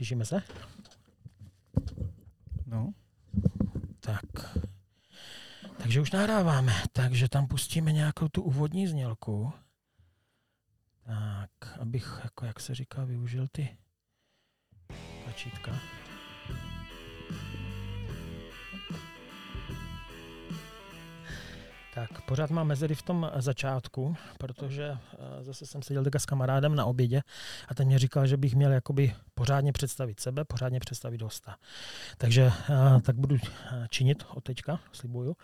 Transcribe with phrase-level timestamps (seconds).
[0.00, 0.42] Slyšíme se?
[2.66, 2.92] No.
[4.00, 4.56] Tak.
[5.78, 9.52] Takže už nahráváme, takže tam pustíme nějakou tu úvodní znělku.
[11.06, 13.76] Tak, abych, jako jak se říká, využil ty
[15.24, 15.72] tlačítka.
[21.94, 26.84] Tak, pořád mám mezery v tom začátku, protože eh, zase jsem seděl s kamarádem na
[26.84, 27.22] obědě
[27.68, 31.56] a ten mě říkal, že bych měl jakoby pořádně představit sebe, pořádně představit hosta.
[32.18, 35.36] Takže eh, tak budu eh, činit od teďka, slibuju.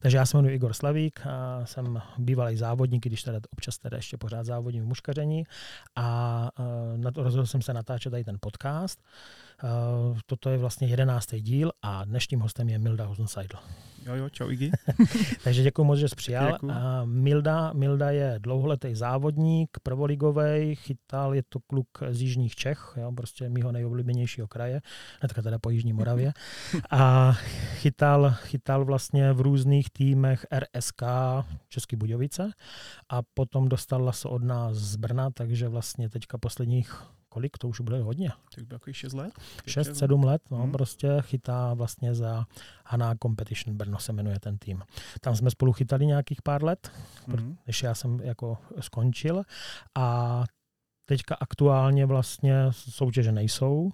[0.00, 4.16] Takže já se jmenuji Igor Slavík, a jsem bývalý závodník, když teda občas teda ještě
[4.16, 5.44] pořád závodním v muškaření
[5.96, 6.50] a
[7.16, 9.02] rozhodl jsem se natáčet tady ten podcast.
[10.26, 13.56] Toto je vlastně jedenáctý díl a dnešním hostem je Milda Hosenseidl.
[14.06, 14.70] Jo, jo, čau Igi.
[15.44, 16.58] Takže děkuji moc, že jsi přijal.
[17.04, 23.41] Milda, Milda je dlouholetý závodník, prvoligový, chytal, je to kluk z Jižních Čech, jo, prostě
[23.48, 24.80] mýho nejoblíbenějšího kraje,
[25.20, 26.32] hnedka teda po Jižní Moravě.
[26.90, 27.32] A
[27.74, 31.02] chytal, chytal vlastně v různých týmech RSK
[31.68, 32.50] Český Budějovice
[33.08, 37.80] a potom dostal se od nás z Brna, takže vlastně teďka posledních kolik, to už
[37.80, 38.30] bude hodně.
[38.54, 39.32] Tak bylo 6 let?
[39.66, 40.72] 6-7 let, no, hmm.
[40.72, 42.46] prostě chytá vlastně za
[42.86, 44.82] Haná Competition Brno se jmenuje ten tým.
[45.20, 46.92] Tam jsme spolu chytali nějakých pár let,
[47.26, 47.56] hmm.
[47.66, 49.42] než já jsem jako skončil
[49.94, 50.44] a
[51.04, 53.90] teďka aktuálně vlastně soutěže nejsou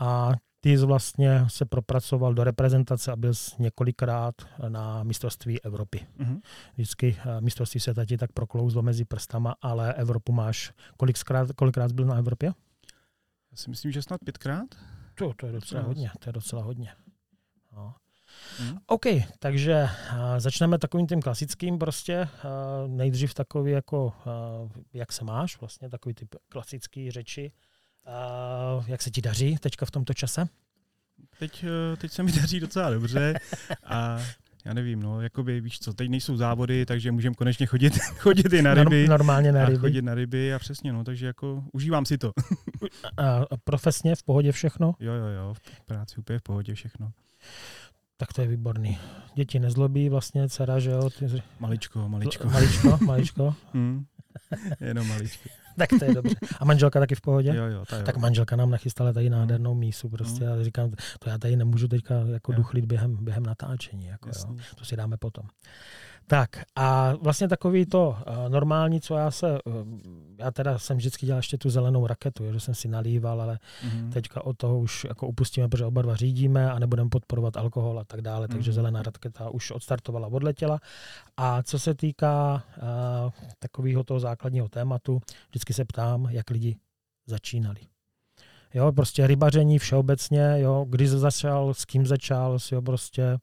[0.00, 4.34] a ty jsi vlastně se propracoval do reprezentace a byl jsi několikrát
[4.68, 6.06] na mistrovství Evropy.
[6.18, 6.40] Mm-hmm.
[6.74, 10.72] Vždycky eh, mistrovství se ti tak proklouzlo mezi prstama, ale Evropu máš.
[10.96, 12.52] Kolikrát, kolikrát jsi byl na Evropě?
[13.50, 14.74] Já si myslím, že snad pětkrát.
[15.14, 16.10] To, to je docela hodně.
[16.18, 16.92] To je docela hodně.
[17.72, 17.94] No.
[18.58, 18.78] Hmm.
[18.86, 19.06] OK,
[19.38, 19.82] takže
[20.12, 22.28] uh, začneme takovým tím klasickým prostě.
[22.44, 27.52] Uh, nejdřív takový jako, uh, jak se máš, vlastně takový typ klasický řeči.
[28.78, 30.48] Uh, jak se ti daří teďka v tomto čase?
[31.38, 33.34] Teď, eh, teď se mi daří docela dobře
[33.84, 34.18] a
[34.64, 38.62] já nevím, no, jakoby, víš co, teď nejsou závody, takže můžeme konečně chodit, chodit i
[38.62, 39.08] na ryby.
[39.08, 39.78] Normálně na ryby.
[39.78, 42.32] A chodit na ryby a přesně, no, takže jako užívám si to.
[43.16, 44.94] a profesně v pohodě všechno?
[45.00, 47.12] Jo, jo, jo, v práci úplně v pohodě všechno.
[48.20, 48.98] Tak to je výborný.
[49.34, 51.10] Děti nezlobí vlastně, dcera, že jo?
[51.10, 51.42] Ty...
[51.60, 52.48] Maličko, maličko.
[52.48, 53.54] Maličko, maličko.
[53.72, 54.04] hmm.
[54.80, 55.48] Jenom maličko.
[55.78, 56.34] tak to je dobře.
[56.58, 57.54] A manželka taky v pohodě?
[57.56, 60.08] Jo, jo, tak manželka nám nachystala tady nádhernou mísu.
[60.08, 60.50] Prostě mm.
[60.50, 64.06] já říkám, to já tady nemůžu teďka jako duchlit během, během natáčení.
[64.06, 64.56] Jako, jo.
[64.74, 65.44] To si dáme potom.
[66.30, 69.74] Tak a vlastně takový to uh, normální, co já se, uh,
[70.38, 74.12] já teda jsem vždycky dělal ještě tu zelenou raketu, že jsem si nalíval, ale mm-hmm.
[74.12, 78.04] teďka od toho už jako upustíme, protože oba dva řídíme a nebudeme podporovat alkohol a
[78.04, 78.52] tak dále, mm-hmm.
[78.52, 80.80] takže zelená raketa už odstartovala, odletěla.
[81.36, 86.76] A co se týká uh, takového toho základního tématu, vždycky se ptám, jak lidi
[87.26, 87.80] začínali.
[88.74, 93.38] Jo, prostě rybaření všeobecně, jo, kdy začal, s kým začal, jo, prostě,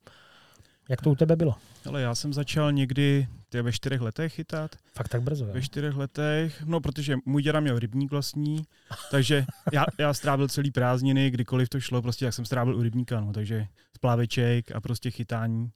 [0.90, 1.56] jak to u tebe bylo?
[1.86, 4.76] Ale já jsem začal někdy ty ve čtyřech letech chytat.
[4.94, 5.54] Fakt tak brzo, jo?
[5.54, 8.64] Ve čtyřech letech, no protože můj děda měl rybník vlastní,
[9.12, 13.22] takže já, já strávil celý prázdniny, kdykoliv to šlo, prostě jak jsem strávil u rybníka,
[13.22, 15.70] no, takže spláveček a prostě chytání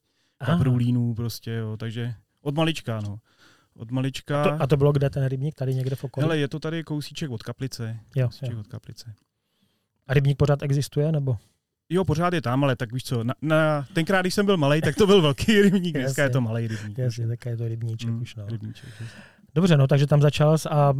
[0.44, 3.18] kaprulínů prostě, jo, takže od malička, no.
[3.76, 4.42] Od malička.
[4.42, 5.54] A to, a to bylo kde ten rybník?
[5.54, 6.22] Tady někde v okolí?
[6.22, 8.00] Hele, je to tady kousíček od kaplice.
[8.16, 8.60] Jo, kousíček jo.
[8.60, 9.14] od kaplice.
[10.06, 11.36] A rybník pořád existuje, nebo?
[11.90, 14.80] Jo, pořád je tam, ale tak víš co, na, na, tenkrát, když jsem byl malý,
[14.80, 16.98] tak to byl velký rybník, dneska je to malý rybník.
[16.98, 18.34] Jasně, tak je to rybníček mm, už.
[18.34, 18.46] No.
[18.46, 18.88] Rybníček,
[19.54, 20.94] Dobře, no takže tam začal a, a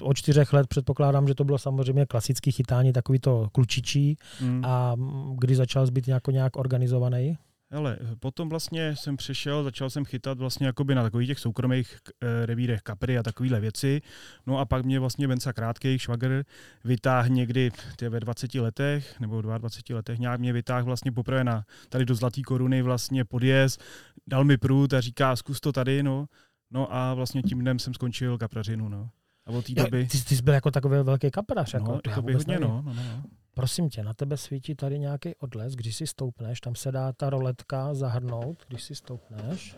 [0.00, 4.18] od čtyřech let předpokládám, že to bylo samozřejmě klasický chytání, takový to klučičí.
[4.40, 4.64] Mm.
[4.64, 4.94] A
[5.38, 7.38] kdy začal být nějak, nějak organizovaný?
[7.72, 12.46] Ale potom vlastně jsem přišel, začal jsem chytat vlastně jakoby na takových těch soukromých e,
[12.46, 14.02] revírech kapry a takovéhle věci.
[14.46, 16.44] No a pak mě vlastně Venca Krátký, švagr,
[16.84, 21.64] vytáhl někdy tě, ve 20 letech nebo 22 letech, nějak mě vytáhl vlastně poprvé na
[21.88, 23.80] tady do Zlatý koruny vlastně podjezd,
[24.26, 26.26] dal mi prut a říká, zkus to tady, no.
[26.70, 29.10] No a vlastně tím dnem jsem skončil kaprařinu, no.
[29.46, 30.06] A od té doby...
[30.06, 31.74] Ty, ty jsi byl jako takový velký kaprař.
[31.74, 33.22] Jako, no, to by hodně, no, no, no.
[33.54, 37.30] Prosím tě, na tebe svítí tady nějaký odles, když si stoupneš, tam se dá ta
[37.30, 39.76] roletka zahrnout, když si stoupneš.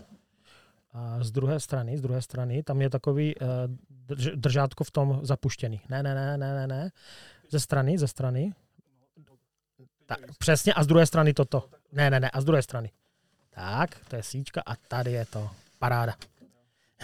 [0.92, 3.48] A z druhé strany, z druhé strany, tam je takový uh,
[3.90, 5.80] drž, držátko v tom zapuštěný.
[5.88, 6.90] Ne, ne, ne, ne, ne, ne.
[7.50, 8.52] Ze strany, ze strany.
[10.06, 11.68] Tak, přesně, a z druhé strany toto.
[11.92, 12.90] Ne, ne, ne, a z druhé strany.
[13.50, 15.50] Tak, to je síčka a tady je to.
[15.78, 16.14] Paráda.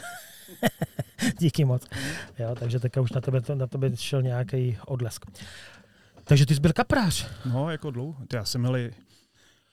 [1.38, 1.86] Díky moc.
[2.38, 5.26] Jo, takže teďka už na tebe, na tebe šel nějaký odlesk.
[6.30, 7.28] Takže ty jsi byl kaprář.
[7.52, 8.16] No, jako dlouho.
[8.32, 8.90] Já jsem, hele,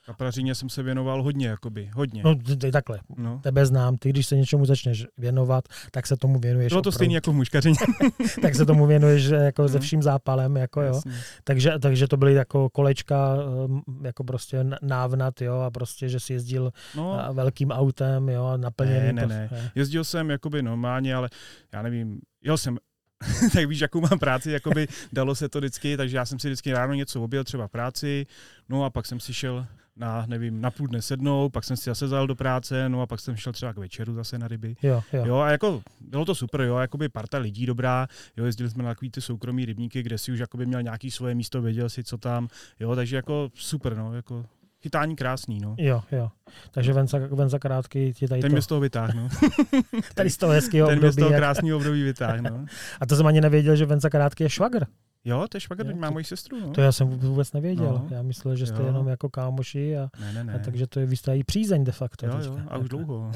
[0.06, 2.24] Kaprařině jsem se věnoval hodně, jakoby, hodně.
[2.24, 3.40] No, ty takhle, no.
[3.44, 6.70] tebe znám, ty když se něčemu začneš věnovat, tak se tomu věnuješ.
[6.72, 7.76] Bylo to stejné jako v muškařině.
[8.42, 9.70] tak se tomu věnuješ jako no.
[9.70, 11.02] se vším zápalem, jako jo.
[11.44, 16.34] Takže, takže to byly jako kolečka, um, jako prostě návnat, jo, a prostě, že si
[16.34, 17.20] jezdil no.
[17.34, 19.14] velkým autem, jo, a naplněný.
[19.14, 19.72] Ne, ne, ne.
[19.76, 21.30] Jezdil jsem jakoby normálně, ale
[21.74, 22.78] já nevím, jel jsem
[23.54, 26.72] tak víš, jakou mám práci, jakoby dalo se to vždycky, takže já jsem si vždycky
[26.72, 28.26] ráno něco objel, třeba práci,
[28.70, 31.84] no a pak jsem si šel na, nevím, na půl dne sednou, pak jsem si
[31.84, 34.76] zase zajel do práce, no a pak jsem šel třeba k večeru zase na ryby.
[34.84, 35.26] Jo, jo.
[35.26, 38.90] jo a jako bylo to super, jo, jakoby parta lidí dobrá, jo, jezdili jsme na
[38.90, 42.18] takový ty soukromý rybníky, kde si už jakoby měl nějaký svoje místo, věděl si, co
[42.18, 42.48] tam,
[42.80, 44.46] jo, takže jako super, no, jako
[44.88, 45.76] chytání krásný, no.
[45.78, 46.30] Jo, jo.
[46.72, 48.56] Takže Venca, Venca Krátký ti tady Ten to...
[48.56, 49.30] mě z toho vytáhnu.
[50.16, 51.00] tady z toho hezkého období.
[51.00, 52.66] Ten mě z toho krásného období vytáhnu.
[53.02, 54.86] A to jsem ani nevěděl, že Venca Krátký je švagr.
[55.26, 56.60] Jo, to je švagr, má moji sestru.
[56.60, 56.72] No.
[56.72, 57.86] To já jsem vůbec nevěděl.
[57.86, 58.08] No.
[58.16, 58.86] Já myslel, že jste jo.
[58.86, 60.54] jenom jako kámoši a, ne, ne, ne.
[60.54, 62.26] a takže to je vystají přízeň de facto.
[62.26, 63.32] Jo, jo, a už dlouho.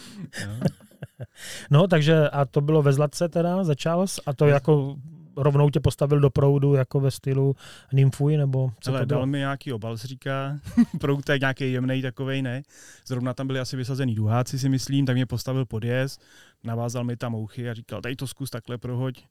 [1.70, 4.96] no, takže a to bylo ve Zlatce teda, začal a to jako
[5.36, 7.56] rovnou tě postavil do proudu jako ve stylu
[7.92, 10.58] nymfuj, nebo co Ale to dal mi nějaký obal, se říká.
[11.00, 12.62] Proud je nějaký jemný takovej, ne.
[13.06, 16.20] Zrovna tam byli asi vysazený duháci, si myslím, tak mě postavil podjezd,
[16.64, 19.24] navázal mi tam mouchy a říkal, tady to zkus takhle prohoď.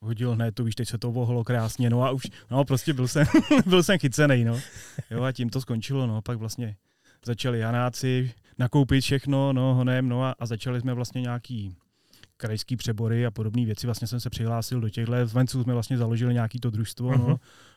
[0.00, 3.08] Hodil hned, to víš, teď se to vohlo krásně, no a už, no prostě byl
[3.08, 3.26] jsem,
[3.66, 4.60] byl jsem chycený, no.
[5.10, 6.76] Jo a tím to skončilo, no, pak vlastně
[7.24, 11.76] začali Janáci nakoupit všechno, no, honem, no a, a začali jsme vlastně nějaký
[12.38, 13.86] krajský přebory a podobné věci.
[13.86, 15.12] Vlastně jsem se přihlásil do těchto.
[15.26, 17.18] V Vencu jsme vlastně založili nějaký to družstvo, uh-huh.
[17.18, 17.36] no, mhm.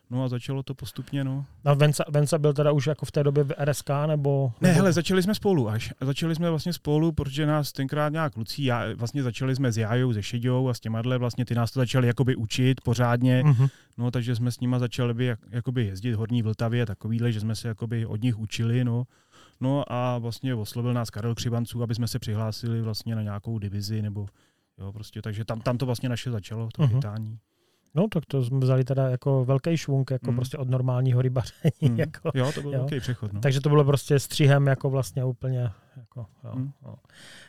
[0.10, 1.24] no a začalo to postupně.
[1.24, 1.46] No.
[1.66, 4.52] A Venca, Venca byl teda už jako v té době v RSK nebo?
[4.62, 5.94] Ne, hele, začali jsme spolu až.
[6.02, 10.14] Začali jsme vlastně spolu, protože nás tenkrát nějak kluci, já, vlastně začali jsme s Jájou,
[10.14, 13.44] se Šeďou a s těma vlastně ty nás to začali jakoby učit pořádně.
[13.44, 13.70] Uh-huh.
[13.98, 17.40] No, takže jsme s nima začali by, jak, jakoby jezdit Horní Vltavě a takovýhle, že
[17.40, 19.04] jsme se jakoby od nich učili, no.
[19.62, 24.02] No a vlastně oslovil nás Karel Křivanců, aby jsme se přihlásili vlastně na nějakou divizi
[24.02, 24.28] nebo
[24.78, 26.96] Jo, prostě, takže tam, tam to vlastně naše začalo, to uh-huh.
[26.96, 27.40] chytání.
[27.96, 30.36] No, tak to jsme vzali teda jako velký švunk, jako mm.
[30.36, 31.72] prostě od normálního rybaření.
[31.82, 32.00] Mm.
[32.00, 32.80] Jako, jo, to byl jo.
[32.80, 33.34] velký přechod.
[33.34, 33.42] No.
[33.42, 35.72] Takže to bylo prostě střihem jako vlastně úplně.
[35.98, 36.72] Jako, jo, mm.
[36.86, 36.96] jo.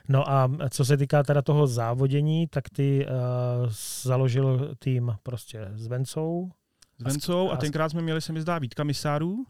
[0.09, 3.71] No a co se týká teda toho závodění, tak ty uh,
[4.03, 6.51] založil tým prostě s Vencou.
[6.99, 9.45] S Vencou a, a tenkrát jsme měli, se mi zdá, Vítka Misárů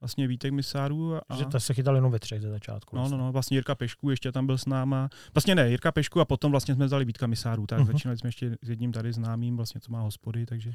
[0.00, 1.14] vlastně Vítek Misárů.
[1.28, 1.36] A...
[1.36, 2.96] Že to se chytal jenom ve třech ze začátku.
[2.96, 5.08] No, no, no, vlastně Jirka Pešku ještě tam byl s náma.
[5.34, 7.86] Vlastně ne, Jirka Pešku a potom vlastně jsme vzali Vítka Misárů, tak uh-huh.
[7.86, 10.72] začínali jsme ještě s jedním tady známým, vlastně co má hospody, takže.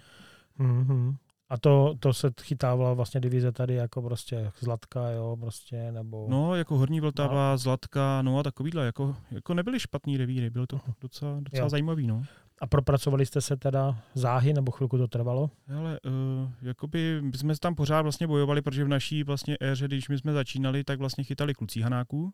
[0.59, 1.15] Uh-huh.
[1.49, 6.27] A to, to se chytávala vlastně divize tady jako prostě Zlatka, jo, prostě, nebo...
[6.29, 7.57] No, jako Horní Vltava, no.
[7.57, 12.23] Zlatka, no a takovýhle, jako, jako nebyly špatný revíry, bylo to docela, docela zajímavý, no.
[12.61, 15.49] A propracovali jste se teda záhy, nebo chvilku to trvalo?
[15.77, 20.09] Ale uh, jakoby my jsme tam pořád vlastně bojovali, protože v naší vlastně éře, když
[20.09, 22.33] my jsme začínali, tak vlastně chytali klucí hanáků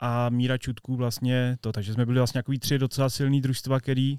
[0.00, 4.18] a Míra Čutků vlastně to, takže jsme byli vlastně takový tři docela silný družstva, který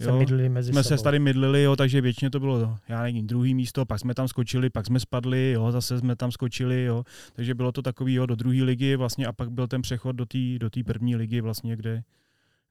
[0.00, 0.98] jo, se mezi jsme sebou.
[0.98, 4.28] se tady mydlili, jo, takže většině to bylo, já nevím, druhý místo, pak jsme tam
[4.28, 8.26] skočili, pak jsme spadli, jo, zase jsme tam skočili, jo, takže bylo to takový, jo,
[8.26, 11.76] do druhé ligy vlastně a pak byl ten přechod do té do první ligy vlastně,
[11.76, 12.02] kde,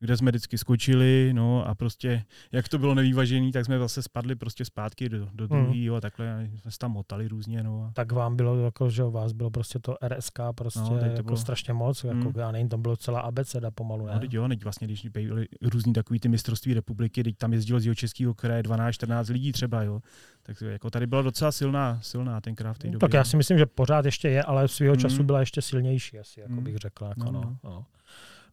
[0.01, 4.35] kde jsme vždycky skočili, no a prostě, jak to bylo nevývažený, tak jsme zase spadli
[4.35, 5.95] prostě zpátky do, do druhého hmm.
[5.95, 7.83] a takhle jsme se tam motali různě, no.
[7.83, 7.91] A...
[7.93, 11.37] Tak vám bylo, jako, že vás bylo prostě to RSK prostě no, to jako bylo...
[11.37, 12.33] strašně moc, jako, hmm.
[12.35, 14.13] já nevím, tam bylo celá abeceda pomalu, ne?
[14.13, 17.79] No, teď jo, teď vlastně, když byly různý takový ty mistrovství republiky, teď tam jezdilo
[17.79, 20.01] z jeho českého kraje 12-14 lidí třeba, jo.
[20.43, 22.99] Tak jako tady byla docela silná, silná tenkrát v té no, době.
[22.99, 25.25] Tak já si myslím, že pořád ještě je, ale svého času hmm.
[25.25, 27.05] byla ještě silnější asi, jako bych řekl.
[27.05, 27.57] Jako, no, no.
[27.63, 27.85] No.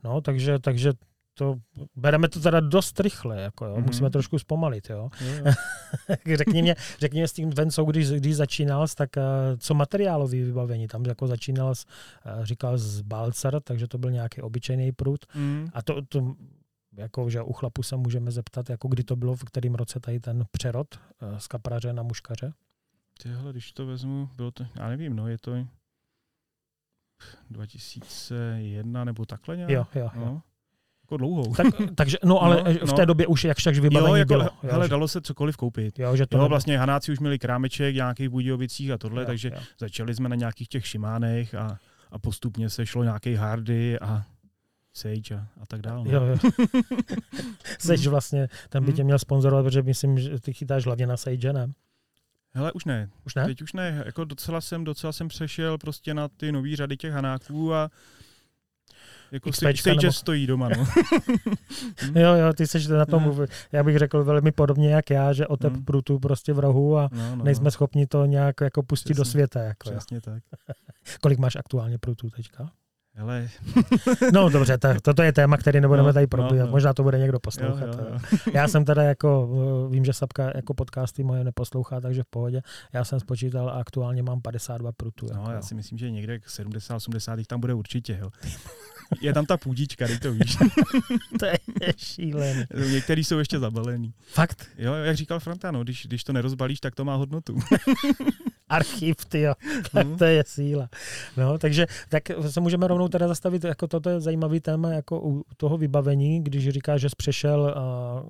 [0.05, 0.93] No, takže, takže
[1.38, 1.59] to,
[1.97, 3.76] bereme to teda dost rychle, jako jo.
[3.76, 3.87] Mm-hmm.
[3.87, 4.90] musíme trošku zpomalit.
[4.90, 5.11] Jo.
[5.21, 5.52] Mm.
[6.37, 9.23] řekni, mě, řekni mě s tím Vencou, když, když začínal, tak uh,
[9.59, 14.92] co materiálový vybavení, tam jako začínal, uh, říkal z Balcer, takže to byl nějaký obyčejný
[14.92, 15.26] prut.
[15.35, 15.68] Mm.
[15.75, 16.35] A to, to
[16.97, 20.21] jako, že u chlapu se můžeme zeptat, jako kdy to bylo, v kterém roce tady
[20.21, 22.52] ten přerod uh, z kapraře na muškaře?
[23.23, 25.66] Tyhle, když to vezmu, bylo to, já nevím, no, je to
[27.50, 29.71] 2001 nebo takhle nějak?
[29.71, 30.23] Jo, jo, no.
[30.23, 30.40] jo
[31.09, 31.55] jako dlouhou.
[31.55, 33.07] Tak, takže, no ale no, v té no.
[33.07, 34.43] době už jakž takž vybavení jo, jako, bylo.
[34.43, 34.88] Jo, hele, že...
[34.88, 35.99] dalo se cokoliv koupit.
[35.99, 39.50] Jo, že to jo vlastně Hanáci už měli krámeček nějakých Budějovicích a tohle, jo, takže
[39.55, 39.61] jo.
[39.79, 41.79] začali jsme na nějakých těch šimánech a,
[42.11, 44.23] a postupně se šlo nějaký hardy a
[44.93, 46.05] Sage a, a tak dále.
[46.05, 46.11] No.
[46.11, 46.37] Jo, jo.
[47.79, 49.07] Sage vlastně, ten by tě hmm.
[49.07, 51.73] měl sponzorovat, protože myslím, že ty chytáš hlavně na Sage, ne?
[52.55, 53.11] Hele, už ne.
[53.27, 53.45] Už ne?
[53.45, 54.03] Teď už ne.
[54.07, 57.91] Jako docela jsem, docela jsem přešel prostě na ty nové řady těch hanáků a
[59.33, 60.13] Jako XPčka, nebo...
[60.13, 60.87] stojí doma, no.
[62.21, 63.47] jo, jo, ty seš na tom, no.
[63.73, 65.85] já bych řekl velmi podobně jak já, že otep mm.
[65.85, 67.71] prutu prostě v rohu a no, no, nejsme no.
[67.71, 69.21] schopni to nějak jako pustit Přesně.
[69.21, 69.63] do světa.
[69.63, 70.43] Jako, Přesně tak.
[71.21, 72.71] Kolik máš aktuálně prutů teďka?
[73.19, 73.49] Hele.
[74.33, 76.65] no dobře, to, toto je téma, který nebudeme no, tady probíhat.
[76.65, 76.73] No, no.
[76.73, 77.87] Možná to bude někdo poslouchat.
[77.87, 78.39] Jo, jo, jo.
[78.55, 79.49] Já jsem teda jako,
[79.87, 82.63] eh, vím, že Sapka jako podcasty moje neposlouchá, takže v pohodě.
[82.93, 85.27] Já jsem spočítal a aktuálně mám 52 prutů.
[85.35, 85.53] No, jako.
[85.53, 88.19] já si myslím, že někde 70-80 tam bude určitě.
[88.21, 88.31] Jo.
[89.21, 90.57] Je tam ta půdička, teď to víš.
[91.38, 91.59] to je
[91.97, 92.65] šílený.
[92.93, 94.15] Některý jsou ještě zabalený.
[94.27, 94.67] Fakt?
[94.79, 97.59] Jo, jak říkal Franta, no, když, když to nerozbalíš, tak to má hodnotu.
[98.69, 99.55] Archiv, ty jo.
[99.93, 100.19] Hmm.
[100.19, 100.88] to je síla.
[101.37, 105.45] No, takže tak se můžeme rovnou teda zastavit, jako toto je zajímavý téma jako u
[105.57, 107.75] toho vybavení, když říkáš, že jsi přešel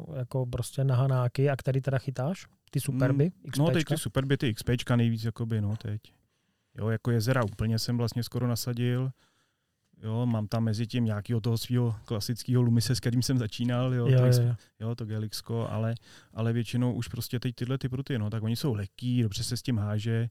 [0.08, 2.46] uh, jako prostě na hanáky a který teda chytáš?
[2.70, 3.24] Ty superby?
[3.24, 3.52] Hmm.
[3.58, 6.00] No, teď ty superby, ty XPčka nejvíc, jakoby, no, teď.
[6.78, 9.10] Jo, jako jezera úplně jsem vlastně skoro nasadil.
[10.02, 14.06] Jo, mám tam mezi tím nějakého toho svého klasického Lumise, s kterým jsem začínal, jo,
[14.06, 14.54] jo, to, jo.
[14.80, 15.94] jo to Gelixko, ale,
[16.34, 19.56] ale většinou už prostě teď tyhle ty pruty, no, tak oni jsou lehký, dobře se
[19.56, 20.28] s tím háže,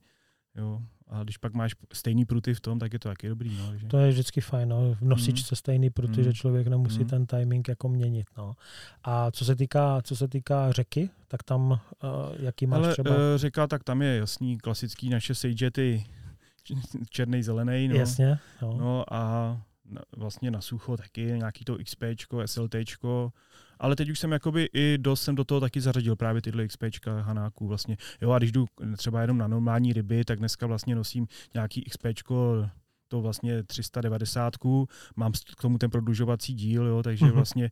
[0.55, 3.57] jo, a když pak máš stejný pruty v tom, tak je to taky dobrý.
[3.57, 3.87] No, že?
[3.87, 4.95] To je vždycky fajn, no.
[4.95, 5.55] v nosičce mm.
[5.55, 6.23] stejný pruty, mm.
[6.23, 7.07] že člověk nemusí mm.
[7.07, 8.27] ten timing jako měnit.
[8.37, 8.55] No.
[9.03, 11.77] A co se týká, co se týká řeky, tak tam uh,
[12.39, 13.09] jaký máš Ale, třeba?
[13.09, 16.05] Uh, řeka, tak tam je jasný, klasický naše sejety,
[17.09, 17.87] černý, zelený.
[17.87, 17.95] No.
[17.95, 18.39] Jasně.
[18.61, 18.77] No.
[18.77, 19.61] no a
[20.17, 22.03] vlastně na sucho taky nějaký to XP,
[22.45, 22.75] SLT,
[23.79, 26.83] ale teď už jsem jakoby i dost jsem do toho taky zařadil právě tyhle XP
[27.21, 27.97] hanáků vlastně.
[28.21, 28.65] Jo a když jdu
[28.97, 32.05] třeba jenom na normální ryby, tak dneska vlastně nosím nějaký XP
[33.07, 34.53] to vlastně 390,
[35.15, 37.31] mám k tomu ten prodlužovací díl, jo, takže mm-hmm.
[37.31, 37.71] vlastně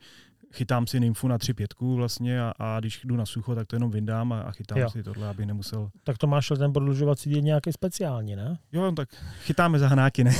[0.53, 3.75] chytám si nymfu na tři pětku vlastně a, a když jdu na sucho, tak to
[3.75, 4.89] jenom vyndám a, a chytám jo.
[4.89, 5.89] si tohle, aby nemusel.
[6.03, 8.57] Tak to máš ten prodlužovací díl nějaký speciální, ne?
[8.71, 9.09] Jo, tak
[9.39, 10.31] chytáme za hnáky, ne?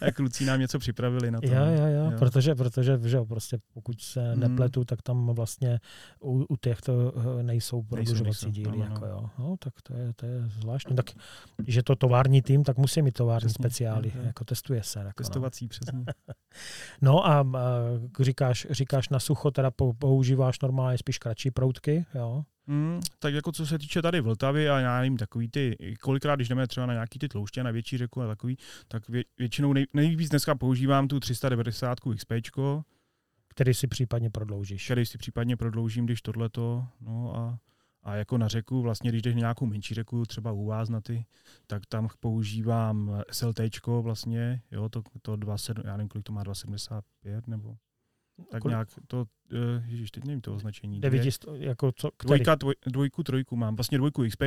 [0.00, 1.46] a kluci nám něco připravili na to.
[1.46, 2.18] Jo, jo, jo, jo.
[2.18, 4.40] protože, protože že prostě pokud se mm.
[4.40, 5.80] nepletu, tak tam vlastně
[6.20, 8.78] u, u těchto eh, nejsou prodlužovací díly.
[8.78, 9.30] No, no, jako, jo.
[9.38, 10.96] No, tak to je, to je zvláštní.
[10.96, 11.06] Tak
[11.66, 14.26] je to tovární tým, tak musí mít tovární přesně, speciály, jo, jo.
[14.26, 14.98] jako testuje se.
[14.98, 15.12] Jako, no.
[15.14, 15.68] Testovací, no.
[15.68, 16.04] přesně.
[17.02, 17.44] no a, a
[18.20, 22.44] říkáš, říkáš na sucho teda používáš normálně spíš kratší proutky, jo?
[22.66, 26.48] Mm, tak jako co se týče tady Vltavy a já nevím, takový ty, kolikrát, když
[26.48, 28.56] jdeme třeba na nějaký ty tlouště, na větší řeku a takový,
[28.88, 32.32] tak vě, většinou nej, nejvíc dneska používám tu 390 XP.
[33.48, 34.84] Který si případně prodloužíš.
[34.84, 37.58] Který si případně prodloužím, když tohleto, no a,
[38.02, 41.00] a jako na řeku, vlastně když jdeš na nějakou menší řeku, třeba u vás na
[41.00, 41.26] ty,
[41.66, 47.46] tak tam používám SLT vlastně, jo, to, to 27, já nevím, kolik to má, 275
[47.46, 47.76] nebo
[48.50, 48.70] tak Kol...
[48.70, 51.00] nějak to, uh, ježiš, teď nevím to označení.
[51.00, 52.28] 900, jako co, který?
[52.28, 53.76] Dvojka, dvoj, dvojku, trojku mám.
[53.76, 54.42] Vlastně dvojku XP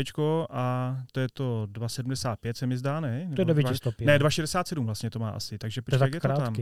[0.49, 3.31] a to je to 275 se mi zdá, ne?
[3.35, 4.05] To je 905.
[4.05, 6.55] Ne, 267 vlastně to má asi, takže to je, tak je to tam?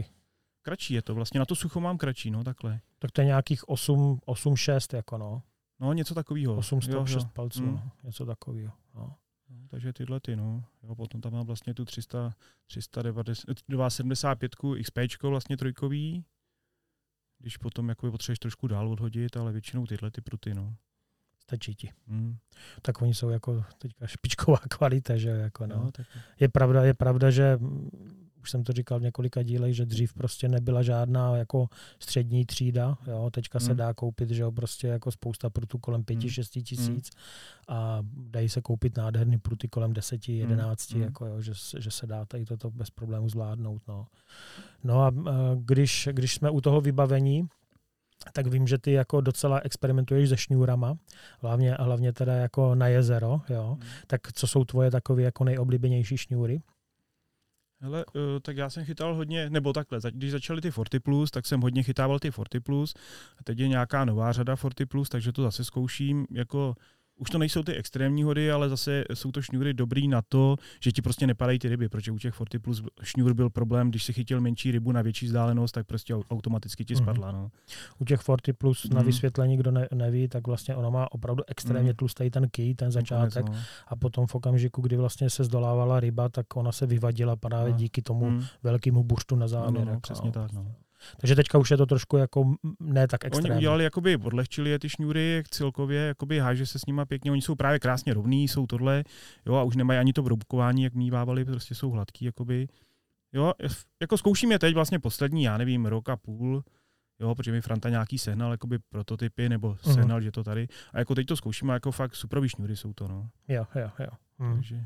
[0.62, 2.80] Kratší je to vlastně, na to sucho mám kratší, no takhle.
[2.98, 5.42] Tak to je nějakých 8, 8 6 jako no.
[5.80, 6.56] No něco takového.
[6.56, 7.30] 8 jo, 6 jo.
[7.32, 7.72] palců, mm.
[7.72, 7.90] no.
[8.04, 8.72] něco takového.
[8.94, 9.14] No.
[9.50, 10.64] No, takže tyhle ty, no.
[10.82, 12.34] Jo, potom tam mám vlastně tu 300,
[12.66, 13.34] 390,
[13.68, 16.24] 275 XP vlastně trojkový,
[17.38, 20.74] když potom jako potřebuješ trošku dál odhodit, ale většinou tyhle ty pruty, no.
[21.42, 21.92] Stačí ti.
[22.06, 22.36] Hmm.
[22.82, 25.76] Tak oni jsou jako teďka špičková kvalita, že jako no.
[25.76, 26.06] no tak...
[26.40, 27.58] Je pravda, je pravda, že
[28.42, 31.68] už jsem to říkal v několika dílech, že dřív prostě nebyla žádná jako
[31.98, 33.66] střední třída, jo, teďka hmm.
[33.66, 36.64] se dá koupit, že jo, prostě jako spousta prutů kolem 5-6 hmm.
[36.64, 37.76] tisíc hmm.
[37.76, 41.02] a dají se koupit nádherný pruty kolem 10-11, hmm.
[41.02, 44.06] jako jo, že, že se dá tady toto bez problému zvládnout, no.
[44.84, 45.12] No a
[45.54, 47.48] když, když jsme u toho vybavení,
[48.32, 50.94] tak vím, že ty jako docela experimentuješ se šňůrama,
[51.40, 53.78] hlavně, hlavně teda jako na jezero, jo.
[53.80, 53.90] Hmm.
[54.06, 56.60] Tak co jsou tvoje takové jako nejoblíbenější šňůry?
[57.80, 61.46] Hele, uh, tak já jsem chytal hodně, nebo takhle, když začaly ty Forty Plus, tak
[61.46, 62.94] jsem hodně chytával ty Forty Plus
[63.38, 66.74] a teď je nějaká nová řada Forty Plus, takže to zase zkouším jako
[67.18, 70.92] už to nejsou ty extrémní hody, ale zase jsou to šňůry dobrý na to, že
[70.92, 74.12] ti prostě nepadají ty ryby, protože u těch Forty Plus šňůr byl problém, když si
[74.12, 77.02] chytil menší rybu na větší vzdálenost, tak prostě automaticky ti mhm.
[77.02, 77.32] spadla.
[77.32, 77.50] No.
[77.98, 78.94] U těch Forty Plus mm.
[78.94, 79.06] na mhm.
[79.06, 81.96] vysvětlení, kdo ne, neví, tak vlastně ona má opravdu extrémně mm.
[81.96, 83.64] tlustý ten ký, ten začátek Konec, no.
[83.88, 87.78] a potom v okamžiku, kdy vlastně se zdolávala ryba, tak ona se vyvadila právě no.
[87.78, 88.44] díky tomu mm.
[88.62, 89.84] velkému buřtu na závěr.
[89.84, 90.52] No, no, no, přesně tak.
[90.52, 90.74] No.
[91.20, 93.50] Takže teďka už je to trošku jako ne tak extrémní.
[93.50, 97.42] Oni udělali, jakoby odlehčili je ty šňůry celkově, jakoby háže se s nima pěkně, oni
[97.42, 99.04] jsou právě krásně rovní, jsou tohle,
[99.46, 102.68] jo, a už nemají ani to vroubkování, jak mývávali, prostě jsou hladký, jakoby.
[103.32, 103.52] Jo,
[104.00, 106.64] jako zkouším je teď vlastně poslední, já nevím, rok a půl,
[107.20, 109.94] jo, protože mi Franta nějaký sehnal jakoby prototypy, nebo uh-huh.
[109.94, 110.68] sehnal, že to tady.
[110.92, 113.28] A jako teď to zkouším a jako fakt super šňůry jsou to, no.
[113.48, 114.10] Jo, jo, jo.
[114.38, 114.54] Hmm.
[114.54, 114.84] Takže...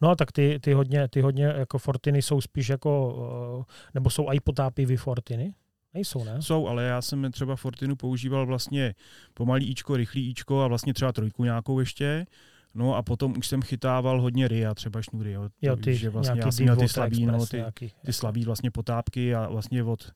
[0.00, 3.16] No a tak ty, ty, hodně, ty hodně jako Fortiny jsou spíš jako,
[3.60, 5.54] eh, nebo jsou i potápivý Fortiny?
[5.94, 6.42] Nejsou, ne?
[6.42, 8.94] Jsou, ale já jsem třeba Fortinu používal vlastně
[9.34, 12.26] pomalý Ičko, rychlý Ičko a vlastně třeba trojku nějakou ještě.
[12.74, 15.32] No a potom už jsem chytával hodně RIA, třeba šňůry.
[15.32, 17.64] Jo, jo ty, že vlastně já jsem měl ty slabý, no, ty,
[18.04, 20.12] ty slabý vlastně potápky a vlastně od,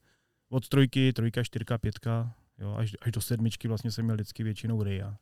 [0.51, 4.83] od trojky, trojka, čtyřka, pětka, jo, až, až do sedmičky vlastně jsem měl vždycky většinou
[4.83, 5.17] RIA.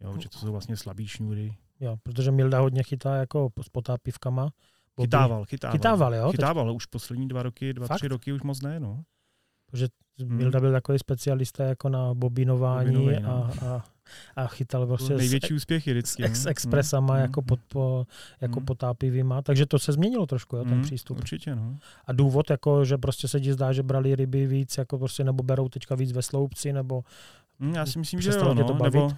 [0.00, 1.56] Jo, že to jsou vlastně slabý šňůry.
[1.80, 4.42] Jo, protože Milda hodně chytá jako s potápivkama.
[4.96, 5.06] Bobby.
[5.06, 5.72] Chytával, chytával.
[5.78, 6.30] Chytával, jo?
[6.30, 6.76] Chytával, teď...
[6.76, 7.98] už poslední dva roky, dva, Fakt?
[7.98, 9.04] tři roky už moc ne, no.
[9.70, 9.88] Protože
[10.20, 10.36] hmm.
[10.36, 13.30] Milda byl takový specialista jako na bobinování Bobinový, no.
[13.30, 13.84] a, a,
[14.36, 16.22] a chytal prostě největší s, úspěchy vždycky.
[16.24, 16.46] S,
[17.14, 17.22] hmm.
[17.22, 18.06] jako, pod, po,
[18.40, 18.66] jako hmm.
[18.66, 20.82] potápivýma, takže to se změnilo trošku, jo, ten hmm.
[20.82, 21.18] přístup.
[21.18, 21.76] Určitě, no.
[22.06, 25.42] A důvod, jako, že prostě se ti zdá, že brali ryby víc, jako prostě, nebo
[25.42, 27.04] berou teďka víc ve sloupci, nebo
[27.60, 28.94] hmm, já si myslím, že jo, no, to bavit.
[28.94, 29.12] nebo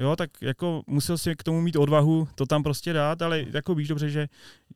[0.00, 3.74] Jo, tak jako musel si k tomu mít odvahu to tam prostě dát, ale jako
[3.74, 4.28] víš dobře, že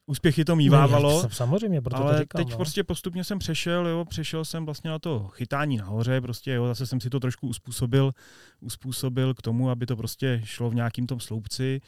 [0.06, 1.22] úspěchy to mývávalo.
[1.22, 2.56] Ne, samozřejmě, proto ale to říkám, teď no.
[2.56, 6.86] prostě postupně jsem přešel, jo, přešel jsem vlastně na to chytání nahoře, prostě jo, zase
[6.86, 8.12] jsem si to trošku uspůsobil,
[8.60, 11.80] uspůsobil k tomu, aby to prostě šlo v nějakým tom sloupci.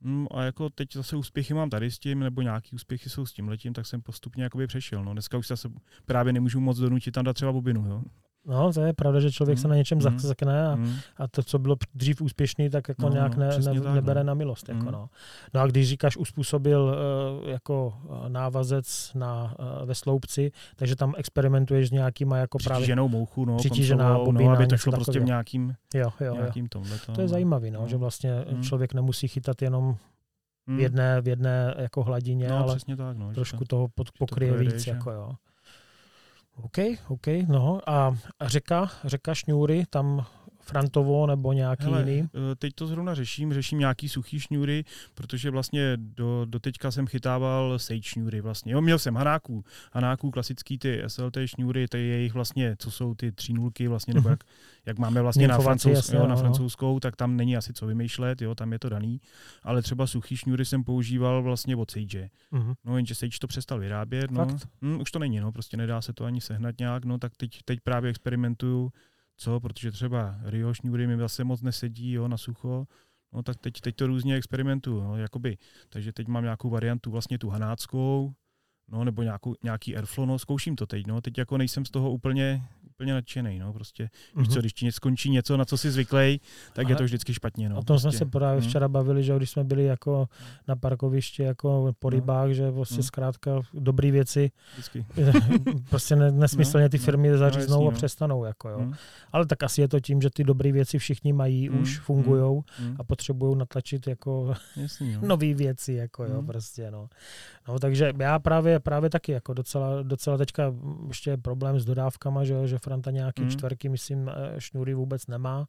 [0.00, 3.32] Mm, a jako teď zase úspěchy mám tady s tím, nebo nějaký úspěchy jsou s
[3.32, 5.04] tím letím, tak jsem postupně jakoby přešel.
[5.04, 5.12] No.
[5.12, 5.68] Dneska už zase
[6.06, 7.86] právě nemůžu moc donutit tam dát třeba bobinu.
[7.88, 8.02] Jo.
[8.48, 9.62] No, to je pravda, že člověk mm.
[9.62, 10.18] se na něčem mm.
[10.18, 10.94] zakne a, mm.
[11.16, 14.26] a to, co bylo dřív úspěšný, tak jako no, nějak ne, ne, tak, nebere no.
[14.26, 14.68] na milost.
[14.68, 14.92] Jako, mm.
[14.92, 15.08] no.
[15.54, 16.96] no a když říkáš, uspůsobil
[17.42, 22.80] uh, jako uh, návazec na, uh, ve sloupci, takže tam experimentuješ s nějakýma jako právě...
[22.80, 26.68] Přitíženou mouchu, no, přitížená bobina, no, aby to šlo prostě v nějakým, jo, jo, nějakým
[26.68, 26.98] tomhle.
[27.14, 27.28] To je no.
[27.28, 27.88] zajímavý, no, no.
[27.88, 28.62] že vlastně mm.
[28.62, 29.96] člověk nemusí chytat jenom
[30.66, 30.80] v mm.
[30.80, 34.86] jedné, v jedné jako hladině, no, ale tak, no, trošku toho pod, pokryje to víc.
[34.86, 35.32] Jako, jo.
[36.62, 40.26] OK, OK, no a řeka, řeka Šňůry, tam
[40.68, 42.28] Frantovo nebo nějaký Hele, jiný?
[42.34, 44.84] Eh, teď to zrovna řeším, řeším nějaký suchý šňůry,
[45.14, 48.72] protože vlastně do, do teďka jsem chytával sage šňůry vlastně.
[48.72, 53.14] Jo, měl jsem hanáků, hanáků klasický ty SLT šňůry, to je jejich vlastně, co jsou
[53.14, 54.32] ty tři nulky vlastně, nebo mhm.
[54.32, 54.44] jak,
[54.86, 58.42] jak máme vlastně na, francouz, jasně, jo, na francouzskou, tak tam není asi co vymýšlet,
[58.42, 59.20] jo, tam je to daný,
[59.62, 62.30] ale třeba suchý šňůry jsem používal vlastně od Sage.
[62.52, 62.74] Uh-huh.
[62.84, 64.46] No jenže Sage to přestal vyrábět, no.
[64.82, 67.58] Hm, už to není, no, prostě nedá se to ani sehnat nějak, no, tak teď,
[67.64, 68.92] teď právě experimentuju
[69.38, 72.86] co, protože třeba Rio šňůry mi zase moc nesedí jo, na sucho,
[73.32, 77.38] no tak teď, teď to různě experimentuju, no, jakoby, takže teď mám nějakou variantu vlastně
[77.38, 78.34] tu hanáckou,
[78.88, 82.10] no, nebo nějakou, nějaký airflow, no, zkouším to teď, no, teď jako nejsem z toho
[82.10, 82.62] úplně,
[82.98, 84.38] úplně nadšený, no, prostě, mm-hmm.
[84.40, 84.60] víš co, mhm.
[84.60, 86.40] když ti skončí něco, na co si zvyklej,
[86.72, 86.90] tak Aha.
[86.90, 87.74] je to vždycky špatně, no.
[87.74, 88.10] O tom prostě.
[88.10, 88.68] jsme se právě mm.
[88.68, 90.28] včera bavili, že když jsme byli jako
[90.68, 92.14] na parkovišti, jako po no.
[92.14, 92.54] rybách, no.
[92.54, 93.02] že prostě mm.
[93.02, 95.06] zkrátka dobré věci, vždycky.
[95.90, 97.96] prostě nesmyslně ty no, firmy no, zaříznou no, jasný, a no.
[97.96, 98.78] přestanou, jako jo.
[98.78, 98.94] Mm.
[99.32, 101.82] Ale tak asi je to tím, že ty dobré věci všichni mají, mm.
[101.82, 102.96] už fungují mm.
[102.98, 105.20] a potřebují natlačit jako jasný, no.
[105.28, 106.46] nové věci, jako jo, mm.
[106.46, 107.08] prostě, no.
[107.68, 110.74] No, takže já právě, právě taky jako docela, docela teďka
[111.08, 113.50] ještě je problém s dodávkama, že, že Franta nějaký mm.
[113.50, 115.68] čtverky, myslím, eh, šňůry vůbec nemá.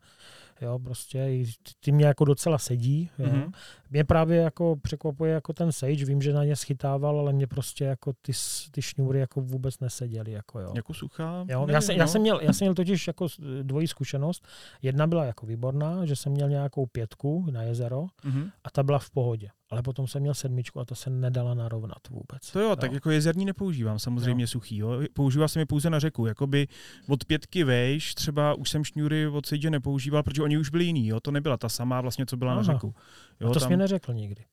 [0.62, 1.46] Jo, prostě
[1.80, 3.10] ty mě jako docela sedí.
[3.20, 3.26] Jo.
[3.26, 3.52] Mm-hmm.
[3.90, 7.86] Mě právě jako překvapuje jako ten Sage, vím, že na ně schytával, ale mě prostě
[7.86, 8.32] jako ty,
[8.72, 10.32] ty šňůry jako vůbec neseděly.
[10.32, 10.72] Jako, jo.
[10.76, 11.46] jako suchá?
[11.50, 12.04] Jo, nevím, já, jsem, no.
[12.04, 13.28] já, jsem měl, já jsem měl totiž jako
[13.62, 14.48] dvojí zkušenost.
[14.82, 18.52] Jedna byla jako výborná, že jsem měl nějakou pětku na jezero mm-hmm.
[18.64, 22.08] a ta byla v pohodě ale potom jsem měl sedmičku a to se nedala narovnat
[22.10, 22.52] vůbec.
[22.52, 22.76] To jo, jo.
[22.76, 24.48] tak jako jezerní nepoužívám, samozřejmě jo.
[24.48, 24.78] suchý.
[24.78, 25.02] Jo.
[25.14, 26.68] Používal jsem je pouze na řeku, jakoby
[27.08, 31.08] od pětky vejš, třeba už jsem šňůry od Sage nepoužíval, protože oni už byli jiný,
[31.08, 31.20] jo.
[31.20, 32.62] to nebyla ta samá vlastně, co byla Aha.
[32.62, 32.96] na řeku.
[33.40, 33.68] Jo, a to tam...
[33.68, 34.46] jsi mi neřekl nikdy.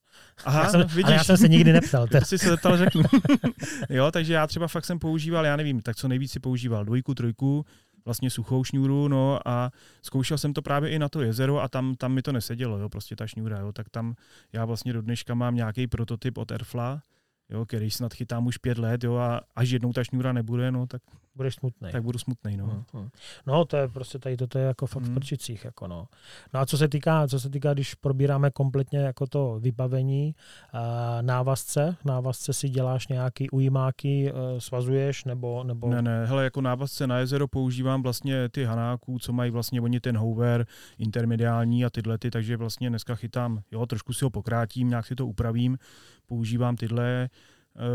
[0.45, 1.05] Aha, já jsem, vidíš.
[1.05, 2.07] Ale já jsem se nikdy neptal.
[2.07, 3.03] Ty jsi se zeptal, řeknu.
[3.91, 7.15] jo, takže já třeba fakt jsem používal, já nevím, tak co nejvíc si používal dvojku,
[7.15, 7.65] trojku,
[8.05, 9.71] vlastně suchou šňůru, no a
[10.03, 12.89] zkoušel jsem to právě i na to jezero a tam, tam mi to nesedělo, jo,
[12.89, 14.15] prostě ta šňůra, jo, tak tam
[14.53, 17.03] já vlastně do dneška mám nějaký prototyp od Airfla,
[17.51, 20.87] jo, který snad chytám už pět let, jo, a až jednou ta šňůra nebude, no,
[20.87, 21.03] tak
[21.37, 21.93] budeš smutný.
[21.93, 22.85] Tak budu smutný, no.
[22.93, 23.09] Hmm.
[23.47, 25.13] No, to je prostě tady to je jako fakt hmm.
[25.13, 26.09] v prčicích, jako no.
[26.55, 30.35] No a co se týká, co se týká, když probíráme kompletně jako to vybavení,
[30.75, 30.81] uh,
[31.23, 35.89] návazce, návazce si děláš nějaký ujímáky, uh, svazuješ, nebo, nebo...
[35.89, 40.01] Ne, ne, hele, jako návazce na jezero používám vlastně ty hanáků, co mají vlastně oni
[40.01, 40.67] ten hover,
[40.99, 45.15] intermediální a tyhle ty, takže vlastně dneska chytám, jo, trošku si ho pokrátím, nějak si
[45.15, 45.79] to upravím,
[46.27, 47.29] používám tyhle,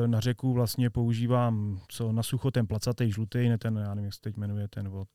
[0.05, 4.13] na řeku vlastně používám co na sucho ten placatý žlutý, ne ten, já nevím, jak
[4.13, 5.07] se teď jmenuje, ten od...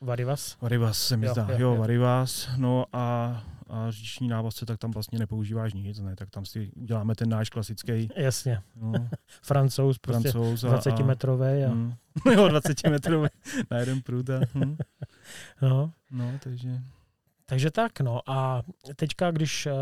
[0.00, 0.56] Varivas?
[0.60, 2.48] Varivas se mi jo, zdá, jo, jo, jo, Varivas.
[2.56, 6.16] No a a říční návazce, tak tam vlastně nepoužíváš nic, ne?
[6.16, 8.08] tak tam si uděláme ten náš klasický.
[8.16, 8.60] Jasně.
[8.76, 8.92] No.
[9.42, 11.64] Francouz, prostě Francouz a, 20 metrový.
[11.64, 11.74] A...
[11.74, 11.92] Mm,
[12.32, 13.28] jo, 20 metrový
[13.70, 14.30] na jeden průd.
[14.30, 14.76] A, hm.
[15.62, 15.92] no.
[16.10, 16.80] no, takže...
[17.50, 18.62] Takže tak, no a
[18.96, 19.72] teďka, když uh,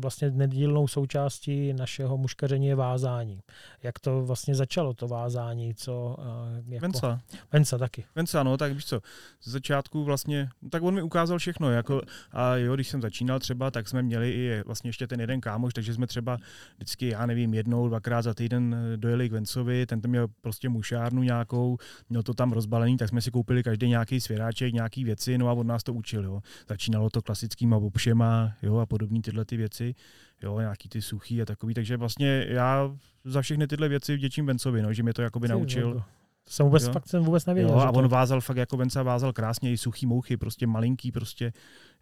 [0.00, 3.40] vlastně nedílnou součástí našeho muškaření je vázání.
[3.82, 6.16] Jak to vlastně začalo, to vázání, co...
[6.18, 6.82] Uh, jako...
[6.82, 7.20] Venca.
[7.52, 8.04] Venca taky.
[8.14, 9.00] Venca, no, tak víš co,
[9.42, 13.70] z začátku vlastně, tak on mi ukázal všechno, jako, a jo, když jsem začínal třeba,
[13.70, 16.38] tak jsme měli i vlastně ještě ten jeden kámoš, takže jsme třeba
[16.76, 20.68] vždycky, já nevím, jednou, dvakrát za týden eh, dojeli k Vencovi, ten to měl prostě
[20.68, 21.76] mušárnu nějakou,
[22.10, 25.52] měl to tam rozbalený, tak jsme si koupili každý nějaký svěráček, nějaký věci, no a
[25.52, 26.40] od nás to učil, jo.
[26.68, 29.94] Začínalo to klasickýma obšema jo, a podobné tyhle ty věci,
[30.42, 34.82] jo, nějaký ty suchý a takový, takže vlastně já za všechny tyhle věci vděčím Bencovi,
[34.82, 36.04] no, že mě to jakoby Ty, naučil.
[36.44, 36.92] To jsem vůbec, jo.
[36.92, 37.72] fakt jsem vůbec nevěděl.
[37.72, 38.08] Jo, a on to...
[38.08, 41.52] vázal fakt jako Benca vázal krásně i suchý mouchy, prostě malinký, prostě,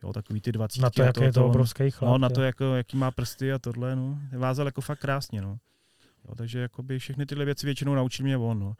[0.02, 0.82] jo, takový ty dvacítky.
[0.82, 2.12] Na to, jak je to obrovský chlap.
[2.12, 4.18] No, na to, jako, jaký má prsty a tohle, no.
[4.38, 5.58] Vázal jako fakt krásně, no.
[6.28, 8.74] Jo, takže jakoby všechny tyhle věci většinou naučil mě on, no.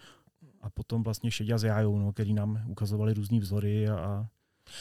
[0.60, 4.26] A potom vlastně Šeďa s Jájou, no, který nám ukazovali různý vzory a, a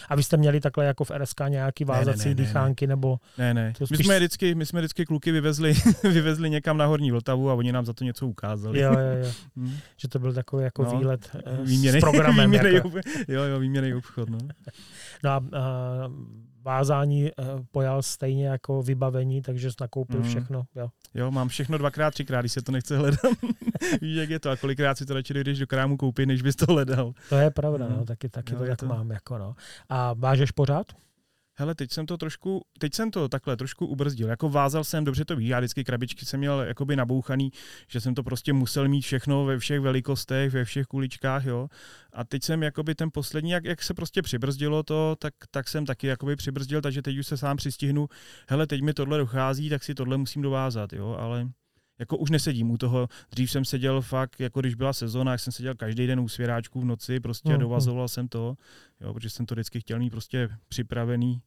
[0.10, 3.20] a vy jste měli takhle jako v RSK nějaký vázací ne, ne, ne, dýchánky nebo...
[3.38, 3.74] Ne, ne.
[3.76, 3.98] Spíš...
[3.98, 5.74] My, jsme vždycky, my jsme vždycky kluky vyvezli,
[6.04, 8.80] vyvezli někam na Horní Vltavu a oni nám za to něco ukázali.
[8.80, 9.32] Jo, jo, jo.
[9.56, 9.78] Hmm.
[9.98, 12.52] Že to byl takový jako no, výlet uh, výměny, s programem.
[12.52, 12.92] Výměný, jako...
[13.28, 14.30] Jo, jo, výměný obchod.
[14.30, 14.38] No.
[15.24, 16.14] no a uh,
[16.70, 20.26] vázání uh, pojal stejně jako vybavení, takže jsi nakoupil mm.
[20.26, 20.64] všechno.
[20.76, 20.90] Jo.
[21.14, 23.20] jo, mám všechno dvakrát, třikrát, když se to nechce hledat.
[24.02, 26.56] Víš, jak je to a kolikrát si to radši jdeš do krámu koupit, než bys
[26.56, 27.14] to hledal.
[27.30, 27.98] To je pravda, mm.
[27.98, 28.86] no, taky, taky jo, to tak to...
[28.86, 29.12] mám.
[29.12, 29.56] Jako, no.
[29.90, 30.88] A vážeš pořád?
[31.60, 34.28] Hele, teď jsem to trošku, teď jsem to takhle trošku ubrzdil.
[34.28, 37.52] Jako vázal jsem, dobře to víš, já vždycky krabičky jsem měl jakoby nabouchaný,
[37.88, 41.68] že jsem to prostě musel mít všechno ve všech velikostech, ve všech kuličkách, jo.
[42.14, 45.86] A teď jsem jakoby ten poslední, jak, jak se prostě přibrzdilo to, tak, tak jsem
[45.86, 48.08] taky jakoby přibrzdil, takže teď už se sám přistihnu,
[48.50, 51.50] hele, teď mi tohle dochází, tak si tohle musím dovázat, jo, ale
[52.00, 53.08] jako už nesedím u toho.
[53.32, 56.82] Dřív jsem seděl fakt, jako když byla sezóna, jak jsem seděl každý den u svěráčků
[56.82, 57.60] v noci, prostě mm.
[57.60, 58.58] dovazoval jsem to,
[59.02, 61.42] jo, protože jsem to vždycky chtěl mít prostě připravený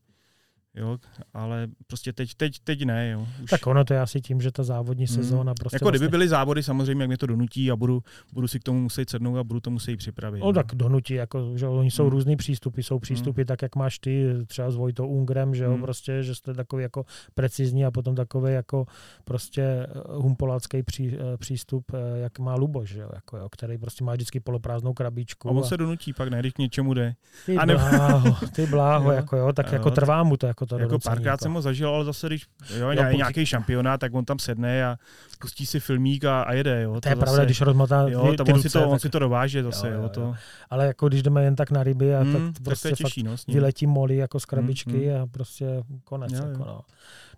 [0.76, 0.98] Jo,
[1.35, 3.11] ale prostě teď, teď, teď ne.
[3.11, 3.26] Jo.
[3.42, 3.50] Už...
[3.50, 5.16] Tak ono to je asi tím, že ta závodní hmm.
[5.16, 5.76] sezóna prostě...
[5.76, 5.98] Jako vlastně...
[5.98, 9.11] kdyby byly závody, samozřejmě, jak mě to donutí a budu, budu si k tomu muset
[9.11, 10.40] sednout a budu to muset připravit.
[10.40, 10.52] No, no.
[10.52, 12.12] tak donutí, jako, že oni jsou hmm.
[12.12, 12.82] různý přístupy.
[12.82, 13.46] Jsou přístupy hmm.
[13.46, 15.82] tak, jak máš ty, třeba s Vojtou Ungrem, že jo, hmm.
[15.82, 17.04] prostě, že jste takový jako
[17.35, 18.87] precizní a potom takový jako
[19.24, 23.78] prostě eh, humpolácký pří, eh, přístup, eh, jak má Luboš, že jo, jako, jo, který
[23.78, 25.48] prostě má vždycky poloprázdnou krabičku.
[25.48, 25.62] A on a...
[25.62, 27.14] se donutí pak, ne, když k něčemu jde.
[27.46, 27.74] Ty a ne...
[27.74, 31.33] bláho, ty bláho, jako jo, tak jo, jako trvá mu to, jako to jako párkrát
[31.33, 31.44] jako.
[31.44, 32.46] jsem ho zažil, ale zase, když
[32.79, 34.96] jo, jo, nějaký šampionát, tak on tam sedne a
[35.38, 36.83] pustí si filmík a, a jede.
[36.83, 36.94] Jo.
[36.94, 38.88] To, to je zase, pravda, když rozmotá jo, to, ty on, ruce, si to, tak...
[38.88, 39.88] on si to dováže zase.
[39.88, 40.09] Jo, jo, jo.
[40.09, 40.35] To...
[40.70, 43.37] Ale jako když jdeme jen tak na ryby, a hmm, tak prostě tak těší, no,
[43.48, 45.22] vyletí moli jako z krabičky hmm, hmm.
[45.22, 45.66] a prostě
[46.05, 46.33] konec.
[46.33, 46.81] Jo, jako, no.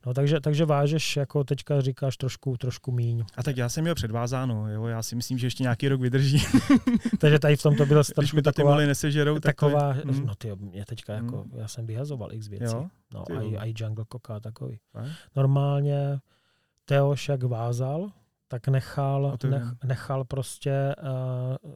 [0.06, 3.24] No, takže, takže vážeš, jako teďka říkáš, trošku, trošku míň.
[3.36, 6.42] A tak já jsem měl předvázáno, jo, já si myslím, že ještě nějaký rok vydrží.
[7.18, 9.98] takže tady v tom to bylo Když mi to taková, ty nesežerou, tak taková, to
[9.98, 10.26] je, mm.
[10.26, 11.24] no ty, mě teďka mm.
[11.24, 12.64] jako, já jsem vyhazoval x věcí.
[12.74, 12.86] Jo?
[13.14, 13.24] No,
[13.58, 14.78] a i Jungle Coca takový.
[14.94, 15.02] A?
[15.36, 16.18] Normálně
[16.84, 18.10] Teoš jak vázal,
[18.48, 20.94] tak nechal, nech, nechal prostě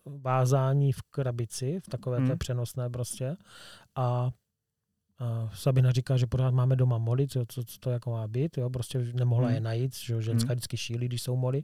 [0.06, 2.28] uh, vázání v krabici, v takové mm.
[2.28, 3.36] té přenosné prostě
[3.96, 4.30] a
[5.20, 8.58] Uh, Sabina říká, že pořád máme doma moly, co, co, co to jako má být,
[8.58, 9.54] jo, prostě nemohla hmm.
[9.54, 10.54] je najít, že ženská hmm.
[10.54, 11.62] vždycky šílí, když jsou moly.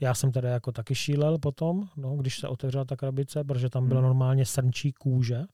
[0.00, 3.88] Já jsem teda jako taky šílel potom, no, když se otevřela ta krabice, protože tam
[3.88, 4.08] byla hmm.
[4.08, 5.44] normálně srnčí kůže,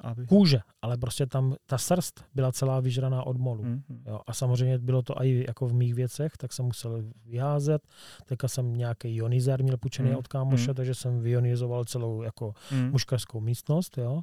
[0.00, 0.26] aby...
[0.26, 3.64] kůže, ale prostě tam ta srst byla celá vyžraná od molu.
[3.64, 3.82] Mm-hmm.
[4.06, 4.20] Jo.
[4.26, 7.82] A samozřejmě bylo to i jako v mých věcech, tak jsem musel vyházet.
[8.26, 10.18] Teďka jsem nějaký ionizer měl půjčený mm-hmm.
[10.18, 10.74] od kámoše, mm-hmm.
[10.74, 12.90] takže jsem vionizoval celou jako mm-hmm.
[12.90, 13.98] muškařskou místnost.
[13.98, 14.22] Jo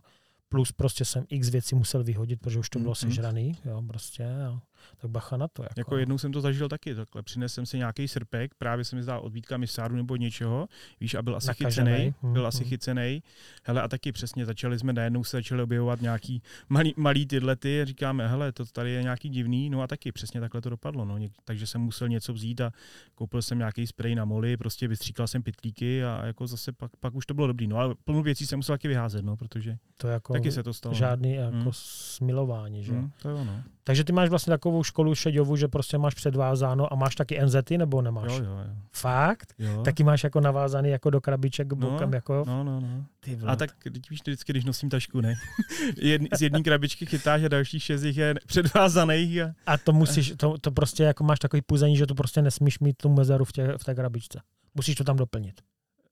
[0.51, 3.07] plus prostě jsem x věcí musel vyhodit, protože už to bylo mm-hmm.
[3.07, 4.23] sežraný, jo, prostě.
[4.45, 4.59] Jo
[4.97, 5.63] tak bacha na to.
[5.63, 5.73] Jako.
[5.77, 9.03] jako jednou jsem to zažil taky, takhle přinesl jsem si nějaký srpek, právě se mi
[9.03, 10.67] zdál od Vítka misáru nebo něčeho,
[10.99, 12.69] víš, a byl asi chycený, hmm, byl asi hmm.
[12.69, 13.23] chycený.
[13.63, 17.81] Hele, a taky přesně začali jsme najednou se začali objevovat nějaký malý, malý tyhle ty,
[17.85, 21.19] říkáme, hele, to tady je nějaký divný, no a taky přesně takhle to dopadlo, no.
[21.45, 22.71] Takže jsem musel něco vzít a
[23.15, 27.15] koupil jsem nějaký sprej na moli, prostě vystříkal jsem pitlíky a jako zase pak, pak
[27.15, 30.07] už to bylo dobrý, no ale plnou věcí jsem musel taky vyházet, no, protože to
[30.07, 30.93] jako taky se to stalo.
[30.93, 30.99] No.
[30.99, 31.71] Žádný jako hmm.
[31.71, 32.93] smilování, že?
[32.93, 33.63] Hmm, to jo, no.
[33.83, 37.77] Takže ty máš vlastně takovou školu šeďovu, že prostě máš předvázáno a máš taky NZty
[37.77, 38.31] nebo nemáš?
[38.31, 38.75] Jo, jo, jo.
[38.91, 39.53] Fakt?
[39.59, 39.81] Jo.
[39.83, 42.11] Taky máš jako navázaný jako do krabiček bokem?
[42.11, 42.43] No, jako?
[42.47, 43.05] no, no, no.
[43.19, 45.35] Ty a tak teď víš vždycky, když nosím tašku, ne?
[46.01, 49.41] Jedn, z jedné krabičky chytáš a dalších šest je předvázaných.
[49.41, 52.79] A, a to musíš, to, to prostě jako máš takový puzení, že to prostě nesmíš
[52.79, 54.41] mít tu mezeru v, tě, v té krabičce.
[54.75, 55.61] Musíš to tam doplnit.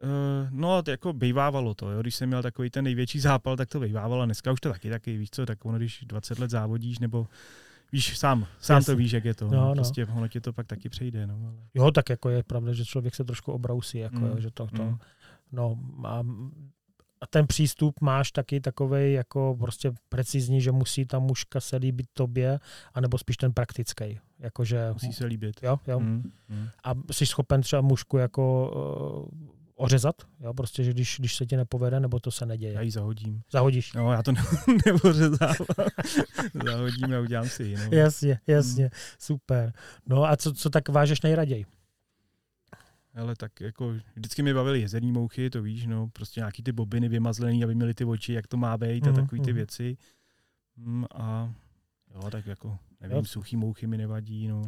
[0.04, 2.02] Uh, no, to jako bývávalo to, jo.
[2.02, 4.26] když jsem měl takový ten největší zápal, tak to bývávalo.
[4.26, 7.28] Dneska už to taky taky, víš co, tak ono, když 20 let závodíš, nebo
[7.92, 8.94] víš, sám, sám Jasně.
[8.94, 9.46] to víš, jak je to.
[9.46, 9.74] No, No, no.
[9.76, 11.28] prostě ono ti to pak taky přejde.
[11.28, 11.54] No, ale...
[11.74, 14.84] Jo, tak jako je pravda, že člověk se trošku obrousí, jako, Mm, že to, to
[14.84, 14.98] mm.
[15.52, 16.24] no, a,
[17.22, 22.08] a ten přístup máš taky takovej jako prostě precizní, že musí ta mužka se líbit
[22.14, 22.60] tobě,
[22.94, 25.64] anebo spíš ten praktický, jakože, Musí se líbit.
[25.64, 26.68] jo, jo, Mm, mm.
[26.84, 28.72] a jsi schopen třeba mužku jako
[29.32, 32.78] uh, ořezat, jo, prostě, že když, když se ti nepovede, nebo to se Já neděje.
[32.84, 33.42] ji zahodím.
[33.52, 33.94] Zahodíš.
[33.94, 34.42] No, já to ne-
[36.66, 37.78] zahodím a udělám si ji.
[37.78, 37.84] No.
[37.98, 38.90] Jasně, jasně,
[39.20, 39.74] super.
[40.08, 41.66] No a co, co tak vážeš nejraději?
[43.16, 47.10] Ale tak jako vždycky mi bavily jezerní mouchy, to víš, no, prostě nějaký ty bobiny
[47.10, 49.56] vymazlený, aby měly ty oči, jak to má být a Mhm, takový ty mhm.
[49.56, 49.98] věci.
[50.78, 51.54] Mm, a
[52.16, 53.26] jo, tak jako, nevím, Jo.
[53.26, 54.62] suchý mouchy mi nevadí, no.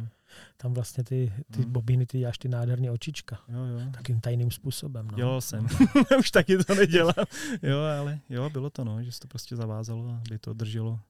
[0.56, 1.72] Tam vlastně ty, ty Mm.
[1.72, 3.38] bobíny, ty děláš ty nádherné očička.
[3.48, 3.80] Jo, jo.
[3.90, 5.08] Takým tajným způsobem.
[5.10, 5.16] No.
[5.16, 5.66] Dělal jsem.
[6.18, 7.14] Už taky to nedělám.
[7.62, 11.00] Jo, ale jo, bylo to, no, že se to prostě zavázalo, aby to drželo.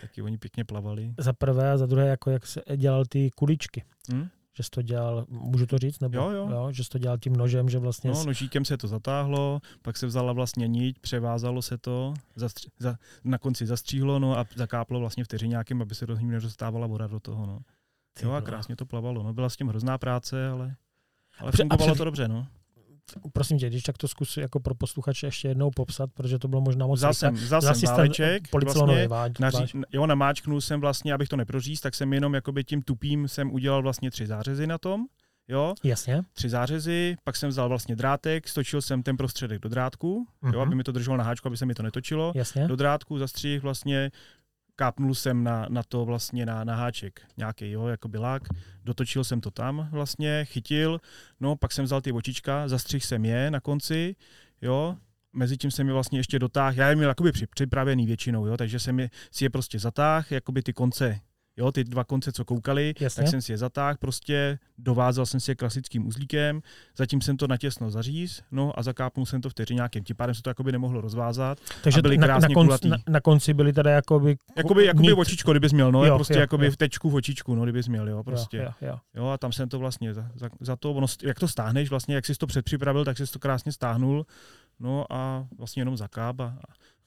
[0.00, 1.14] Taky oni pěkně plavali.
[1.18, 3.84] Za prvé a za druhé, jako jak se dělal ty kuličky.
[4.12, 4.28] Hm?
[4.58, 6.00] Že jsi to dělal, můžu to říct?
[6.00, 6.48] Nebo, Jo, jo.
[6.50, 8.10] jo že jsi to dělal tím nožem, že vlastně...
[8.10, 12.96] No, nožíkem se to zatáhlo, pak se vzala vlastně niť, převázalo se to, zastři, za,
[13.24, 17.20] na konci zastříhlo, no a zakáplo vlastně vteřiňákem, aby se do ní nedostávala voda do
[17.20, 17.58] toho, no.
[18.12, 19.32] Ty Jo a krásně to plavalo, no.
[19.32, 20.76] Byla s tím hrozná práce, ale,
[21.38, 22.46] ale Pře- fungovalo před- to dobře, no.
[23.32, 26.60] Prosím tě, když tak to zkus jako pro posluchače ještě jednou popsat, protože to bylo
[26.62, 31.28] možná moc Vzal jsem, vzal jsem váleček, vlastně, váč, naří, jo, namáčknul jsem vlastně, abych
[31.28, 35.06] to neproříz, tak jsem jenom jakoby tím tupým jsem udělal vlastně tři zářezy na tom,
[35.48, 36.22] jo, Jasně.
[36.32, 40.60] tři zářezy, pak jsem vzal vlastně drátek, stočil jsem ten prostředek do drátku, jo, Mhm.
[40.60, 42.32] aby mi to drželo na háčku, aby se mi to netočilo.
[42.34, 42.68] Jasně.
[42.68, 44.10] do drátku, zastřih vlastně,
[44.78, 48.42] kápnul jsem na, na to vlastně na, na háček nějaký, jo, jako lák,
[48.84, 51.00] dotočil jsem to tam vlastně, chytil,
[51.40, 54.16] no pak jsem vzal ty očička, zastřih jsem je na konci,
[54.62, 54.96] jo,
[55.32, 58.56] mezi tím jsem je vlastně ještě dotáhl, já je měl jakoby při- připravený většinou, jo,
[58.56, 61.20] takže jsem je, si je prostě zatáhl, jakoby ty konce,
[61.58, 63.22] jo, ty dva konce, co koukali, Jasně.
[63.22, 66.62] tak jsem si je zatáhl, prostě dovázal jsem si je klasickým uzlíkem,
[66.96, 70.50] zatím jsem to natěsno zaříz, no a zakápnul jsem to vteřiňákem, tím pádem se to
[70.50, 72.88] jakoby nemohlo rozvázat, Takže byly na, na, krásně konci, kulatý.
[72.88, 74.36] na, na, konci byly teda jakoby...
[74.56, 75.12] Jakoby, jakoby nit.
[75.18, 76.72] očičko, kdybys měl, no, Jo, prostě jo, jakoby jo.
[76.72, 78.56] v tečku v očičku, no, kdybys měl, jo, prostě.
[78.56, 78.98] Jo, jo, jo.
[79.14, 82.14] Jo, a tam jsem to vlastně za, za, za to, ono, jak to stáhneš, vlastně,
[82.14, 84.26] jak jsi to předpřipravil, tak jsi to krásně stáhnul,
[84.80, 86.58] no a vlastně jenom zakáp a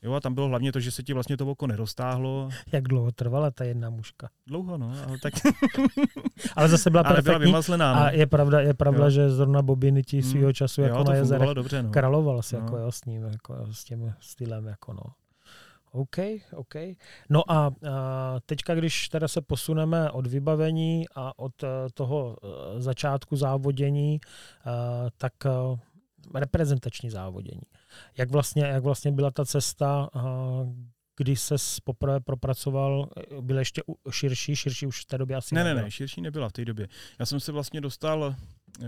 [0.03, 2.49] jo, a tam bylo hlavně to, že se ti vlastně to oko neroztáhlo.
[2.71, 4.29] Jak dlouho trvala ta jedna mužka?
[4.47, 5.33] Dlouho, no, ale tak,
[6.55, 7.45] Ale zase byla ale byla perfektní.
[7.45, 8.01] vymazlená, no.
[8.01, 9.09] A je pravda, je pravda Jo.
[9.09, 10.23] že zrovna bobiny ti Mm.
[10.23, 11.89] svýho času jo, jako na jezerech fungovalo dobře, no.
[11.89, 12.61] Kraloval se No.
[12.63, 15.01] jako jo, s ním, jako s tím stylem, jako no.
[15.93, 16.17] OK,
[16.55, 16.75] OK.
[17.29, 17.71] No a, a
[18.45, 24.19] teďka, když teda se posuneme od vybavení a od eh, toho eh, začátku závodění,
[24.65, 24.69] eh,
[25.17, 25.33] tak
[26.35, 27.61] reprezentační závodění.
[28.17, 30.19] Jak vlastně, jak vlastně byla ta cesta, eh,
[31.17, 33.81] kdy se poprvé propracoval, eh, byl ještě
[34.11, 35.83] širší, širší už v té době asi Ne, ne, nebyl.
[35.83, 36.87] ne, širší nebyla v té době.
[37.19, 38.35] Já jsem se vlastně dostal,
[38.79, 38.85] uh,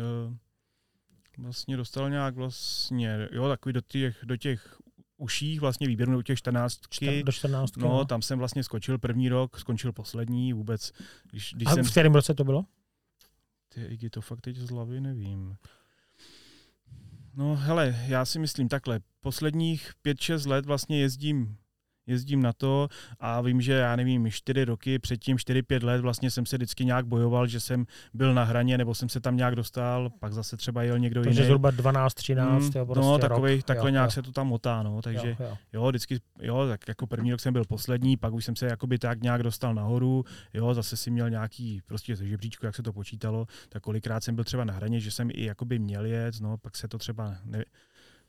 [1.37, 4.77] vlastně dostal nějak vlastně, jo, takový do těch, do těch
[5.17, 6.79] uších vlastně výběru do těch 14.
[6.89, 7.77] Čtyř- Do 14.
[7.77, 10.91] No, tam jsem vlastně skočil první rok, skončil poslední vůbec.
[11.31, 12.65] Když, když a jsem, v kterém roce to bylo?
[13.69, 15.55] ty, Iggy, to fakt teď z hlavy nevím.
[17.35, 21.57] No hele, já si myslím takhle, posledních 5-6 let vlastně jezdím
[22.07, 22.87] jezdím na to
[23.19, 27.05] a vím, že já nevím, čtyři roky, předtím 4-5 let vlastně jsem se vždycky nějak
[27.05, 30.83] bojoval, že jsem byl na hraně nebo jsem se tam nějak dostal, pak zase třeba
[30.83, 31.47] jel někdo Takže jiný.
[31.47, 33.65] zhruba 12, 13, Mm, jo, prostě no, takovej, rok.
[33.65, 35.57] takhle jo, nějak jo, se to tam motá, no, takže jo, jo.
[35.73, 38.99] Jo, vždycky, jo, tak jako první rok jsem byl poslední, pak už jsem se jakoby
[38.99, 42.93] tak nějak dostal nahoru, jo, zase si měl nějaký prostě ze žebříčku, jak se to
[42.93, 46.57] počítalo, tak kolikrát jsem byl třeba na hraně, že jsem i jakoby měl jet, no,
[46.57, 47.63] pak se to třeba ne,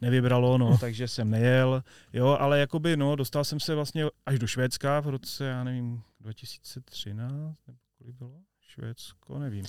[0.05, 4.47] nevybralo, no, takže jsem nejel, jo, ale jakoby, no, dostal jsem se vlastně až do
[4.47, 7.33] Švédska v roce, já nevím, 2013,
[7.67, 8.33] nebo kolik bylo?
[8.61, 9.65] Švédsko, nevím.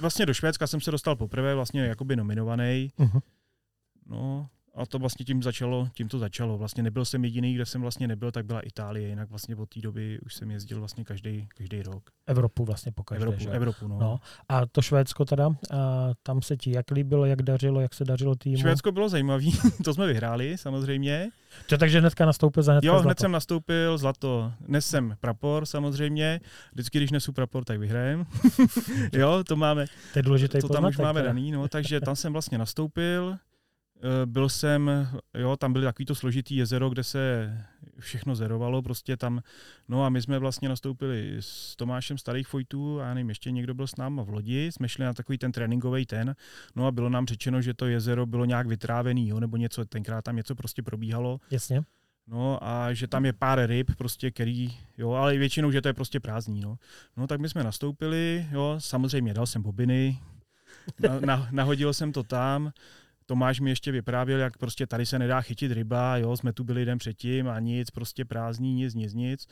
[0.00, 3.20] Vlastně do Švédska jsem se dostal poprvé, vlastně jakoby nominovaný, Mhm.
[4.06, 6.58] No, a to vlastně tím začalo, tím to začalo.
[6.58, 9.80] Vlastně nebyl jsem jediný, kde jsem vlastně nebyl, tak byla Itálie, jinak vlastně od té
[9.80, 12.10] doby už jsem jezdil vlastně každý, každý rok.
[12.26, 13.22] Evropu vlastně pokaždé.
[13.24, 13.50] Evropu, že?
[13.50, 13.98] Evropu, no.
[13.98, 14.20] No.
[14.48, 18.34] A to Švédsko teda, a tam se ti jak líbilo, jak dařilo, jak se dařilo
[18.34, 18.56] týmu?
[18.56, 19.52] Švédsko bylo zajímavý,
[19.84, 21.28] to jsme vyhráli samozřejmě.
[21.68, 23.06] To, takže hnedka nastoupil za hnedka Jo, zlato.
[23.08, 24.52] hned jsem nastoupil, zlato.
[24.68, 26.40] Nesem prapor samozřejmě,
[26.72, 28.26] vždycky, když nesu prapor, tak vyhrajem.
[29.12, 31.28] jo, to máme, To je důležitý to tam už máme teda.
[31.32, 33.36] daný, no, takže tam jsem vlastně nastoupil.
[34.04, 34.90] Eh, Byl jsem,
[35.34, 37.54] jo, tam byly takový to složitý jezero, kde se
[37.98, 39.40] všechno zerovalo, prostě tam,
[39.88, 43.74] no a my jsme vlastně nastoupili s Tomášem Starých Fojtů a já nevím, ještě někdo
[43.74, 46.36] byl s náma v lodi, jsme šli na takový ten tréninkový ten,
[46.76, 50.22] no a bylo nám řečeno, že to jezero bylo nějak vytrávený, jo, nebo něco, tenkrát
[50.22, 51.82] tam něco prostě probíhalo, Jasně.
[52.26, 55.94] No a že tam je pár ryb, prostě, který, jo, ale většinou, že to je
[55.94, 56.78] prostě prázdný, no.
[57.16, 60.18] No tak my jsme nastoupili, jo, samozřejmě dal jsem bobiny,
[61.00, 62.72] na, na, nahodil jsem to tam,
[63.32, 66.84] Tomáš mi ještě vyprávěl, jak prostě tady se nedá chytit ryba, jo, jsme tu byli
[66.84, 69.48] den předtím a nic, prostě prázdný, nic, nic, nic.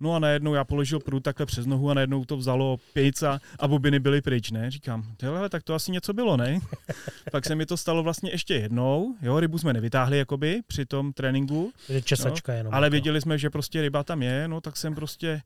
[0.00, 3.68] No a najednou já položil prut takhle přes nohu a najednou to vzalo pějca a
[3.68, 4.70] bobiny byly pryč, ne?
[4.70, 6.60] Říkám, hele, tak to asi něco bylo, ne?
[7.32, 11.12] Pak se mi to stalo vlastně ještě jednou, jo, rybu jsme nevytáhli jakoby při tom
[11.12, 11.72] tréninku.
[12.04, 12.74] Česačka jo, jenom.
[12.74, 15.42] Ale věděli jsme, že prostě ryba tam je, no tak jsem prostě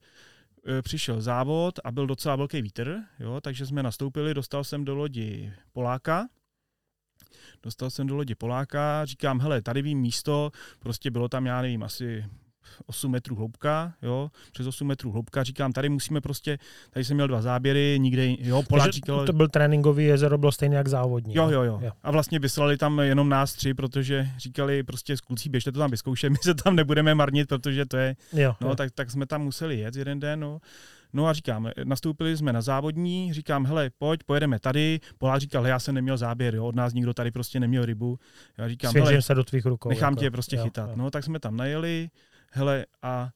[0.78, 4.94] e, přišel závod a byl docela velký vítr, jo, takže jsme nastoupili, dostal jsem do
[4.94, 6.26] lodi Poláka,
[7.62, 11.82] dostal jsem do lodi Poláka, říkám, hele, tady vím místo, prostě bylo tam, já nevím,
[11.82, 12.24] asi
[12.86, 16.58] 8 metrů hloubka, jo, přes 8 metrů hloubka, říkám, tady musíme prostě,
[16.90, 19.26] tady jsem měl dva záběry, nikde, jo, Polák říkal...
[19.26, 21.34] To byl tréninkový jezero, bylo stejně jak závodní.
[21.34, 21.90] Jo, jo, jo, jo.
[22.02, 25.90] A vlastně vyslali tam jenom nás tři, protože říkali prostě z kluci, běžte to tam
[25.90, 28.74] vyzkoušet, my se tam nebudeme marnit, protože to je, jo, no, jo.
[28.74, 30.60] Tak, tak jsme tam museli jet jeden den, no.
[31.12, 35.00] No a říkám, nastoupili jsme na závodní, říkám, hele, pojď, pojedeme tady.
[35.18, 38.18] Polák říkal, já jsem neměl záběr, jo, od nás nikdo tady prostě neměl rybu.
[38.58, 39.88] Já říkám, Svěžím hele, se do tvých rukou.
[39.88, 40.90] Nechám jako, tě prostě jo, chytat.
[40.90, 40.96] Jo.
[40.96, 42.08] No, tak jsme tam najeli,
[42.52, 43.30] hele, a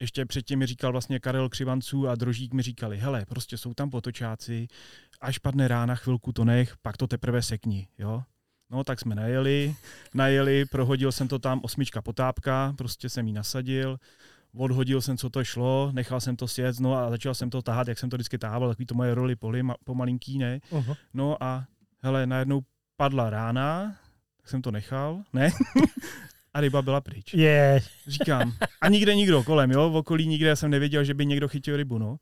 [0.00, 3.90] ještě předtím mi říkal vlastně Karel Křivanců a Drožík mi říkali, hele, prostě jsou tam
[3.90, 4.68] potočáci,
[5.20, 8.22] až padne rána, chvilku to nech, pak to teprve sekni, jo.
[8.70, 9.74] No, tak jsme najeli,
[10.14, 13.98] najeli, prohodil jsem to tam, osmička potápka, prostě jsem jí nasadil,
[14.56, 17.88] odhodil jsem, co to šlo, nechal jsem to sjet, no a začal jsem to tahat,
[17.88, 20.60] jak jsem to vždycky tahával, takový to moje roli poli, pomalinký, ne.
[20.70, 20.96] Uh-huh.
[21.14, 21.66] No a
[22.02, 22.60] hele, najednou
[22.96, 23.96] padla rána,
[24.36, 25.50] tak jsem to nechal, ne,
[26.54, 27.34] a ryba byla pryč.
[27.34, 27.80] Je.
[28.06, 28.52] Říkám.
[28.80, 31.98] A nikde nikdo kolem, jo, v okolí nikde jsem nevěděl, že by někdo chytil rybu,
[31.98, 32.16] no.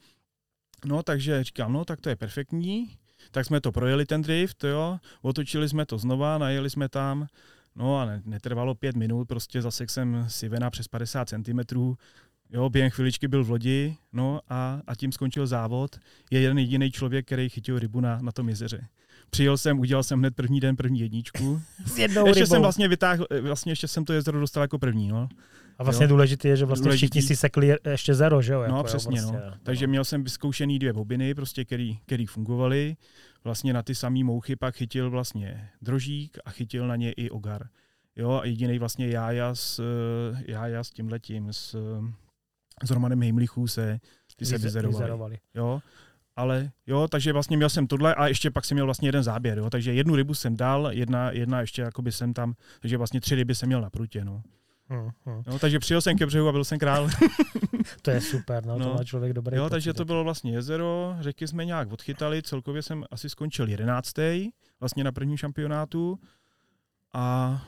[0.85, 2.97] No, takže říkám, no, tak to je perfektní.
[3.31, 7.27] Tak jsme to projeli ten drift, jo, otočili jsme to znova, najeli jsme tam,
[7.77, 11.61] no a netrvalo pět minut, prostě zase jsem si vena přes 50 cm,
[12.51, 15.97] jo, během chviličky byl v lodi, no a, a tím skončil závod.
[16.31, 18.89] Je jeden jediný člověk, který chytil rybu na, na tom jezeře
[19.33, 21.61] přijel jsem, udělal jsem hned první den první jedničku.
[21.87, 22.51] S jednou ještě rybou.
[22.51, 25.29] jsem vlastně vytáhl, vlastně ještě jsem to jezero dostal jako první, no.
[25.79, 26.09] A vlastně jo.
[26.09, 27.19] důležité je, že vlastně důležitý.
[27.19, 28.61] všichni si sekli ještě zero, že jo?
[28.61, 29.57] Jako, no, přesně, jo, prostě, no.
[29.63, 32.97] Takže měl jsem vyzkoušený dvě bobiny, prostě, který, který fungovaly.
[33.45, 37.69] Vlastně na ty samé mouchy pak chytil vlastně drožík a chytil na ně i ogar.
[38.17, 39.83] Jo, a jediný vlastně jája s,
[40.47, 41.77] jája s tímhletím, s,
[42.85, 44.01] s Romanem Heimlichů se,
[44.37, 45.39] ty se vyzerovali.
[45.55, 45.81] Jo,
[46.37, 49.59] ale jo, takže vlastně měl jsem tohle a ještě pak jsem měl vlastně jeden záběr,
[49.59, 53.35] jo, takže jednu rybu jsem dal, jedna, jedna ještě jakoby jsem tam, takže vlastně tři
[53.35, 54.43] ryby jsem měl na prutě, no.
[54.93, 55.43] Hmm, hmm.
[55.47, 57.09] No, takže přijel jsem ke břehu a byl jsem král.
[58.03, 58.85] to je super, no, no.
[58.85, 62.83] to má člověk dobrý Jo, takže to bylo vlastně jezero, řeky jsme nějak odchytali, celkově
[62.83, 64.51] jsem asi skončil jedenáctý,
[64.81, 66.19] vlastně na prvním šampionátu
[67.13, 67.63] a,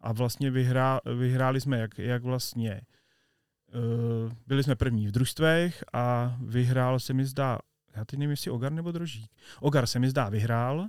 [0.00, 2.80] a vlastně vyhrá, vyhráli jsme jak, jak vlastně
[3.74, 7.58] uh, byli jsme první v družstvech a vyhrál se mi zdá
[7.96, 9.30] já teď nevím, jestli Ogar nebo Drožík.
[9.60, 10.86] Ogar se mi zdá vyhrál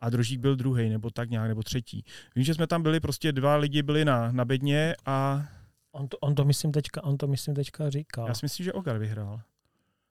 [0.00, 2.04] a Drožík byl druhý nebo tak nějak, nebo třetí.
[2.36, 5.46] Vím, že jsme tam byli, prostě dva lidi byli na, na bedně a...
[5.92, 8.28] On to, on to, myslím teďka, on to myslím teďka říkal.
[8.28, 9.40] Já si myslím, že Ogar vyhrál.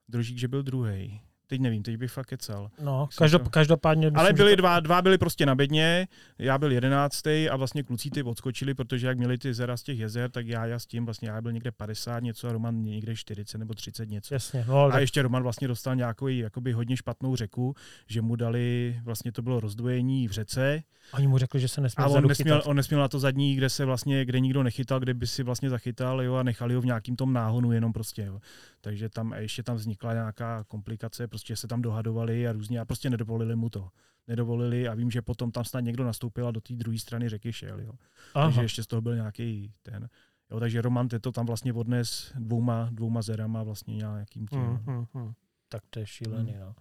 [0.08, 1.20] Drožík, že byl druhý.
[1.50, 2.70] Teď nevím, teď bych fakt kecal.
[2.82, 3.50] No, každop, to...
[3.50, 4.06] každopádně...
[4.06, 4.56] Myslím, Ale byli to...
[4.56, 6.08] dva, dva byli prostě na bedně,
[6.38, 9.98] já byl jedenáctý a vlastně kluci ty odskočili, protože jak měli ty zera z těch
[9.98, 13.16] jezer, tak já, já s tím vlastně, já byl někde 50 něco a Roman někde
[13.16, 14.34] 40 nebo 30 něco.
[14.34, 14.92] Jasně, no, ale...
[14.92, 17.74] A ještě Roman vlastně dostal nějakou jakoby hodně špatnou řeku,
[18.06, 20.82] že mu dali, vlastně to bylo rozdvojení v řece.
[21.12, 23.70] Oni mu řekli, že se nesměl a on nesměl, on nesměl na to zadní, kde
[23.70, 26.86] se vlastně, kde nikdo nechytal, kde by si vlastně zachytal, jo, a nechali ho v
[26.86, 28.40] nějakým tom náhonu jenom prostě, jo.
[28.80, 33.10] Takže tam ještě tam vznikla nějaká komplikace, prostě se tam dohadovali a různě a prostě
[33.10, 33.88] nedovolili mu to.
[34.28, 37.52] Nedovolili a vím, že potom tam snad někdo nastoupil a do té druhé strany řeky
[37.52, 37.80] šel.
[37.80, 37.92] Jo.
[38.32, 40.08] Takže ještě z toho byl nějaký ten.
[40.50, 44.60] Jo, takže Roman to tam vlastně odnes dvouma, dvouma zerama vlastně nějakým tím.
[44.60, 45.32] Mm, mm, mm.
[45.68, 46.60] Tak to je šílený, mm.
[46.60, 46.74] no.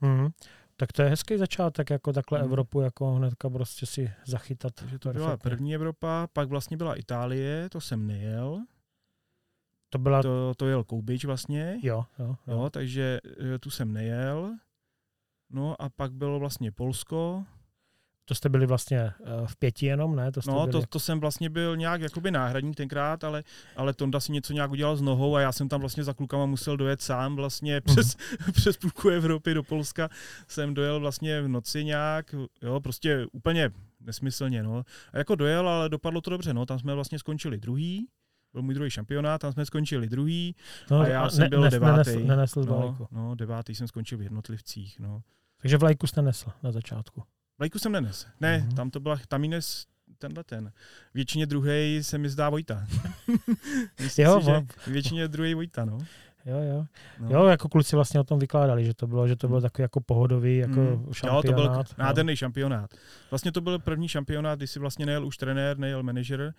[0.00, 0.28] Mm.
[0.76, 2.44] Tak to je hezký začátek, jako takhle mm.
[2.44, 4.74] Evropu, jako hnedka prostě si zachytat.
[4.74, 8.64] Takže to byla první Evropa, pak vlastně byla Itálie, to jsem nejel.
[9.90, 10.22] To, byla...
[10.22, 11.78] to, to jel Koubič vlastně.
[11.82, 12.54] Jo, jo, jo.
[12.54, 13.20] jo, takže
[13.54, 14.54] eh, tu jsem nejel.
[15.50, 17.44] No a pak bylo vlastně Polsko.
[18.26, 19.12] To jste byli vlastně eh,
[19.46, 20.32] v pěti jenom, ne?
[20.32, 20.72] To no, byli...
[20.72, 23.44] to, to jsem vlastně byl nějak jakoby náhradník tenkrát, ale,
[23.76, 26.46] ale Tonda si něco nějak udělal s nohou a já jsem tam vlastně za klukama
[26.46, 27.92] musel dojet sám vlastně mm-hmm.
[27.92, 28.16] přes,
[28.52, 30.08] přes půlku Evropy do Polska.
[30.48, 33.70] Jsem dojel vlastně v noci nějak, jo, prostě úplně
[34.00, 34.84] nesmyslně, no.
[35.12, 36.66] A jako dojel, ale dopadlo to dobře, no.
[36.66, 38.08] Tam jsme vlastně skončili druhý
[38.54, 40.56] byl můj druhý šampionát, tam jsme skončili druhý
[40.90, 42.10] no, a já a jsem ne, byl nes, devátý.
[42.10, 45.00] Nenesl, nenesl no, no, devátý jsem skončil v jednotlivcích.
[45.00, 45.22] No.
[45.62, 47.22] Takže vlajku jste nesl na začátku?
[47.58, 48.26] Vlajku jsem nenes.
[48.40, 48.74] Ne, mm-hmm.
[48.74, 49.86] tam to byla, tam nes,
[50.18, 50.72] tenhle ten.
[51.14, 52.86] Většině druhý se mi zdá Vojta.
[54.18, 55.98] jo, si, že většině druhý Vojta, no.
[56.46, 56.84] Jo, jo.
[57.20, 57.28] No.
[57.30, 60.00] Jo, jako kluci vlastně o tom vykládali, že to bylo, že to bylo takový jako
[60.00, 61.12] pohodový jako mm.
[61.12, 61.44] šampionát.
[61.44, 62.36] Jo, to byl nádherný jo.
[62.36, 62.94] šampionát.
[63.30, 66.54] Vlastně to byl první šampionát, kdy si vlastně nejel už trenér, nejel manažer,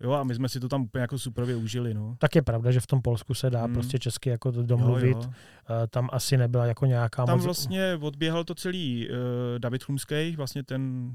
[0.00, 1.94] Jo, a my jsme si to tam úplně jako super užili.
[1.94, 2.16] No.
[2.18, 3.72] Tak je pravda, že v tom Polsku se dá mm.
[3.72, 5.16] prostě česky jako domluvit.
[5.16, 5.28] Jo, jo.
[5.28, 7.44] Uh, tam asi nebyla jako nějaká Tam moc...
[7.44, 9.16] vlastně odběhal to celý uh,
[9.58, 11.12] David Chlumský, vlastně ten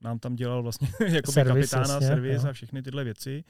[0.00, 2.50] nám tam dělal vlastně jako kapitána, jasně, servis jo.
[2.50, 3.44] a všechny tyhle věci.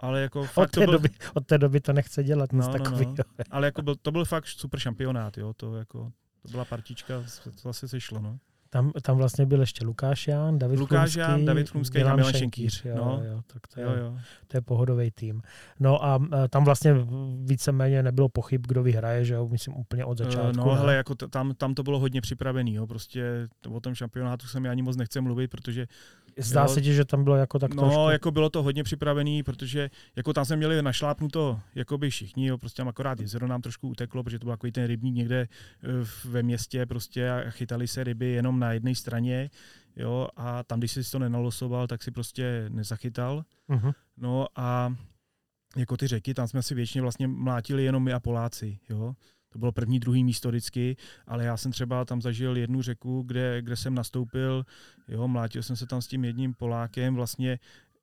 [0.00, 0.92] Ale jako fakt od, té to byl...
[0.92, 3.06] doby, od té doby to nechce dělat nic no, takový.
[3.06, 3.44] No, no.
[3.50, 7.50] Ale jako byl, to byl fakt super šampionát, jo, to jako, to byla partička, to
[7.62, 8.38] zase sešlo, no.
[8.72, 12.84] Tam, tam vlastně byl ještě Lukáš Ján, David Lukáš Ján, David Chlumský a Milan Šenkýř.
[12.84, 13.22] Jo, no.
[13.24, 14.18] jo, tak to, je, jo, jo.
[14.48, 15.42] to je pohodový tým.
[15.80, 16.20] No a
[16.50, 16.94] tam vlastně
[17.44, 20.56] víceméně nebylo pochyb, kdo vyhraje, že jo, myslím úplně od začátku.
[20.56, 24.46] No hele, jako t- tam, tam to bylo hodně připravený, jo, prostě o tom šampionátu
[24.46, 25.86] se mi ani moc nechce mluvit, protože
[26.38, 28.10] Zdá jo, se ti, že tam bylo jako tak No, trošku...
[28.10, 32.58] jako bylo to hodně připravený, protože jako tam jsme měli našlápnuto jako by všichni, jo,
[32.58, 35.88] prostě tam akorát jezero nám trošku uteklo, protože to byl takový ten rybník někde eh,
[36.24, 39.50] ve městě prostě a chytali se ryby jenom na jedné straně,
[39.96, 43.44] jo, a tam, když jsi to nenalosoval, tak si prostě nezachytal.
[43.70, 43.92] Uh-huh.
[44.16, 44.94] No a
[45.76, 49.14] jako ty řeky, tam jsme si většině vlastně mlátili jenom my a Poláci, jo.
[49.52, 50.96] To bylo první, druhý místo vždycky,
[51.26, 54.66] ale já jsem třeba tam zažil jednu řeku, kde, kde jsem nastoupil,
[55.08, 57.58] jo, mlátil jsem se tam s tím jedním Polákem, vlastně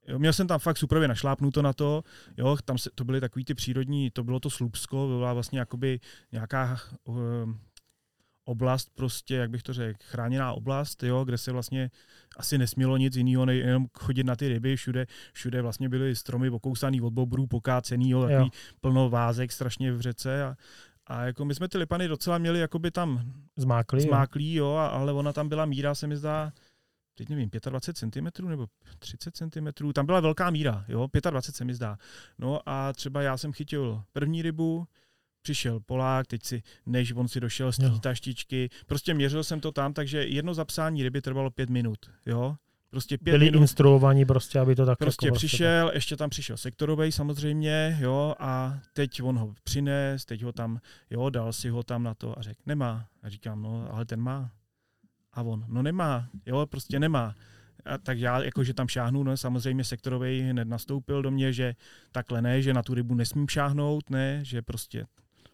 [0.08, 2.04] Jo, měl jsem tam fakt super našlápnuto na to,
[2.38, 6.00] jo, tam se, to byly takový ty přírodní, to bylo to Slupsko, byla vlastně jakoby
[6.32, 7.16] nějaká uh,
[8.50, 11.92] oblast prostě, jak bych to řekl, chráněná oblast, jo, kde se vlastně
[12.38, 17.02] asi nesmělo nic jiného, jenom chodit na ty ryby, všude, všude vlastně byly stromy okousaný
[17.02, 18.50] od bobrů, pokácený, jo, takový jo.
[18.82, 20.56] plno vázek strašně v řece a,
[21.10, 25.34] a jako my jsme ty lipany docela měli jakoby tam zmáklý, zmáklý jo, ale ona
[25.34, 26.54] tam byla míra, se mi zdá,
[27.16, 28.68] teď nevím, 25 cm nebo
[29.00, 31.98] 30 cm, tam byla velká míra, jo, 25 se mi zdá.
[32.38, 34.88] No a třeba já jsem chytil první rybu,
[35.42, 39.72] přišel Polák, teď si, než on si došel z té taštičky, prostě měřil jsem to
[39.72, 42.56] tam, takže jedno zapsání ryby trvalo pět minut, jo.
[42.90, 43.60] Prostě pět Byli minut.
[43.62, 45.98] instruovaní prostě, aby to tak Prostě jako přišel, prostě...
[45.98, 50.80] ještě tam přišel sektorový samozřejmě, jo, a teď on ho přines, teď ho tam,
[51.10, 53.06] jo, dal si ho tam na to a řekl, nemá.
[53.24, 54.52] A říkám, no, ale ten má.
[55.34, 57.36] A on, no nemá, jo, prostě nemá.
[57.86, 61.76] A tak já jakože tam šáhnu, no samozřejmě sektorový hned nastoupil do mě, že
[62.12, 65.06] takhle ne, že na tu rybu nesmím šáhnout, ne, že prostě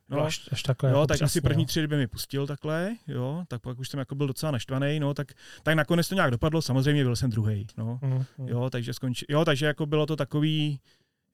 [0.10, 0.90] No, až, až takhle.
[0.90, 3.90] Jo, jako tak přesně, asi první tři ryby mi pustil takhle, jo, tak pak už
[3.90, 5.32] jsem jako byl docela naštvaný, no, tak,
[5.64, 8.48] tak nakonec to nějak dopadlo, samozřejmě byl jsem druhý, no, mm, mm.
[8.48, 10.80] jo, takže skončil, jo, takže jako bylo to takový,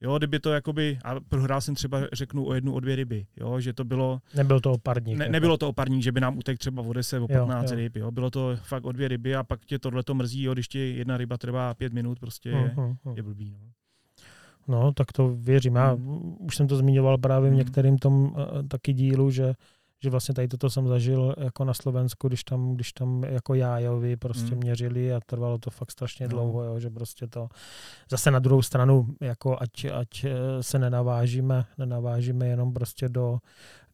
[0.04, 3.60] Jo, kdyby to jakoby, a prohrál jsem třeba, řeknu, o jednu, o dvě ryby, jo,
[3.60, 4.20] že to bylo...
[4.34, 5.18] Nebyl to oparník.
[5.18, 5.32] Ne, jako.
[5.32, 7.76] nebylo to oparník, že by nám utek třeba o 10, o 15 jo, jo.
[7.76, 10.52] ryb, jo, bylo to fakt o dvě ryby a pak tě tohle to mrzí, jo,
[10.52, 13.16] když ti jedna ryba trvá pět minut, prostě je, uh-huh, uh-huh.
[13.16, 13.58] je blbý, no.
[14.68, 15.74] No, tak to věřím.
[15.74, 16.36] Já hmm.
[16.40, 17.58] už jsem to zmiňoval právě v hmm.
[17.58, 18.32] některým tom uh,
[18.68, 19.54] taky dílu, že,
[20.02, 24.16] že vlastně tady toto jsem zažil jako na Slovensku, když tam, když tam jako jájovi
[24.16, 24.58] prostě hmm.
[24.58, 26.30] měřili a trvalo to fakt strašně no.
[26.30, 27.48] dlouho, jo, že prostě to
[28.10, 33.38] zase na druhou stranu, jako ať, ať eh, se nenavážíme, nenavážíme jenom prostě do,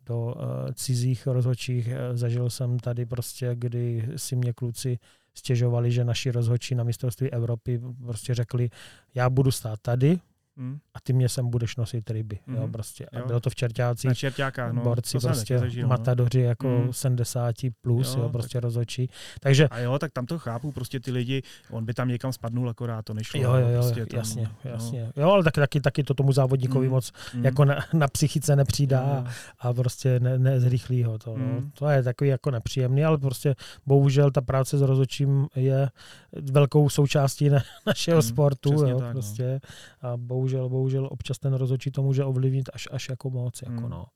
[0.06, 0.32] do uh,
[0.74, 1.88] cizích rozhodčích.
[2.14, 4.98] Zažil jsem tady prostě, kdy si mě kluci
[5.38, 8.70] stěžovali, že naši rozhodčí na mistrovství Evropy prostě řekli,
[9.14, 10.18] já budu stát tady,
[10.58, 10.78] Hmm.
[10.94, 12.38] A ty mě sem budeš nosit ryby.
[12.46, 12.56] Hmm.
[12.56, 13.06] Jo, prostě.
[13.06, 13.26] A jo.
[13.26, 14.08] bylo to v Čertácích.
[14.08, 14.82] Na Čertákách, no.
[14.82, 15.88] Borci prostě zažil, no.
[15.88, 16.92] matadoři jako hmm.
[16.92, 18.62] 70 plus, jo, jo prostě tak...
[18.62, 19.10] rozočí.
[19.40, 22.68] Takže, a jo, tak tam to chápu, prostě ty lidi, on by tam někam spadnul,
[22.68, 23.40] akorát to nešlo.
[23.40, 24.70] Jo, jo, jo, prostě tam, jasně, no.
[24.70, 25.12] jasně.
[25.16, 26.94] Jo, ale taky, taky, taky to tomu závodníkovi hmm.
[26.94, 27.44] moc hmm.
[27.44, 29.24] jako na, na psychice nepřidá a,
[29.58, 31.30] a prostě ne, nezrychlí ho to.
[31.30, 31.44] No.
[31.44, 31.54] Hmm.
[31.54, 31.70] No.
[31.74, 33.54] To je takový jako nepříjemný, ale prostě
[33.86, 35.88] bohužel ta práce s rozočím je
[36.32, 38.28] velkou součástí na, našeho hmm.
[38.28, 38.72] sportu.
[38.72, 39.12] Jo, tak, no.
[39.12, 39.60] prostě.
[40.02, 40.10] No.
[40.10, 43.62] A bohužel bohužel, bohužel občas ten rozhodčí to může ovlivnit až, až jako moc.
[43.62, 43.90] Jako hmm.
[43.90, 44.06] no.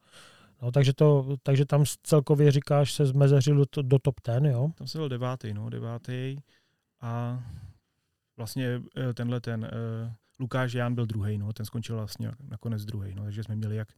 [0.63, 4.69] No, takže, to, takže tam celkově říkáš, se zmezeřil do, do top ten, jo?
[4.75, 6.37] Tam se byl devátý, no, devátý.
[7.01, 7.43] A
[8.37, 9.61] vlastně eh, tenhle ten
[10.05, 13.77] uh, Lukáš Jan byl druhý, no, ten skončil vlastně nakonec druhý, no, takže jsme měli
[13.77, 13.89] jak,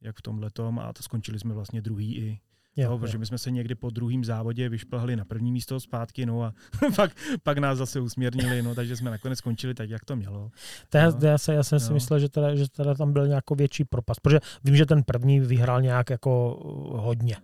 [0.00, 2.40] jak v tom letom a to skončili jsme vlastně druhý i,
[2.76, 6.26] Jo, no, protože my jsme se někdy po druhém závodě vyšplhali na první místo zpátky,
[6.26, 6.52] no a
[6.96, 7.10] pak,
[7.42, 10.50] pak nás zase usměrnili, no, takže jsme nakonec skončili tak, jak to mělo.
[10.88, 11.18] To já, no.
[11.22, 14.20] já, se, já jsem si myslel, že teda, že teda tam byl nějaký větší propast,
[14.20, 17.36] protože vím, že ten první vyhrál nějak jako uh, hodně.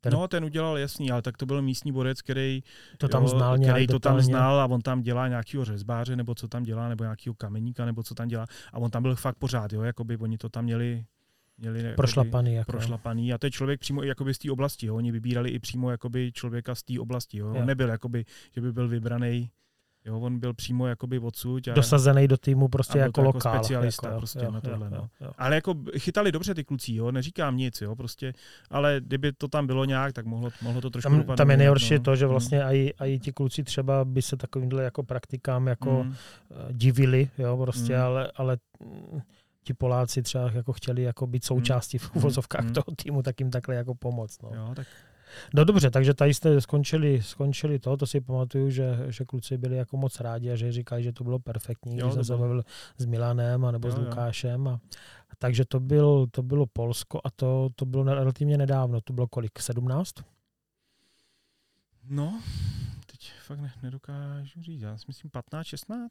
[0.00, 0.12] Ten...
[0.12, 2.62] No, ten udělal jasný, ale tak to byl místní borec, který
[2.98, 6.34] to tam, jo, znal který to tam znal a on tam dělá nějakého řezbáře, nebo
[6.34, 8.46] co tam dělá, nebo nějakého kameníka, nebo co tam dělá.
[8.72, 11.04] A on tam byl fakt pořád, jo, jako by oni to tam měli
[11.58, 12.54] měli prošlapaný.
[12.54, 12.72] Jako.
[12.72, 13.32] prošlapaný.
[13.32, 14.86] A to je člověk přímo i jakoby z té oblasti.
[14.86, 14.96] Jo.
[14.96, 17.38] Oni vybírali i přímo jakoby člověka z té oblasti.
[17.38, 17.54] Jo.
[17.54, 19.50] On nebyl, jakoby, že by byl vybraný
[20.08, 21.68] Jo, on byl přímo jakoby odsud.
[21.68, 23.54] A, Dosazený do týmu prostě jako jako lokál.
[23.54, 24.96] specialista jako, prostě jo, na tohle, jo, no.
[24.96, 25.30] jo, jo.
[25.38, 28.32] Ale jako chytali dobře ty kluci, jo, neříkám nic, jo, prostě,
[28.70, 31.56] ale kdyby to tam bylo nějak, tak mohlo, mohlo to trošku Tam, dopadnout tam je
[31.56, 32.00] nejhorší no.
[32.00, 32.30] to, že Mm.
[32.30, 36.14] vlastně i, i ti kluci třeba by se takovýmhle jako praktikám jako Mm.
[36.50, 38.02] eh, divili, jo, prostě, Mm.
[38.02, 39.20] ale, ale mm,
[39.66, 42.18] ti Poláci třeba jako chtěli jako být součástí v Mm.
[42.18, 42.72] uvozovkách Mm.
[42.72, 44.42] toho týmu, tak jim takhle jako pomoct.
[44.42, 44.50] No.
[44.54, 44.86] Jo, tak
[45.54, 49.76] no dobře, takže tady jste skončili, skončili to, to si pamatuju, že, že kluci byli
[49.76, 52.62] jako moc rádi a že říkají, že to bylo perfektní, Jo, když jsem se bavil
[52.98, 53.98] s Milanem a nebo Jo, s.
[53.98, 54.68] Lukášem.
[54.68, 54.80] A,
[55.38, 59.58] takže to, byl, to bylo Polsko a to, to bylo relativně nedávno, to bylo kolik,
[59.60, 60.14] 17?
[62.08, 62.40] No,
[63.06, 64.82] teď fakt ne, nedokážu říct.
[64.82, 66.10] Já si myslím 15, 16.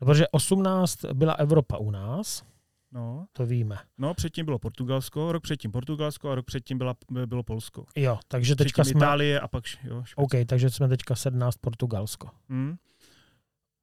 [0.00, 2.50] No, protože 18 byla Evropa u nás,
[2.92, 3.78] No, to víme.
[3.98, 6.94] no, předtím bylo Portugalsko, rok předtím Portugalsko a rok předtím byla,
[7.26, 7.86] bylo Polsko.
[7.96, 9.06] Jo, takže teďka Předtím jsme...
[9.06, 10.04] Itálie a pak jo.
[10.16, 12.30] OK, takže jsme teďka 17 Portugalsko.
[12.48, 12.76] Hmm.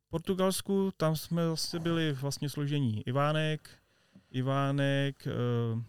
[0.05, 3.70] V Portugalsku, tam jsme vlastně byli vlastně složení Ivánek,
[4.32, 5.28] Ivánek,
[5.76, 5.82] uh,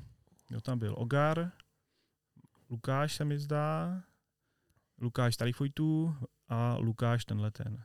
[0.51, 1.51] jo, tam byl Ogar,
[2.71, 4.03] Lukáš se mi zdá,
[5.01, 6.17] Lukáš Tarifojtů
[6.49, 7.83] a Lukáš tenhle ten.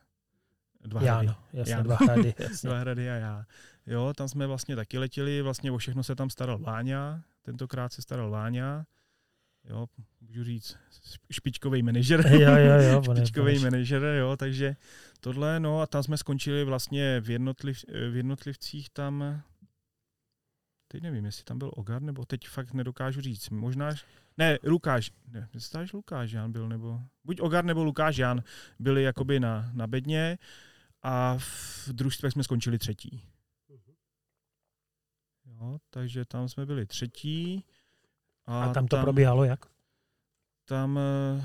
[0.83, 1.25] Dva hrady.
[1.25, 1.83] Jan, jasně, Jan.
[1.83, 2.69] dva hrady, jasně.
[2.69, 3.45] Dva hrady a já.
[3.87, 8.01] Jo, tam jsme vlastně taky letěli, vlastně o všechno se tam staral Váňa, tentokrát se
[8.01, 8.85] staral Váňa,
[9.69, 9.87] jo,
[10.21, 10.77] můžu říct,
[11.31, 12.27] špičkový manažer.
[12.27, 13.03] jo, jo, jo.
[13.15, 14.75] špičkový manažer, jo, takže
[15.19, 19.41] tohle, no a tam jsme skončili vlastně v, jednotliv, v jednotlivcích tam,
[20.87, 23.89] teď nevím, jestli tam byl Ogar, nebo teď fakt nedokážu říct, možná,
[24.37, 28.43] ne, Lukáš, ne, mysláš Lukáš Jan byl, nebo, buď Ogar nebo Lukáš Jan
[28.79, 30.37] byli jakoby na, na bedně
[31.03, 33.23] a v družstvech jsme skončili třetí.
[35.45, 37.65] Jo, takže tam jsme byli třetí.
[38.45, 39.73] A tam to probíhalo jak?
[40.65, 41.43] tam, eh,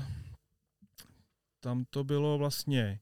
[1.59, 2.99] tam to bylo vlastně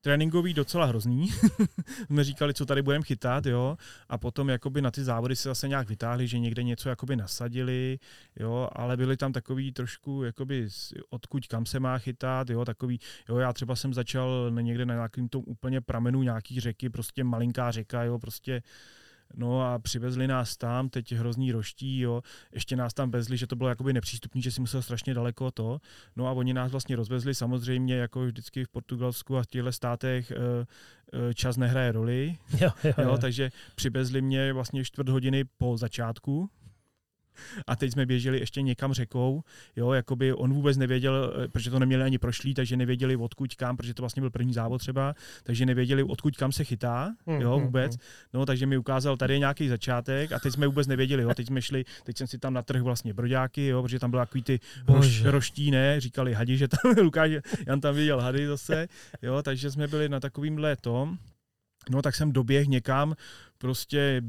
[0.00, 1.28] tréninkový docela hrozný.
[2.06, 3.76] jsme říkali, co tady budeme chytat, jo,
[4.08, 7.98] a potom jakoby na ty závody se zase nějak vytáhli, že někde něco jakoby nasadili,
[8.40, 10.68] jo, ale byly tam takový trošku jakoby
[11.10, 15.28] odkud kam se má chytat, jo, takový, jo, já třeba jsem začal někde na nějakým
[15.28, 18.62] tom úplně pramenu nějaký řeky, prostě malinká řeka, jo, prostě
[19.34, 22.22] No a přivezli nás tam, teď hrozný roští, jo.
[22.52, 25.80] Ještě nás tam vezli, že to bylo jakoby nepřístupný, že si musel strašně daleko to.
[26.16, 30.30] No a oni nás vlastně rozvezli, samozřejmě jako vždycky v Portugalsku a v těchto státech
[30.30, 30.36] eh,
[31.30, 33.18] eh, čas nehraje roli, Jo, jo, jo, jo.
[33.18, 36.50] takže přivezli mě vlastně čtvrt hodiny po začátku,
[37.66, 39.42] a teď jsme běželi ještě někam řekou,
[39.76, 43.76] jo, jakoby on vůbec nevěděl, eh, protože to neměli ani prošlý, takže nevěděli odkud kam,
[43.76, 47.64] protože to vlastně byl první závod třeba, takže nevěděli odkud kam se chytá, jo, mm,
[47.64, 47.96] vůbec.
[47.96, 48.02] mm.
[48.34, 51.46] No, takže mi ukázal, tady je nějaký začátek a teď jsme vůbec nevěděli, jo, teď
[51.46, 54.60] jsme šli, teď jsem si tam natrhl vlastně broďáky, jo, protože tam byly takový ty
[54.88, 57.30] roš, roští, ne, říkali hadi, že tam Lukáš,
[57.66, 58.88] Jan tam viděl hady zase,
[59.22, 61.18] jo, takže jsme byli na takovýmhle tom,
[61.90, 63.14] no tak jsem doběh někam,
[63.58, 64.22] prostě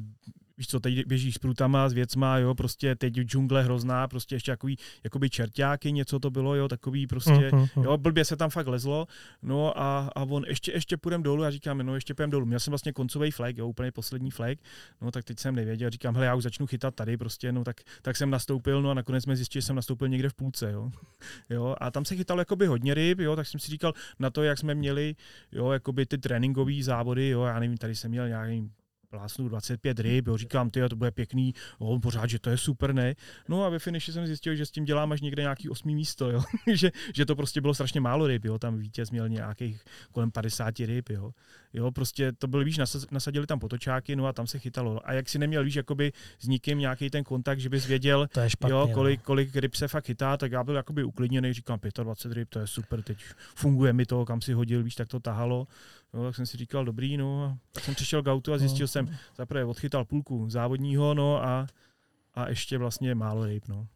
[0.60, 4.52] víš co, teď běžíš s prutama, s věcma, jo, prostě teď džungle hrozná, prostě ještě
[4.52, 7.84] takový, jakoby čerťáky, něco to bylo, jo, takový prostě, Mm, mm, mm.
[7.84, 9.08] Jo, blbě se tam fakt lezlo,
[9.42, 12.46] no a, a on ještě, ještě půjdem dolů, já říkám, no ještě půjdem dolů.
[12.46, 14.58] Měl jsem vlastně koncový flag, jo, úplně poslední flag,
[15.02, 17.82] no tak teď jsem nevěděl, říkám, hele, já už začnu chytat tady prostě, no tak,
[18.02, 20.92] tak jsem nastoupil, no a nakonec jsme zjistili, že jsem nastoupil někde v půlce, jo.
[21.50, 24.44] jo a tam se chytalo jakoby hodně ryb, jo, tak jsem si říkal, na to,
[24.44, 25.16] jak jsme měli,
[25.52, 28.72] jo, jakoby ty tréninkové závody, jo, já nevím, tady jsem měl nějaký
[29.10, 32.94] plásnu 25 ryb, jo, říkám, ty, to bude pěkný, jo, pořád, že to je super,
[32.94, 33.16] ne?
[33.48, 36.32] No a ve finiši jsem zjistil, že s tím dělám až někde nějaký osmý místo,
[36.32, 36.44] jo,
[36.74, 39.82] že, že to prostě bylo strašně málo ryb, jo, tam vítěz měl nějakých
[40.12, 41.32] kolem 50 ryb, jo,
[41.74, 42.80] jo, prostě to byl, víš,
[43.12, 45.10] nasadili tam potočáky, no a tam se chytalo.
[45.10, 48.40] A jak si neměl, víš, jakoby s nikým nějaký ten kontakt, že bys věděl, To
[48.40, 48.74] je špatně.
[48.74, 48.94] jo, no.
[48.94, 52.60] kolik, kolik ryb se fakt chytá, tak já byl jakoby uklidněný, říkám 25 ryb, to
[52.60, 53.18] je super, teď
[53.56, 55.68] funguje mi to, kam si hodil, víš, tak to tahalo.
[56.14, 58.84] No, tak jsem si říkal, dobrý, no, a tak jsem přišel k autu a zjistil
[58.84, 58.88] No.
[58.88, 61.68] jsem, zaprvé odchytal půlku závodního, no a,
[62.34, 63.88] a ještě vlastně málo ryb, no.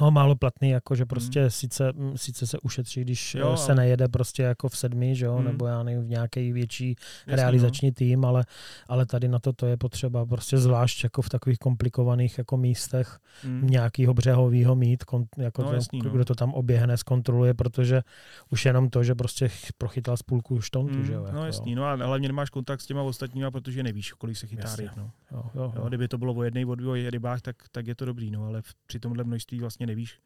[0.00, 1.50] No, málo platný, jako že prostě mm.
[1.50, 5.14] sice, mm, sice se ušetří, když Jo, jo, se ale- nejede prostě jako v sedmi,
[5.16, 5.44] že jo, Mm.
[5.44, 8.44] nebo já nevím, v nějaký větší Jasně, realizační tým, ale,
[8.88, 13.18] ale tady na to to je potřeba prostě zvlášť jako v takových komplikovaných jako místech
[13.44, 13.50] No.
[13.50, 13.66] Mm.
[13.66, 16.10] nějakýho břehovýho mít, kon, jako No, to, jasný, no.
[16.10, 18.02] kdo to tam oběhne, zkontroluje, protože
[18.50, 21.24] už jenom to, že prostě ch- prochytal z půlku štontu, Mm, že jo.
[21.24, 24.46] Jako, no jasný, no a hlavně nemáš kontakt s těma ostatníma, protože nevíš, kolik se
[24.46, 25.10] chytá ryb, no.
[25.32, 25.88] Jo, jo, Jo, jo.
[25.88, 28.62] kdyby to bylo o jednej, o dvou rybách, tak, tak je to dobrý, no, ale
[28.62, 30.18] v, při tomhle množství vlastně nevíš,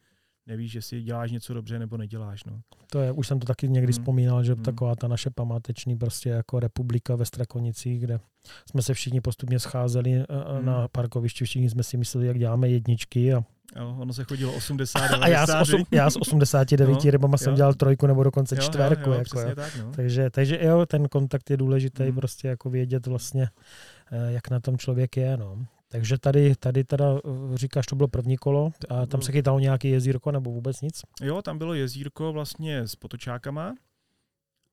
[0.46, 2.60] nevíš, jestli děláš něco dobře nebo neděláš, no.
[2.90, 4.02] To je, už jsem to taky někdy Hmm.
[4.02, 4.62] vzpomínal, že Hmm.
[4.62, 8.20] taková ta naše památeční prostě jako republika ve Strakonicích, kde
[8.70, 10.24] jsme se všichni postupně scházeli eh,
[10.56, 10.66] Hmm.
[10.66, 13.44] na parkovišti, všichni jsme si mysleli, jak děláme jedničky a
[13.76, 17.36] Jo, ono se chodilo 80, 90, A já z, osm, já z 89 no, rybama
[17.36, 19.10] jsem dělal trojku nebo dokonce jo, čtverku.
[19.10, 19.54] Jo, jo, jako, jo.
[19.54, 19.92] Tak, no.
[19.92, 22.14] takže, takže jo, ten kontakt je důležitý, mm.
[22.14, 23.48] prostě jako vědět vlastně,
[24.12, 25.36] eh, jak na tom člověk je.
[25.36, 25.66] No.
[25.92, 29.88] Takže tady, tady teda eh, říkáš, to bylo první kolo a tam se chytalo nějaký
[29.88, 31.02] jezírko nebo vůbec nic?
[31.22, 33.74] Jo, tam bylo jezírko vlastně s potočákama,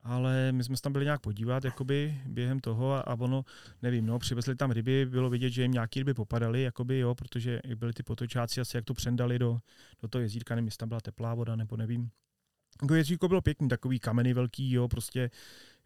[0.04, 3.46] ale my jsme se tam byli nějak podívat jakoby během toho a, a ono,
[3.82, 7.60] nevím, no, přivezli tam ryby, bylo vidět, že jim nějaké ryby popadaly, jakoby, jo, protože
[7.76, 9.60] byli ty potočáci asi jak to přendali do,
[10.02, 12.10] do toho jezírka, nevím, jestli tam byla teplá voda, nebo nevím.
[12.82, 15.30] Jako jezírko bylo pěkný, takový kameny velký, jo, prostě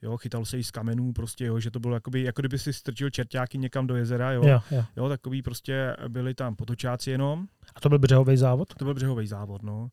[0.01, 2.73] jo, chytal se i z kamenů, prostě, jo, že to bylo jakoby, jako kdyby si
[2.73, 4.85] strčil čertáky někam do jezera, jo, jo, jo.
[4.95, 7.47] jo takový prostě byli tam potočáci jenom.
[7.75, 8.73] A to byl břehový závod?
[8.73, 9.89] To byl břehový závod, no.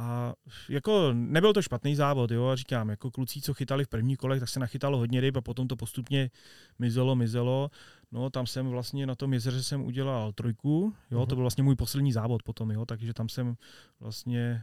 [0.00, 0.34] A
[0.68, 4.40] jako nebyl to špatný závod, jo, a říkám, jako kluci, co chytali v první kolech,
[4.40, 6.30] tak se nachytalo hodně ryb a potom to postupně
[6.78, 7.70] mizelo, mizelo.
[8.12, 11.26] No, tam jsem vlastně na tom jezeře jsem udělal trojku, jo, uh-huh.
[11.26, 13.54] to byl vlastně můj poslední závod potom, jo, takže tam jsem
[14.00, 14.62] vlastně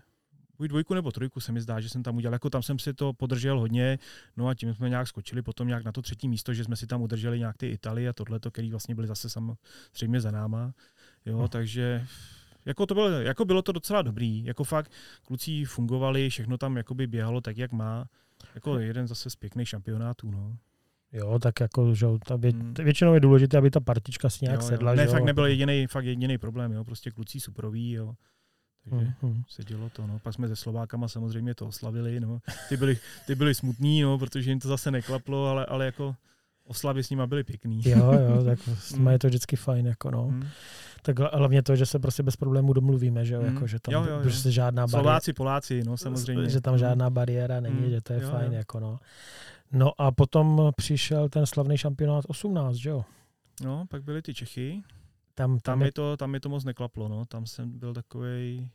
[0.58, 2.34] buď dvojku nebo trojku se mi zdá, že jsem tam udělal.
[2.34, 4.00] Jako tam jsem si to podržel hodně,
[4.38, 6.88] no a tím jsme nějak skočili potom nějak na to třetí místo, že jsme si
[6.88, 10.74] tam udrželi nějak ty Italy a tohleto, který vlastně byli zase samozřejmě za náma.
[11.26, 11.48] Jo, uh-huh.
[11.48, 12.06] takže
[12.66, 14.46] jako, to bylo, jako bylo to docela dobrý.
[14.46, 14.92] Jako fakt
[15.24, 18.08] kluci fungovali, všechno tam jakoby běhalo tak, jak má.
[18.56, 20.32] Jako jeden zase z pěkných šampionátů.
[20.32, 20.58] No.
[21.14, 22.74] Jo, tak jako, že ta vě, hmm.
[22.74, 24.92] většinou je důležité, aby ta partička si nějak jo, sedla.
[24.92, 24.98] Jo.
[24.98, 26.84] Ne, že fakt nebyl jediný, fakt jediný problém, jo.
[26.84, 28.14] prostě kluci superoví, jo.
[28.90, 29.44] Takže hmm.
[29.50, 30.20] se dělo to, no.
[30.20, 32.40] Pak jsme se Slovákama samozřejmě to oslavili, no.
[32.70, 36.16] Ty byli, ty byli smutní, no, protože jim to zase neklaplo, ale, ale jako
[36.68, 37.82] oslavy s nima byly pěkný.
[37.86, 40.24] Jo, jo, tak s nimi je to vždycky fajn, jako no.
[40.24, 40.48] Hmm.
[41.02, 43.48] Tak hlavně to, že se prostě bez problémů domluvíme, že jo, mm.
[43.48, 44.30] jako, že tam jo, jo, jo.
[44.30, 45.04] Že se žádná bariéra...
[45.04, 46.50] Slováci, Poláci, no samozřejmě.
[46.50, 46.80] Že tam hmm.
[46.80, 47.90] žádná bariéra není, mm.
[47.90, 48.58] že to je jo, fajn, jo.
[48.58, 49.00] jako no.
[49.72, 53.06] No a potom přišel ten slavný šampionát 18, že jo?
[53.64, 54.84] No, pak byly ty Čechy.
[55.36, 55.92] Tam, tam, tam, je...
[55.92, 57.26] to, tam je to moc neklaplo, no.
[57.26, 58.72] Tam jsem byl takový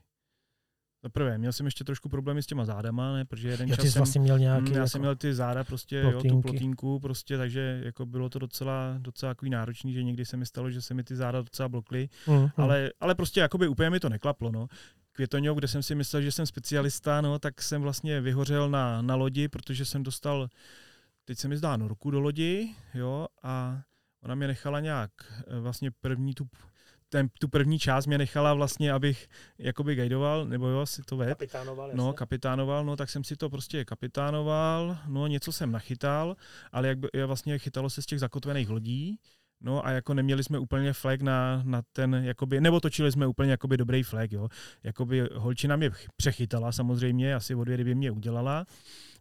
[1.03, 3.85] za prvé, měl jsem ještě trošku problémy s těma zádama, ne, protože jeden jo, čas
[3.85, 4.71] jsem, vlastně měl nějaký...
[4.71, 6.29] Mm, já jako jsem měl ty záda prostě, plotínky.
[6.29, 10.37] jo, tu plotínku prostě, takže jako bylo to docela, docela takový náročný, že někdy se
[10.37, 13.91] mi stalo, že se mi ty záda docela blokly, mm, ale, ale prostě jakoby úplně
[13.91, 14.67] mi to neklaplo, no.
[15.13, 19.15] Květoňou, kde jsem si myslel, že jsem specialista, no, tak jsem vlastně vyhořel na, na
[19.15, 20.49] lodi, protože jsem dostal,
[21.25, 23.83] teď se mi zdá, norku do lodi, jo, a
[24.23, 25.11] ona mě nechala nějak
[25.47, 26.49] eh, vlastně první tu
[27.09, 31.29] ten, tu první část mě nechala vlastně, abych jakoby guidoval, nebo jo, si to ved.
[31.29, 36.37] Kapitánoval, No, kapitánoval, no, tak jsem si to prostě kapitánoval, no, něco jsem nachytal,
[36.73, 39.19] ale jak by, vlastně chytalo se z těch zakotvených lodí,
[39.63, 43.51] No a jako neměli jsme úplně flag na, na ten, jakoby, nebo točili jsme úplně
[43.51, 44.49] jakoby dobrý flag, jo.
[44.83, 48.67] Jakoby holčina mě přechytala samozřejmě, asi o dvě ryby mě udělala,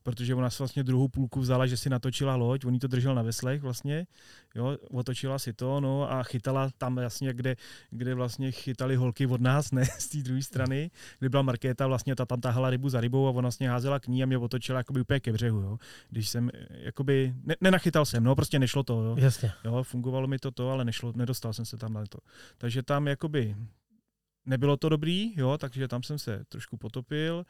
[0.04, 3.22] protože ona si vlastně druhou půlku vzala, že si natočila loď, on to držel na
[3.22, 4.08] veslech vlastně,
[4.56, 7.56] jo, otočila si to, no a chytala tam jasně, kde,
[7.90, 12.16] kde vlastně chytali holky od nás, ne z té druhé strany, kde byla Markéta, vlastně
[12.16, 14.78] ta tam tahala rybu za rybou a ona vlastně házela k ní a mě otočila
[14.78, 15.78] jakoby úplně ke břehu, jo.
[16.10, 19.16] Když jsem, jakoby, ne, nenachytal jsem, no, prostě nešlo to, jo.
[19.20, 19.52] Jasně.
[19.64, 22.20] Jo, fungovalo mi to to, ale nešlo, nedostal jsem se tam na to.
[22.58, 23.56] Takže tam jakoby
[24.46, 27.46] nebylo to dobrý, jo, takže tam jsem se trošku potopil.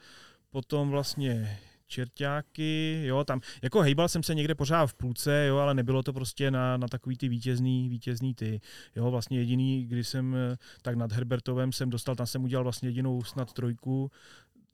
[0.50, 1.58] Potom vlastně
[1.90, 6.12] čertáky, jo, tam, jako hejbal jsem se někde pořád v půlce, jo, ale nebylo to
[6.12, 8.60] prostě na, na takový ty vítězný, vítězný ty,
[8.96, 10.36] jo, vlastně jediný, když jsem
[10.82, 14.10] tak nad Herbertovem jsem dostal, tam jsem udělal vlastně jedinou snad trojku,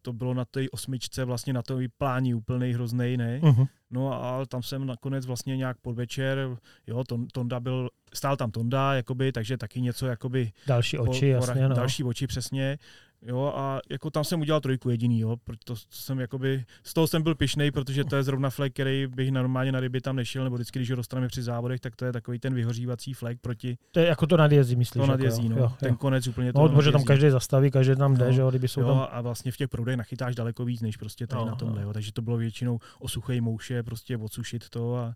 [0.03, 3.41] to bylo na té osmičce, vlastně na té plání úplnej hroznej, ne?
[3.43, 3.69] Uh-huh.
[3.91, 6.57] No a tam jsem nakonec vlastně nějak podvečer,
[6.87, 10.53] jo, Tonda byl, stál tam Tonda, jakoby, takže taky něco, jakoby...
[10.67, 11.75] Další oči, po, jasně, no.
[11.75, 12.79] Další oči, přesně.
[13.23, 17.23] Jo, a jako tam jsem udělal trojku jediný, jo, proto jsem jakoby, z toho jsem
[17.23, 20.57] byl pišnej, protože to je zrovna flag, který bych normálně na ryby tam nešel, nebo
[20.57, 23.79] vždycky, když ho dostaneme při závodech, tak to je takový ten vyhořívací flag proti.
[23.91, 25.01] To je jako to nadjezdí, myslíš?
[25.01, 25.97] To nadjezdí, jako, no, jo, ten jo.
[25.97, 26.59] konec úplně to.
[26.59, 29.09] No, protože tam každý zastaví, každý tam jde, no, že jo, kdyby jsou jo, tam.
[29.11, 31.87] a vlastně v těch proudech nachytáš daleko víc, než prostě tady no, na tomhle, no.
[31.87, 35.15] jo, takže to bylo většinou o suché mouše, prostě odsušit to a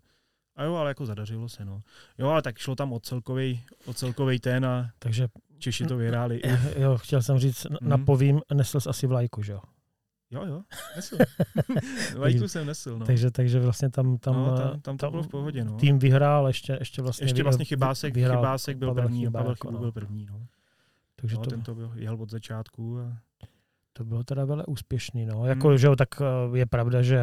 [0.55, 1.81] a jo, ale jako zadařilo se, no.
[2.17, 5.27] Jo, ale tak šlo tam o celkový, o celkový ten a Takže
[5.61, 6.41] Češi to vyhráli.
[6.77, 7.89] Jo, chtěl jsem říct, mm.
[7.89, 9.61] napovím, nesl jsi asi vlajku, že jo?
[10.31, 10.61] Jo, jo,
[10.95, 11.17] nesl.
[12.17, 13.05] Vlajku jsem nesl, no.
[13.05, 15.77] Takže, takže vlastně tam, tam, no, tam, tam to tam bylo v pohodě, no.
[15.77, 17.25] Tým vyhrál, ještě, ještě vlastně...
[17.25, 19.79] Ještě vlastně Chybásek, vyhrál, Chybásek byl Pavel první Chybák, a Pavel Chybu no.
[19.79, 20.47] byl první, no.
[21.15, 21.49] Takže no, to...
[21.49, 23.17] ten to byl, jel od začátku a...
[23.93, 25.25] To bylo teda velmi úspěšný.
[25.25, 25.45] No.
[25.45, 25.77] Jako, hmm.
[25.77, 27.17] že jo, tak eh, je pravda, že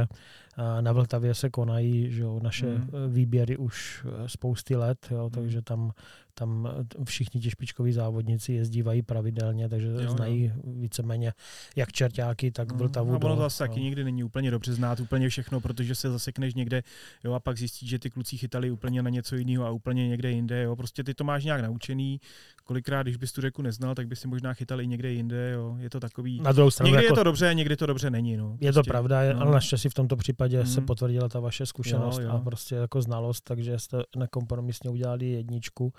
[0.59, 2.91] eh, na Vltavě se konají že jo, naše hmm.
[3.09, 5.31] výběry už spousty let, jo, hmm.
[5.31, 5.91] takže tam
[6.39, 6.69] tam
[7.05, 10.53] všichni ti špičkoví závodníci jezdívají pravidelně, takže jo, znají jo.
[10.65, 11.33] víceméně
[11.77, 13.15] jak čertáky, tak mm, Vltavu.
[13.15, 16.83] A ono zase taky nikdy není úplně dobře znát úplně všechno, protože se zasekneš někde
[17.25, 20.31] jo, a pak zjistíš, že ty kluci chytali úplně na něco jiného a úplně někde
[20.31, 20.63] jinde.
[20.63, 20.77] Jo.
[20.77, 22.21] Prostě ty to máš nějak naučený.
[22.65, 25.51] Kolikrát, když bys tu řeku neznal, tak bys si možná chytal i někde jinde.
[25.51, 25.77] Jo.
[25.79, 26.41] Je to takový.
[26.41, 27.15] Na druhou stranu, někdy jako...
[27.15, 28.37] je to dobře, někdy to dobře není.
[28.37, 28.49] No.
[28.49, 29.41] Prostě, je to prostě, pravda, no.
[29.41, 30.67] ale naštěstí v tomto případě mm.
[30.67, 32.31] se potvrdila ta vaše zkušenost jo, jo.
[32.31, 35.93] a prostě jako znalost, takže jste nekompromisně udělali jedničku.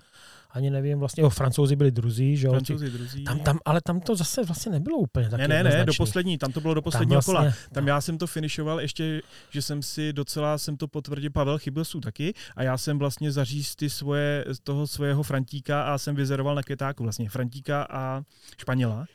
[0.51, 2.53] Ani nevím, vlastně, jo, francouzi byli druzí, že jo?
[2.53, 3.23] Francouzi druzí.
[3.23, 6.38] Tam, tam, ale tam to zase vlastně nebylo úplně tak Ne, ne, ne, do poslední,
[6.38, 7.69] tam to bylo do posledního tam vlastně, kola.
[7.73, 7.89] Tam no.
[7.89, 12.34] já jsem to finišoval ještě, že jsem si docela, jsem to potvrdil, Pavel Chybelsu taky,
[12.55, 17.03] a já jsem vlastně zaříz ty svoje, toho svého Frantíka a jsem vyzeroval na květáku
[17.03, 18.21] vlastně, Frantíka a
[18.57, 19.05] Španěla.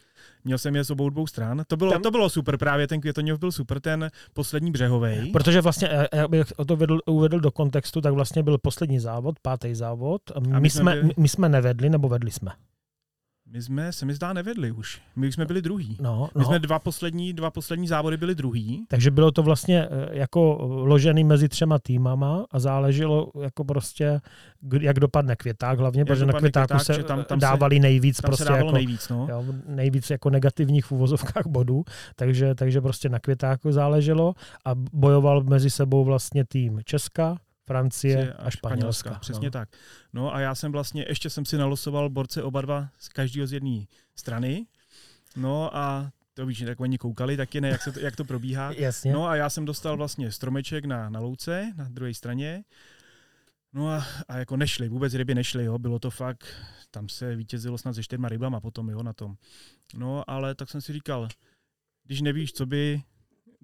[0.44, 1.62] Měl jsem je z obou dvou stran.
[1.66, 5.30] To bylo, tam, to bylo super, právě ten Květoněv byl super, ten poslední břehový.
[5.32, 9.74] Protože vlastně, já bych to vedl, uvedl do kontextu, tak vlastně byl poslední závod, pátý
[9.74, 10.22] závod.
[10.40, 11.14] My, my, jsme, byli...
[11.16, 12.50] my jsme nevedli, nebo vedli jsme?
[13.54, 15.00] My jsme, se mi zdá, nevedli už.
[15.16, 15.96] My už jsme byli druhý.
[16.00, 16.46] No, My no.
[16.46, 18.84] jsme dva poslední, dva poslední závody byli druhý.
[18.88, 24.20] Takže bylo to vlastně eh, jako ložený mezi třema týmama a záleželo jako prostě,
[24.80, 28.28] jak dopadne květák hlavně, jak protože na květáku květák, se tam, tam dávali nejvíc tam
[28.28, 29.26] prostě se jako, nejvíc, no.
[29.30, 31.84] jo, nejvíc jako negativních v úvozovkách bodů,
[32.16, 34.34] takže, takže prostě na květáku záleželo
[34.64, 37.36] a bojoval mezi sebou vlastně tým Česka,
[37.66, 38.50] Francie a, Španělska.
[38.50, 39.14] Španělska.
[39.18, 39.50] Přesně no.
[39.50, 39.68] tak.
[40.12, 43.52] No a já jsem vlastně, ještě jsem si nalosoval borce oba dva z každého z
[43.52, 43.84] jedné
[44.16, 44.66] strany.
[45.36, 48.72] No a to víš, tak oni koukali taky, ne, jak, se to, jak to probíhá.
[48.76, 49.12] Jasně.
[49.12, 52.64] No a já jsem dostal vlastně stromeček na, na louce, na druhé straně.
[53.72, 56.46] No a, a jako nešli, vůbec ryby nešly, jo, bylo to fakt,
[56.90, 59.36] tam se vítězilo snad se čtyřma rybama potom, jo, na tom.
[59.94, 61.28] No, ale tak jsem si říkal,
[62.04, 63.02] když nevíš, co by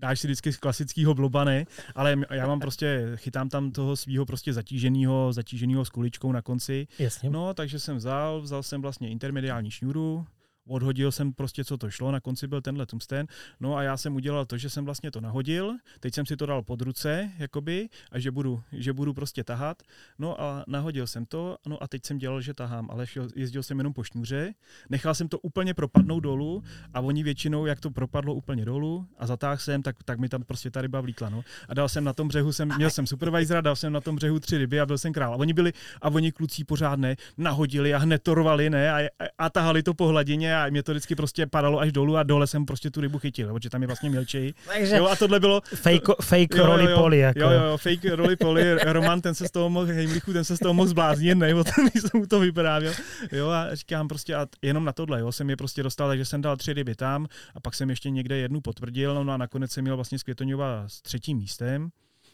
[0.00, 4.52] dáš si vždycky z klasického blobany, ale já mám prostě, chytám tam toho svého prostě
[4.52, 6.86] zatíženého, zatíženého s kuličkou na konci.
[6.98, 7.30] Jasně.
[7.30, 10.26] No, takže jsem vzal, vzal jsem vlastně intermediální šňůru,
[10.70, 13.26] odhodil jsem prostě, co to šlo, na konci byl tenhle tungsten,
[13.60, 16.46] no a já jsem udělal to, že jsem vlastně to nahodil, teď jsem si to
[16.46, 19.82] dal pod ruce, jakoby, a že budu, že budu prostě tahat,
[20.18, 23.62] no a nahodil jsem to, no a teď jsem dělal, že tahám, ale šel, jezdil
[23.62, 24.54] jsem jenom po šňůře,
[24.90, 26.62] nechal jsem to úplně propadnout dolů
[26.94, 30.42] a oni většinou, jak to propadlo úplně dolů a zatáhl jsem, tak, tak mi tam
[30.42, 31.42] prostě ta ryba vlíkla, no.
[31.68, 34.40] A dal jsem na tom břehu, jsem, měl jsem supervisora, dal jsem na tom břehu
[34.40, 35.34] tři ryby a byl jsem král.
[35.34, 38.98] A oni byli, a oni kluci pořád ne, nahodili a hned to rvali, ne, a,
[38.98, 42.22] a, a tahali to po hladině a mě to vždycky prostě padalo až dolů a
[42.22, 44.54] dole jsem prostě tu rybu chytil, protože tam je vlastně mělčej.
[44.74, 45.60] Takže jo, a tohle bylo...
[45.74, 47.18] Fake, fake jo, roli poli.
[47.18, 47.40] Jako.
[47.40, 48.74] Jo, jo, fake roli poli.
[48.84, 51.64] Roman, ten se z toho mohl, Heimlichu, ten se z toho mohl zbláznit, ne, o
[51.64, 52.92] tom jsem mu to vyprávěl.
[53.32, 56.42] Jo, a říkám prostě, a jenom na tohle, jo, jsem je prostě dostal, takže jsem
[56.42, 59.84] dal tři ryby tam a pak jsem ještě někde jednu potvrdil, no a nakonec jsem
[59.84, 61.90] měl vlastně z Květoňova s třetím místem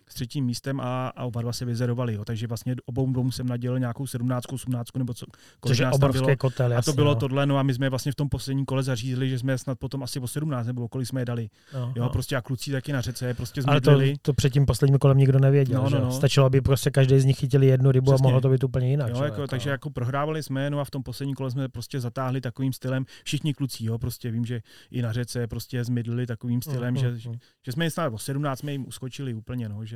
[0.09, 2.15] s třetím místem a, a oba dva se vyzerovali.
[2.15, 2.25] Jo.
[2.25, 5.27] Takže vlastně obou dvou jsem nadělil nějakou 17, 18 nebo co.
[5.67, 6.37] Což je obrovský bylo.
[6.37, 7.21] kotel, jasně, A to bylo no.
[7.21, 10.03] tohle, no a my jsme vlastně v tom posledním kole zařízli, že jsme snad potom
[10.03, 11.49] asi o 17 nebo kolik jsme je dali.
[11.75, 12.09] No, jo, no.
[12.11, 15.39] prostě a kluci taky na řece prostě Ale to, to před tím posledním kolem nikdo
[15.39, 15.83] nevěděl.
[15.83, 16.13] No, no, no.
[16.13, 18.23] Stačilo, aby prostě každý z nich chytili jednu rybu Přesně.
[18.23, 19.09] a mohlo to být úplně jinak.
[19.09, 22.01] Jo, jako, jako, takže jako prohrávali jsme, no a v tom posledním kole jsme prostě
[22.01, 26.63] zatáhli takovým stylem všichni kluci, jo, prostě vím, že i na řece prostě zmydlili takovým
[26.63, 27.31] stylem, mm, že, mm, že,
[27.67, 29.96] že, jsme snad o 17 jsme jim uskočili úplně, no, že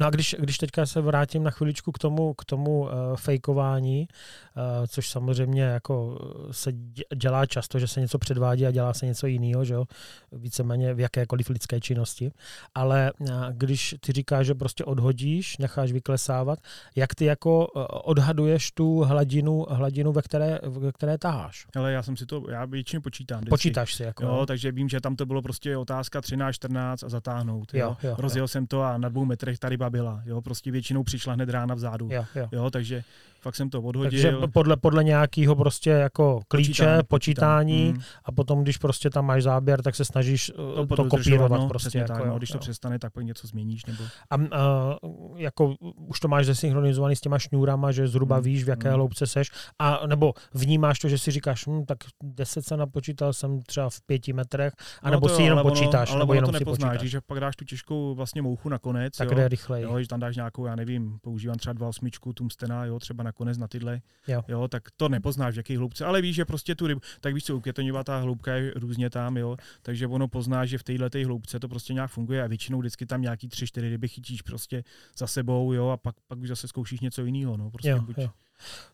[0.00, 4.08] No a když, když teďka se vrátím na chviličku k tomu, k tomu uh, fejkování,
[4.08, 6.18] uh, což samozřejmě jako
[6.50, 6.72] se
[7.16, 9.84] dělá často, že se něco předvádí a dělá se něco jiného, že jo,
[10.32, 12.30] víceméně v jakékoliv lidské činnosti,
[12.74, 16.58] ale uh, když ty říkáš, že prostě odhodíš, necháš vyklesávat,
[16.96, 21.66] jak ty jako uh, odhaduješ tu hladinu, hladinu ve které, ve které taháš?
[21.76, 23.38] Ale já jsem si to, já většinou počítám.
[23.38, 23.50] Vždycky.
[23.50, 24.24] Počítáš si jako.
[24.24, 27.74] Jo, takže vím, že tam to bylo prostě otázka 13, 14 a zatáhnout.
[27.74, 28.48] Jo, jo, jo Rozjel jo.
[28.48, 30.22] jsem to a na dvou metrech ta ryba byla.
[30.26, 32.08] Jo, prostě většinou přišla hned rána vzadu.
[32.12, 32.48] Jo, jo.
[32.52, 33.04] jo takže
[33.46, 34.10] fakt jsem to odhodil.
[34.10, 38.00] Takže podle, podle nějakého prostě jako klíče, počítání, počítání mm.
[38.24, 41.98] a potom, když prostě tam máš záběr, tak se snažíš to, to kopírovat no, prostě.
[41.98, 42.60] Jako, tak, no, když to jo.
[42.60, 43.86] přestane, tak pak něco změníš.
[43.86, 44.04] Nebo...
[44.30, 48.42] A uh, jako už to máš zesynchronizovaný s těma šňůrama, že zhruba mm.
[48.42, 48.94] víš, v jaké mm.
[48.94, 53.62] hloubce seš, a nebo vnímáš to, že si říkáš, hm, tak 10 se napočítal jsem
[53.62, 54.72] třeba v pěti metrech,
[55.02, 58.14] anebo no si jenom počítáš, ale nebo jenom to nepoznáš, když pak dáš tu těžkou
[58.14, 59.84] vlastně mouchu nakonec, tak jde rychleji.
[59.84, 63.58] Jo, že tam dáš nějakou, já nevím, používám třeba dva osmičku tungstena, jo, třeba nakonec
[63.58, 64.42] na tyhle, jo.
[64.48, 64.68] jo.
[64.68, 67.56] tak to nepoznáš, v jaký hloubce, ale víš, že prostě tu rybu, tak víš co,
[67.56, 71.60] u ketoňová ta hloubka je různě tam, jo, takže ono pozná, že v téhle hloubce
[71.60, 74.84] to prostě nějak funguje a většinou vždycky tam nějaký tři, čtyři ryby chytíš prostě
[75.18, 78.18] za sebou, jo, a pak, pak už zase zkoušíš něco jiného, no, prostě jo, buď,
[78.18, 78.30] jo.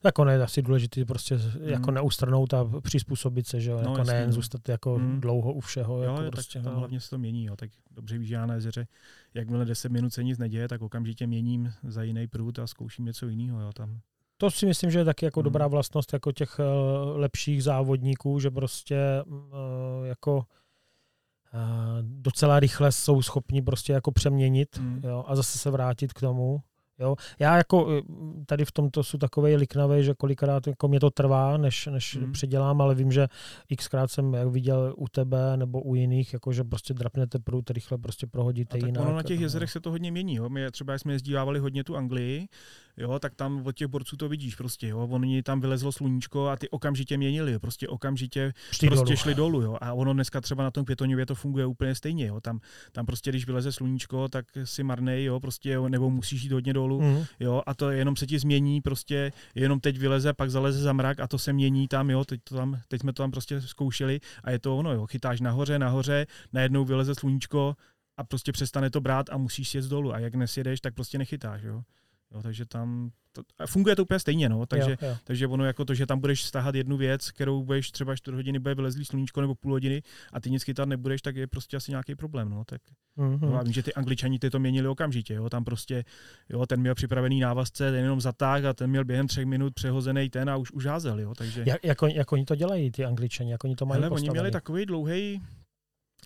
[0.01, 1.69] Tak ono je asi důležité prostě mm.
[1.69, 4.33] jako neustrnout a přizpůsobit se, že jo, no, jako nejen no.
[4.33, 5.21] zůstat jako mm.
[5.21, 5.97] dlouho u všeho.
[5.97, 6.79] Jo, jako tak prostě, tam no.
[6.79, 8.87] hlavně se to mění, jo, tak dobře víš, já na jezeře,
[9.35, 13.29] jakmile 10 minut se nic neděje, tak okamžitě měním za jiný prut a zkouším něco
[13.29, 14.01] jiného, jo, tam
[14.43, 15.45] To si myslím, že je taky jako hmm.
[15.45, 16.65] dobrá vlastnost jako těch uh,
[17.21, 19.37] lepších závodníků, že prostě uh,
[20.05, 20.43] jako uh,
[22.03, 25.01] docela rychle jsou schopni prostě jako přeměnit hmm.
[25.05, 26.63] jo, a zase se vrátit k tomu.
[27.03, 27.17] Jo.
[27.39, 28.03] Já jako eh,
[28.47, 32.33] tady v tomto jsou takové liknavý, že kolikrát jako mě to trvá, než, než mm.
[32.33, 33.29] předělám, ale vím, že
[33.77, 37.99] xkrát jsem jak viděl u tebe nebo u jiných, jako že prostě drapnete prut, rychle
[37.99, 39.05] prostě prohodíte a jinak.
[39.05, 40.35] Ono na těch jezerech se to hodně mění.
[40.35, 40.49] Jo.
[40.49, 42.49] My třeba jsme jezdívali hodně tu Anglii,
[42.97, 45.09] jo, tak tam od těch borců to vidíš prostě, jo.
[45.11, 47.61] Oni tam vylezlo sluníčko a ty okamžitě měnili, jo.
[47.61, 49.17] prostě okamžitě šli prostě dolů.
[49.17, 49.79] šli dolů, jo.
[49.81, 52.41] A ono dneska třeba na tom květoňově to funguje úplně stejně, jo.
[52.41, 52.61] Tam,
[52.93, 56.92] tam prostě, když vyleze sluníčko, tak si marnej, jo, prostě, nebo musíš jít hodně dolů,
[57.01, 57.25] mm.
[57.41, 61.21] jo, a to jenom se ti změní, prostě jenom teď vyleze, pak zaleze za mrak
[61.21, 64.21] a to se mění tam, jo, teď, to tam, teď jsme to tam prostě zkoušeli
[64.45, 67.77] a je to ono, jo, chytáš nahoře, nahoře, najednou vyleze sluníčko,
[68.17, 70.15] a prostě přestane to brát a musíš jet dolů.
[70.15, 71.63] A jak nesjedeš, tak prostě nechytáš.
[71.63, 71.83] Jo?
[72.35, 75.17] Jo, takže tam to, funguje to úplně stejně, no, takže, jo, jo.
[75.25, 78.59] takže ono jako to, že tam budeš stahat jednu věc, kterou budeš třeba 4 hodiny
[78.59, 80.03] bude vylezlý sluníčko nebo půl hodiny
[80.33, 82.81] a ty nic chytat nebudeš, tak je prostě asi nějaký problém, no, tak
[83.19, 83.39] mm-hmm.
[83.41, 86.05] no, a vím, že ty angličani ty to měnili okamžitě, jo, tam prostě,
[86.49, 90.31] jo, ten měl připravený návazce, ten jenom zatáh a ten měl během třech minut přehozený
[90.31, 91.65] ten a už, už házel, jo, takže.
[91.67, 94.31] Jak, jak, oni, jak oni to dělají, ty angličani, jak oni to mají Hele, oni
[94.31, 95.43] měli takový dlouhý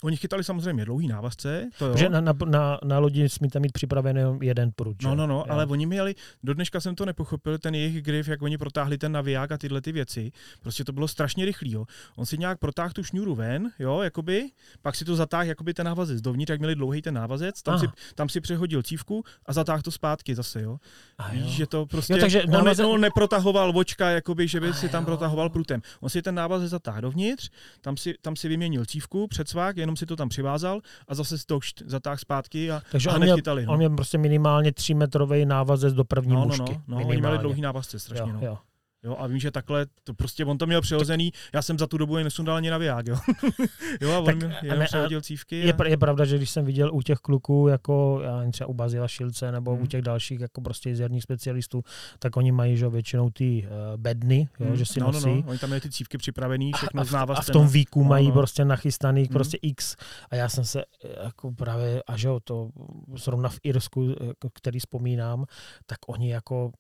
[0.03, 1.69] Oni chytali samozřejmě dlouhý návazce.
[1.79, 1.97] To jo.
[1.97, 5.03] Že na, na, na, na lodi smíte mít připravený jeden prut.
[5.03, 5.45] No, no, no, jo.
[5.49, 9.13] ale oni měli, do dneška jsem to nepochopil, ten jejich grif, jak oni protáhli ten
[9.13, 10.33] naviják a tyhle ty věci.
[10.61, 11.73] Prostě to bylo strašně rychlý.
[11.73, 11.85] Jo.
[12.17, 14.51] On si nějak protáhl tu šňůru ven, jo, jakoby,
[14.83, 17.87] pak si to zatáhl jakoby ten návazec dovnitř, jak měli dlouhý ten návazec, tam, si,
[18.15, 20.79] tam si přehodil cívku a zatáhl to zpátky zase, jo.
[21.19, 21.43] A jo.
[21.43, 22.87] Víš, že to prostě, jo, takže on, návazec...
[22.87, 25.07] on neprotahoval vočka, jakoby, že by a si tam jo.
[25.07, 25.83] protahoval prutem.
[26.01, 30.07] On si ten návazec zatáhl dovnitř, tam si, tam si vyměnil cívku, předsvák, jenom si
[30.07, 33.73] to tam přivázal a zase si to zatáhl zpátky a, Takže a on, měl, no.
[33.73, 36.73] on měl prostě minimálně 3 metrový návazec do první no, mušky.
[36.73, 38.33] No, no, no oni měli dlouhý návazce strašně.
[38.33, 38.47] Jo, no.
[38.47, 38.59] jo.
[39.07, 41.99] Jo, a vím, že takhle, to prostě on to měl přihozený, já jsem za tu
[41.99, 43.17] dobu je nesundal ani naviják, jo.
[44.01, 45.57] jo, a on tak, jenom ne, přehodil cívky.
[45.57, 45.87] Je, a...
[45.87, 49.09] je, pravda, že když jsem viděl u těch kluků, jako já nevím, třeba u Bazila
[49.09, 49.83] Šilce, nebo hmm.
[49.83, 51.83] u těch dalších, jako prostě jezerních specialistů,
[52.19, 54.77] tak oni mají, že většinou ty uh, bedny, jo, hmm.
[54.77, 55.27] že si no, nosí.
[55.29, 58.03] No, no, oni tam měli ty cívky připravený, všechno a, a, a v tom víku
[58.03, 58.33] no, mají no.
[58.33, 59.35] prostě nachystaných hmm.
[59.35, 59.97] prostě X.
[60.31, 60.85] A já jsem se
[61.25, 62.71] jako právě, a že jo, to
[63.15, 65.45] zrovna v Irsku, jako, který vzpomínám,
[65.87, 66.73] tak oni jako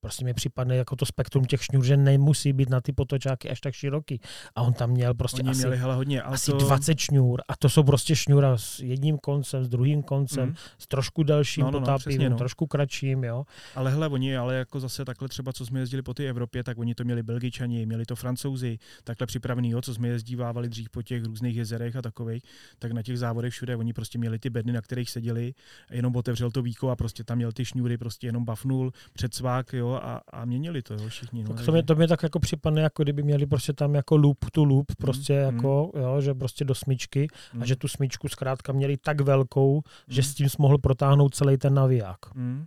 [0.00, 3.60] prostě mi připadne jako to spektrum těch šňůr, že nemusí být na ty potočáky až
[3.60, 4.20] tak široký.
[4.54, 6.56] A on tam měl prostě Oni asi, měli, hele, hodně, asi to...
[6.56, 10.54] 20 šňůr a to jsou prostě šňůra s jedním koncem, s druhým koncem, mm.
[10.78, 12.36] s trošku delším no, no, no potápivým, no, no.
[12.36, 13.44] trošku kratším, jo.
[13.74, 16.78] Ale hele, oni, ale jako zase takhle třeba, co jsme jezdili po té Evropě, tak
[16.78, 21.02] oni to měli Belgičani, měli to Francouzi, takhle připravený, jo, co jsme jezdívávali dřív po
[21.02, 22.42] těch různých jezerech a takových,
[22.78, 25.54] tak na těch závodech všude oni prostě měli ty bedny, na kterých seděli,
[25.90, 29.89] jenom otevřel to víko a prostě tam měl ty šňůry, prostě jenom bafnul, předsvák, jo,
[29.94, 31.44] a, a měnili to, jo, všichni.
[31.44, 34.16] No, tak to, mě, to mě tak jako připadne, jako kdyby měli prostě tam jako
[34.16, 37.62] loop tu loop, mhm, prostě mm, jako, jo, že prostě do smyčky mm.
[37.62, 39.82] a že tu smyčku zkrátka měli tak velkou, mm.
[40.08, 42.34] že s tím mohl protáhnout celý ten naviják.
[42.34, 42.64] Mm.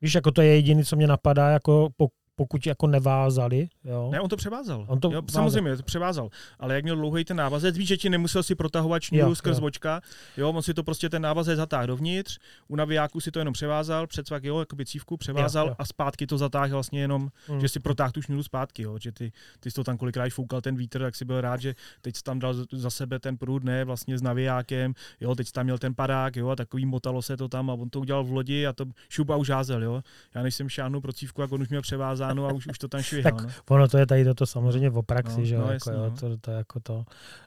[0.00, 3.68] Víš, jako to je jediné, co mě napadá, jako po, pokud jako nevázali.
[3.84, 4.08] Jo.
[4.12, 4.84] Ne, on to převázal.
[4.88, 6.28] On to jo, samozřejmě, to převázal.
[6.58, 10.00] Ale jak měl dlouhý ten návazec, víš, že ti nemusel si protahovat šňůru skrz vočka,
[10.36, 14.06] jo, on si to prostě ten návazec zatáhl dovnitř, u navijáku si to jenom převázal,
[14.06, 15.76] předsvak, jo, jako by cívku převázal jo, jo.
[15.78, 17.60] a zpátky to zatáhl vlastně jenom, hmm.
[17.60, 20.60] že si protáhl tu šňůru zpátky, jo, že ty, ty jsi to tam kolikrát foukal
[20.60, 23.64] ten vítr, tak si byl rád, že teď jsi tam dal za sebe ten průd,
[23.64, 27.22] ne, vlastně s navijákem, jo, teď jsi tam měl ten padák, jo, a takový motalo
[27.22, 30.02] se to tam a on to udělal v lodi a to šuba už házel, jo.
[30.34, 32.78] Já než jsem šáhnul pro cívku, jak on už měl převázat zakázáno a už, už
[32.78, 33.32] to tam švihal.
[33.32, 33.50] tak no.
[33.68, 36.10] ono to je tady toto samozřejmě v praxi, no, že no, jako, jo, no.
[36.10, 37.04] to, to, jako to.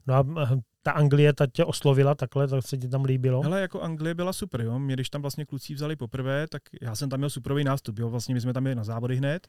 [0.07, 3.41] No a hm, ta Anglie ta tě oslovila takhle, tak se ti tam líbilo?
[3.41, 4.79] Hele, jako Anglie byla super, jo.
[4.79, 8.09] Mě, když tam vlastně kluci vzali poprvé, tak já jsem tam měl superový nástup, jo.
[8.09, 9.47] Vlastně my jsme tam měli na závody hned.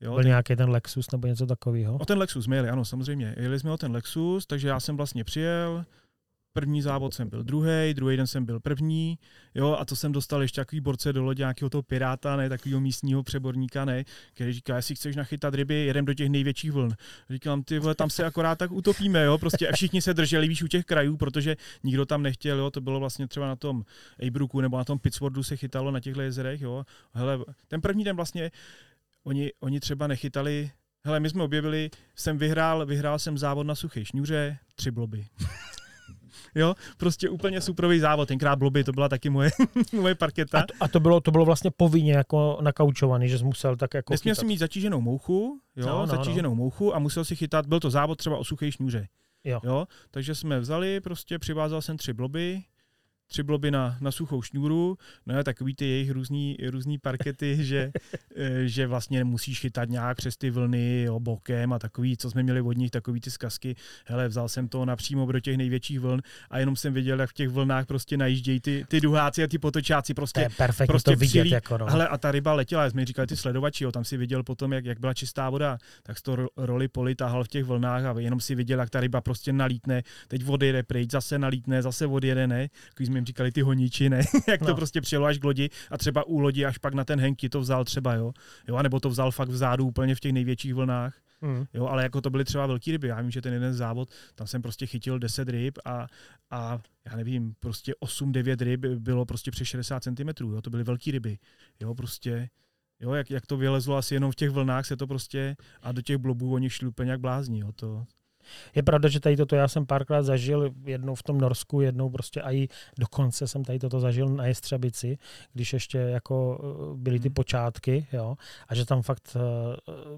[0.00, 0.26] Jo, Byl ten...
[0.26, 1.96] nějaký ten Lexus nebo něco takového?
[1.96, 3.34] O ten Lexus jsme jeli, ano, samozřejmě.
[3.38, 5.84] Jeli jsme o ten Lexus, takže já jsem vlastně přijel,
[6.52, 9.18] první závod jsem byl druhý, druhý den jsem byl první,
[9.54, 12.80] jo, a to jsem dostal ještě takový borce do lodi nějakého toho piráta, ne, takového
[12.80, 16.94] místního přeborníka, ne, který říká, jestli chceš nachytat ryby, jedem do těch největších vln.
[17.30, 20.62] Říkám, ty vole, tam se akorát tak utopíme, jo, prostě a všichni se drželi, víš,
[20.62, 23.84] u těch krajů, protože nikdo tam nechtěl, jo, to bylo vlastně třeba na tom
[24.28, 26.84] Abrooku nebo na tom Pittsworthu se chytalo na těchto jezerech, jo.
[27.12, 27.38] Hele,
[27.68, 28.50] ten první den vlastně
[29.24, 30.70] oni, oni třeba nechytali
[31.04, 35.26] Hele, my jsme objevili, jsem vyhrál, vyhrál jsem závod na suché šňůře, tři bloby.
[36.54, 38.28] Jo, prostě úplně suprový závod.
[38.28, 39.50] Tenkrát bloby, to byla taky moje,
[40.00, 40.58] moje parketa.
[40.58, 43.94] A to, a to, bylo, to bylo vlastně povinně jako nakaučovaný, že jsi musel tak
[43.94, 46.56] jako Nesměl si mít zatíženou mouchu, jo, no, no, zatíženou no.
[46.56, 49.08] mouchu a musel si chytat, byl to závod třeba o suché šňůře.
[49.44, 49.60] Jo.
[49.64, 49.86] jo.
[50.10, 52.62] Takže jsme vzali, prostě přivázal jsem tři bloby,
[53.32, 57.92] tři bloby na, na suchou šňůru, no a takový ty jejich různý, různý parkety, že,
[58.36, 62.42] eh, že vlastně musíš chytat nějak přes ty vlny jo, bokem a takový, co jsme
[62.42, 63.76] měli od nich, takový ty zkazky.
[64.06, 67.34] Hele, vzal jsem to napřímo do těch největších vln a jenom jsem viděl, jak v
[67.34, 70.14] těch vlnách prostě najíždějí ty, ty duháci a ty potočáci.
[70.14, 71.46] Prostě, to je perfektní prostě to vidět.
[71.46, 71.86] Jako no.
[71.86, 74.84] Hele, a ta ryba letěla, jsme říkali ty sledovači, jo, tam si viděl potom, jak,
[74.84, 78.54] jak byla čistá voda, tak to roli poli tahal v těch vlnách a jenom si
[78.54, 82.68] viděl, jak ta ryba prostě nalítne, teď odjede pryč, zase nalítne, zase odjede, ne?
[82.96, 84.22] Když jsme jim říkali ty honiči, ne?
[84.48, 84.74] jak to no.
[84.74, 87.60] prostě přijelo až k lodi a třeba u lodi až pak na ten henky to
[87.60, 88.32] vzal třeba, jo?
[88.68, 88.82] jo?
[88.82, 91.14] Nebo to vzal fakt vzadu úplně v těch největších vlnách.
[91.40, 91.64] Mm.
[91.74, 93.08] Jo, ale jako to byly třeba velké ryby.
[93.08, 96.06] Já vím, že ten jeden závod, tam jsem prostě chytil 10 ryb a,
[96.50, 100.28] a já nevím, prostě 8-9 ryb bylo prostě přes 60 cm.
[100.40, 101.38] Jo, to byly velké ryby.
[101.80, 102.48] Jo, prostě
[103.02, 106.02] Jo, jak, jak to vylezlo asi jenom v těch vlnách se to prostě a do
[106.02, 107.58] těch blobů oni šli úplně jak blázní.
[107.58, 108.04] Jo, to,
[108.74, 112.42] je pravda, že tady toto já jsem párkrát zažil, jednou v tom Norsku, jednou prostě
[112.42, 115.18] a i dokonce jsem tady toto zažil na Jestřebici,
[115.52, 117.34] když ještě jako eh, byly ty hmm.
[117.34, 118.36] počátky, jo,
[118.68, 119.40] a že tam fakt eh,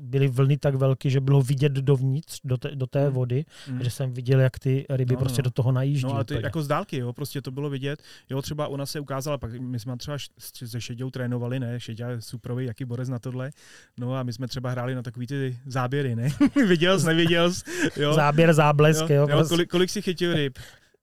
[0.00, 3.14] byly vlny tak velké, že bylo vidět dovnitř, do té, do té hmm.
[3.14, 3.80] vody, mm.
[3.80, 5.44] a že jsem viděl, jak ty ryby no, prostě no.
[5.44, 6.06] do toho najíždí.
[6.06, 8.02] No ale ty, jako z dálky, jo, prostě to bylo vidět.
[8.30, 12.20] Jo, třeba ona se ukázala, pak my jsme třeba se Šeděou trénovali, ne, Šeďa je
[12.20, 13.50] suprový, jaký borec na tohle,
[13.98, 16.28] no a my jsme třeba hráli na takový ty záběry, ne,
[16.68, 17.62] viděl jsi, neviděl jsi,
[17.96, 19.10] jo, záběr, záblesk.
[19.10, 20.58] Jo, jo, jo, kolik, kolik si chytil ryb?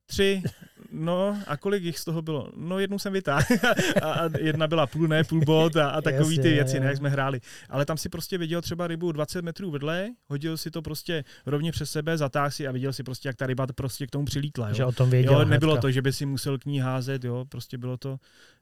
[0.06, 0.44] Tři.
[0.92, 2.52] No a kolik jich z toho bylo?
[2.56, 3.46] No jednu jsem vytáhl.
[4.04, 7.10] a jedna byla půl ne, půl bod a, a takový ty věci, ne, jak jsme
[7.10, 7.42] hráli.
[7.70, 11.72] Ale tam si prostě viděl třeba rybu 20 metrů vedle, hodil si to prostě rovně
[11.72, 14.68] přes sebe, zatáhl si a viděl si prostě, jak ta ryba prostě k tomu přilítla.
[14.68, 14.74] Jo?
[14.74, 15.82] Že o tom věděl jo, nebylo hnedka.
[15.82, 18.18] to, že by si musel k ní házet, jo, prostě bylo to,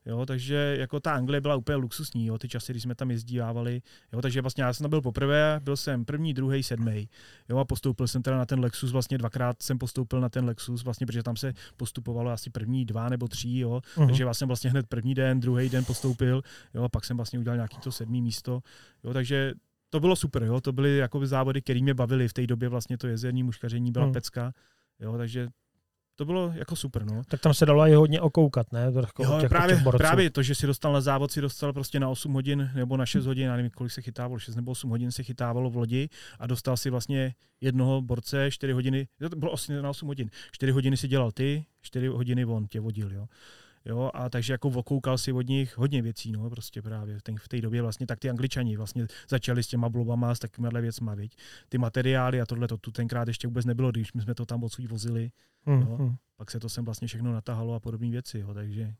[0.06, 3.82] Jo, takže jako ta Anglie byla úplně luxusní, jo, ty časy, když jsme tam jezdívávali.
[4.14, 7.10] Jo, takže vlastně já jsem tam byl poprvé, byl jsem první, druhý, sedmý.
[7.50, 10.84] Jo, a postoupil jsem teda na ten Lexus, vlastně dvakrát jsem postoupil na ten Lexus,
[10.84, 13.82] vlastně, protože tam se postupovalo asi první dva nebo tři, jo.
[13.96, 14.06] Uh-huh.
[14.06, 16.42] Takže jsem vlastně hned první den, druhý den postoupil,
[16.74, 18.62] jo, a pak jsem vlastně udělal nějaký to sedmý místo.
[19.04, 19.54] Jo, takže
[19.90, 22.98] to bylo super, jo, to byly jakoby závody, které mě bavily v té době vlastně
[22.98, 24.14] to jezerní muškaření byla uh-huh.
[24.14, 24.54] pecka.
[25.00, 25.48] Jo, takže
[26.20, 27.06] to bylo jako super.
[27.06, 27.22] No.
[27.28, 28.92] Tak tam se dalo i hodně okoukat, ne?
[29.20, 32.10] Jo, těch, právě, těch právě to, že si dostal na závod, si dostal prostě na
[32.10, 35.12] 8 hodin nebo na 6 hodin, já nevím, kolik se chytávalo, 6 nebo 8 hodin
[35.12, 36.10] se chytávalo v lodi
[36.40, 40.98] a dostal si vlastně jednoho borce, 4 hodiny, to bylo na 8 hodin, 4 hodiny
[40.98, 43.28] si dělal ty, 4 hodiny on tě vodil, jo.
[43.90, 47.38] Jo, a takže jako vokoukal si od nich hodně věcí, no, prostě právě v, ten,
[47.38, 51.12] v té době vlastně tak ty angličani vlastně začali s těma blobama, s takovými věcmi,
[51.16, 51.36] viď.
[51.70, 54.64] Ty materiály a tohle to tu tenkrát ještě vůbec nebylo, když my jsme to tam
[54.64, 55.32] odsud vozili,
[55.66, 55.98] mm, jo.
[56.00, 56.16] Mm.
[56.38, 58.94] Pak se to sem vlastně všechno natahalo a podobné věci, jo, takže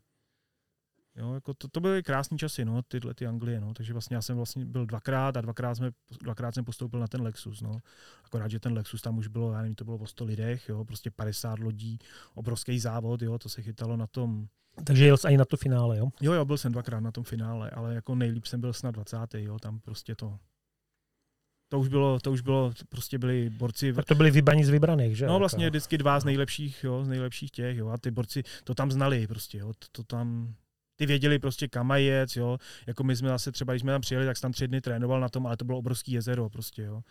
[1.16, 4.22] Jo, jako to, to byly krásné časy, no, tyhle ty Anglie, no, takže vlastně já
[4.22, 5.90] jsem vlastně byl dvakrát a dvakrát, jsme,
[6.22, 7.80] dvakrát jsem postoupil na ten Lexus, no.
[8.24, 10.84] Akorát, že ten Lexus tam už bylo, já nevím, to bylo o 100 lidech, jo,
[10.84, 11.98] prostě 50 lodí,
[12.34, 14.48] obrovský závod, jo, to se chytalo na tom
[14.84, 16.08] takže jel jsi i na to finále, jo?
[16.20, 19.16] Jo, jo, byl jsem dvakrát na tom finále, ale jako nejlíp jsem byl snad 20.
[19.34, 20.38] jo, tam prostě to
[21.68, 23.92] to už bylo, to už bylo, prostě byli borci.
[23.92, 25.26] Tak to byli vybraní z vybraných, že?
[25.26, 28.74] No vlastně vždycky dva z nejlepších, jo, z nejlepších těch, jo, a ty borci to
[28.74, 30.54] tam znali prostě, jo, to, to tam,
[31.00, 34.00] ty věděli prostě kam mají jet, jo, jako my jsme zase třeba, když jsme tam
[34.00, 36.82] přijeli, tak jsem tam tři dny trénoval na tom, ale to bylo obrovský jezero prostě,
[36.82, 37.02] jo.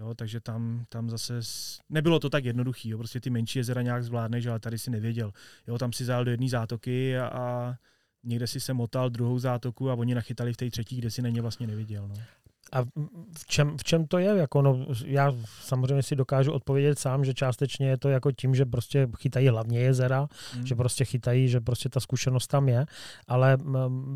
[0.00, 1.40] Jo, takže tam, tam zase
[1.88, 2.96] nebylo to tak jednoduché.
[2.96, 5.32] Prostě ty menší jezera nějak zvládneš, ale tady si nevěděl.
[5.66, 7.74] Jo, tam si zajel do jedné zátoky a, a
[8.24, 11.28] někde si se motal druhou zátoku a oni nachytali v té třetí, kde si na
[11.28, 12.08] ně vlastně neviděl.
[12.08, 12.14] No.
[12.72, 12.82] A
[13.38, 14.36] v čem, v čem to je?
[14.36, 18.64] Jako no, já samozřejmě si dokážu odpovědět sám, že částečně je to jako tím, že
[18.66, 20.66] prostě chytají hlavně jezera, mm.
[20.66, 22.86] že prostě chytají, že prostě ta zkušenost tam je,
[23.28, 23.58] ale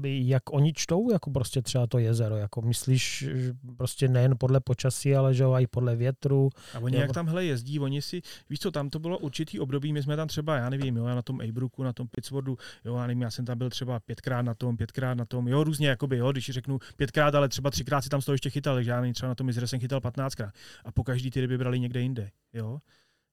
[0.04, 2.36] jak oni čtou jako prostě třeba to jezero?
[2.36, 3.28] Jako myslíš
[3.76, 6.50] prostě nejen podle počasí, ale že i podle větru?
[6.74, 10.02] A oni jak tamhle jezdí, oni si, víš co, tam to bylo určitý období, my
[10.02, 13.06] jsme tam třeba, já nevím, jo, já na tom Abrooku, na tom Pittsworthu, jo, já
[13.06, 16.16] nevím, já jsem tam byl třeba pětkrát na tom, pětkrát na tom, jo, různě, jakoby,
[16.16, 19.28] jo, když řeknu pětkrát, ale třeba třikrát si tam toho ještě chytal, takže já třeba
[19.28, 20.50] na tom jezere jsem chytal 15krát.
[20.84, 22.30] A po každý ty ryby brali někde jinde.
[22.52, 22.78] Jo?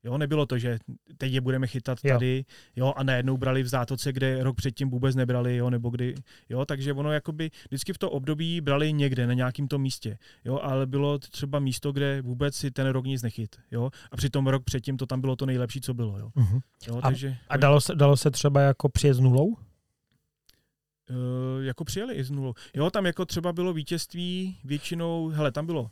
[0.04, 0.80] Jo, nebylo to, že
[1.18, 2.46] teď je budeme chytat tady,
[2.76, 2.86] jo.
[2.86, 6.16] jo, a najednou brali v zátoce, kde rok předtím vůbec nebrali, jo, nebo kdy,
[6.50, 10.60] jo, takže ono jakoby vždycky v to období brali někde, na nějakém tom místě, jo,
[10.64, 14.64] ale bylo třeba místo, kde vůbec si ten rok nic nechyt, jo, a přitom rok
[14.64, 16.30] předtím to tam bylo to nejlepší, co bylo, jo.
[16.36, 16.62] Uh-huh.
[16.88, 19.58] jo takže, a, a dalo, se, dalo se třeba jako přijet s nulou?
[21.10, 22.54] Uh, jako přijeli i z nulou.
[22.74, 25.90] Jo, tam jako třeba bylo vítězství většinou, hele, tam bylo, uh,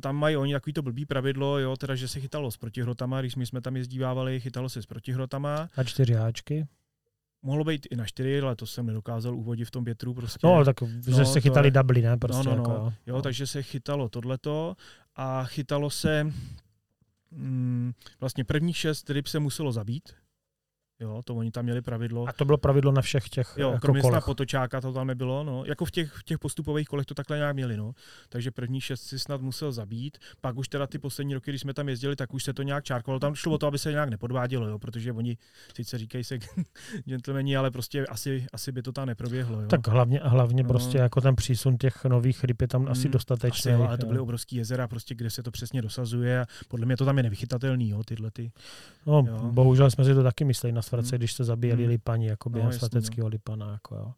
[0.00, 3.36] tam mají oni takový to blbý pravidlo, jo, teda, že se chytalo s protihrotama, když
[3.36, 5.68] my jsme tam jezdívávali, chytalo se s protihrotama.
[5.76, 6.66] A čtyři háčky?
[7.42, 10.46] Mohlo být i na čtyři, ale to jsem nedokázal uvodit v tom větru prostě.
[10.46, 10.76] No, tak
[11.06, 11.70] no, se chytali je...
[11.70, 12.16] dubly, ne?
[12.16, 12.72] Prostě no, no, no.
[12.74, 13.22] Jako, jo, no.
[13.22, 14.76] takže se chytalo tohleto
[15.16, 16.32] a chytalo se
[17.30, 20.14] mm, vlastně prvních šest ryb se muselo zabít,
[21.00, 22.28] Jo, to oni tam měli pravidlo.
[22.28, 24.24] A to bylo pravidlo na všech těch Jo, jako kromě kolech.
[24.24, 25.64] potočáka to tam nebylo, no.
[25.66, 27.92] Jako v těch, v těch postupových kolech to takhle nějak měli, no.
[28.28, 31.74] Takže první šest si snad musel zabít, pak už teda ty poslední roky, když jsme
[31.74, 33.20] tam jezdili, tak už se to nějak čárkovalo.
[33.20, 35.36] Tam šlo o to, aby se nějak nepodvádělo, jo, protože oni
[35.76, 36.38] sice říkají se
[37.04, 39.60] gentlemani, ale prostě asi, asi by to tam neproběhlo.
[39.60, 39.68] Jo.
[39.68, 40.68] Tak hlavně, hlavně No.
[40.68, 43.72] prostě jako ten přísun těch nových ryb je tam asi Mm, dostatečný.
[43.72, 44.08] Asi, jo, ale to jo.
[44.08, 47.22] byly obrovský jezera, prostě, kde se to přesně dosazuje a podle mě to tam je
[47.22, 48.52] nevychytatelný, jo, tyhle ty.
[49.06, 49.38] No, Jo.
[49.52, 51.18] bohužel jsme si to taky mysleli na svrce, Mm.
[51.18, 51.88] když se zabíjeli Mm.
[51.88, 53.72] lipani, jako No, během jasně, svateckého lipana.
[53.72, 54.12] Jako, jo.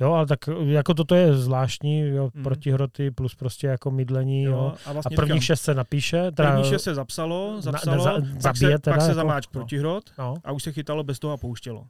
[0.00, 2.42] jo, ale tak jako toto je zvláštní, jo, Mm.
[2.42, 4.74] protihroty plus prostě jako mydlení, jo.
[4.86, 8.04] a A vlastně prvních říkám, šest se napíše, teda, první šest se zapsalo, na- zapsalo,
[8.04, 9.60] za- pak, zabije se, teda pak se jako- zamáčk no.
[9.60, 11.86] protihrot no, a už se chytalo bez toho a pouštělo.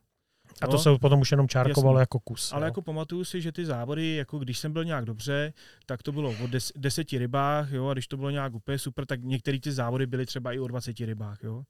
[0.62, 0.78] a to Jo.
[0.78, 2.02] se potom už jenom čárkovalo Jasně.
[2.02, 2.52] jako kus.
[2.52, 2.64] Ale jo.
[2.64, 5.52] jako pamatuju si, že ty závody, jako když jsem byl nějak dobře,
[5.86, 9.06] tak to bylo o des, deseti rybách, jo, a když to bylo nějak úplně super,
[9.06, 11.62] tak některé ty závody byly třeba i o 20 rybách, jo.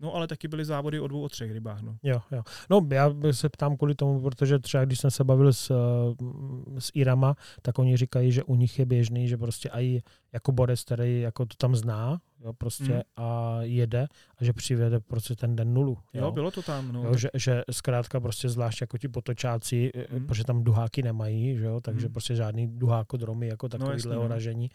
[0.00, 1.96] No ale taky byly závody o dvou, o třech rybách, no.
[2.02, 2.42] Jo, jo.
[2.70, 6.90] No, já se ptám kvůli tomu, protože třeba když jsem se bavil s, eh, s
[6.94, 11.20] Irama, tak oni říkají, že u nich je běžný, že prostě i jako borec, který
[11.20, 13.00] jako to tam zná, jo, prostě Mm.
[13.16, 14.06] a jede
[14.38, 15.98] a že přivede prostě ten den nulu.
[16.12, 17.04] Jo, jo bylo to tam, no.
[17.04, 20.18] Jo, že, že zkrátka prostě zvlášť jako ti potočáci, Mm.
[20.18, 20.26] mm.
[20.26, 22.12] protože tam duháky nemají, že jo, takže Mm.
[22.12, 24.28] prostě žádný duhákodromy jako takovýhle jasně, no, no.
[24.28, 24.70] ražení,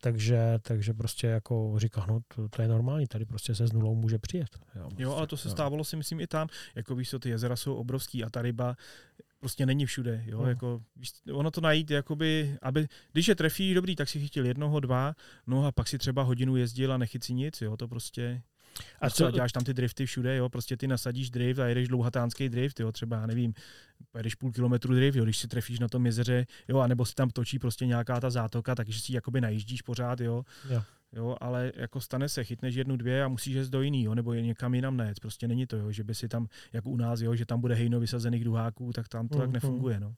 [0.00, 3.94] takže, takže prostě jako říká, no to, to, je normální, tady prostě se s nulou
[3.94, 4.48] může přijet.
[4.76, 5.52] Jo, prostě, Jo, ale to se jo.
[5.52, 8.76] stávalo si myslím i tam, jako víš co, ty jezera jsou obrovský a ta ryba
[9.40, 10.48] prostě není všude, jo, No.
[10.48, 10.82] jako
[11.32, 15.14] ono to najít, jakoby, aby, když je trefí, dobrý, tak si chytil jednoho, dva,
[15.46, 18.42] no a pak si třeba hodinu jezdil a nechyt si nic, jo, to prostě,
[19.00, 22.48] A co děláš tam ty drifty všude, jo, prostě ty nasadíš drift a jedeš dlouhatánský
[22.48, 23.54] drift, jo, třeba, já nevím,
[24.16, 27.30] jedeš půl kilometru drift, jo, když si trefíš na tom jezeře, jo, anebo si tam
[27.30, 30.82] točí prostě nějaká ta zátoka, takže si jakoby najíždíš pořád, jo, Jo.
[31.16, 34.32] Jo, ale jako stane se, chytneš jednu, dvě a musíš jít do jiný, jo, nebo
[34.32, 35.20] je někam jinam nejet.
[35.20, 37.74] Prostě není to, jo, že by si tam, jako u nás, jo, že tam bude
[37.74, 39.52] hejno vysazených duháků, tak tam to tak Mhm.
[39.52, 40.00] nefunguje.
[40.00, 40.14] No.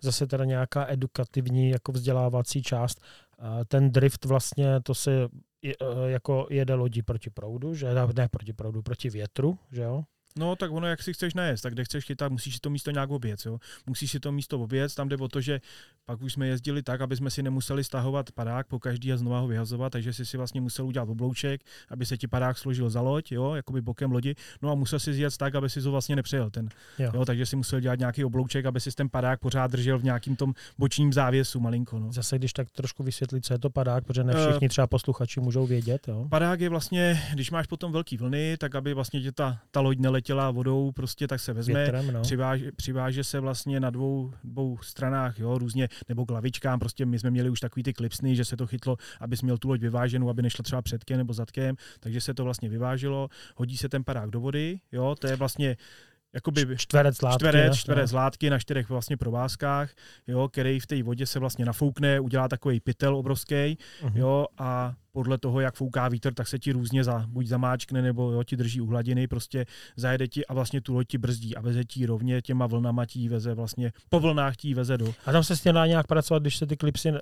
[0.00, 3.00] zase teda nějaká edukativní jako vzdělávací část.
[3.38, 5.28] A Ten drift vlastně, to se
[5.64, 5.74] eh,
[6.06, 7.86] jako jede lodi proti proudu, že
[8.16, 10.04] ne proti proudu, proti větru, že jo?
[10.38, 12.90] No, tak ono, jak si chceš najést, tak kde chceš chytat, musíš si to místo
[12.90, 13.58] nějak oběc, jo.
[13.86, 15.60] Musíš si to místo oběc, tam jde o to, že
[16.06, 19.40] pak už jsme jezdili tak, aby jsme si nemuseli stahovat padák po každý a znova
[19.40, 23.00] ho vyhazovat, takže si si vlastně musel udělat oblouček, aby se ti padák složil za
[23.00, 26.16] loď, jo, jakoby bokem lodi, no a musel si zjet tak, aby si to vlastně
[26.16, 26.68] nepřejel ten,
[26.98, 27.10] Jo.
[27.14, 27.24] jo.
[27.24, 30.54] takže si musel dělat nějaký oblouček, aby si ten padák pořád držel v nějakým tom
[30.78, 32.12] bočním závěsu malinko, no.
[32.12, 35.40] Zase když tak trošku vysvětlit, co je to padák, protože ne Eh, všichni třeba posluchači
[35.40, 36.26] můžou vědět, jo?
[36.30, 39.98] Padák je vlastně, když máš potom velký vlny, tak aby vlastně tě ta, ta loď
[40.28, 42.22] neletěla vodou, prostě tak se vezme, Větrem, no.
[42.22, 47.18] přiváže, přiváže se vlastně na dvou, dvou stranách, jo, různě, nebo k lavičkám, prostě my
[47.18, 50.28] jsme měli už takový ty klipsny, že se to chytlo, aby měl tu loď vyváženou,
[50.30, 54.30] aby nešla třeba předkem nebo zadkem, takže se to vlastně vyváželo, hodí se ten padák
[54.30, 55.76] do vody, jo, to je vlastně
[56.34, 57.38] jakoby Čtverec látky.
[57.38, 59.90] čtverec, čtverec látky na čtyřech vlastně provázkách,
[60.26, 64.16] jo, který v té vodě se vlastně nafoukne, udělá takový pytel obrovský, Mhm.
[64.18, 68.32] jo, a podle toho, jak fouká vítr, tak se ti různě za, buď zamáčkne, nebo
[68.32, 69.66] jo, ti drží u hladiny, prostě
[69.96, 73.28] zajede ti a vlastně tu loď ti brzdí a veze ti rovně těma vlnama ti
[73.28, 75.14] veze vlastně, po vlnách ti veze do.
[75.26, 77.16] A tam se s tím dá nějak pracovat, když se ty klipsy uh,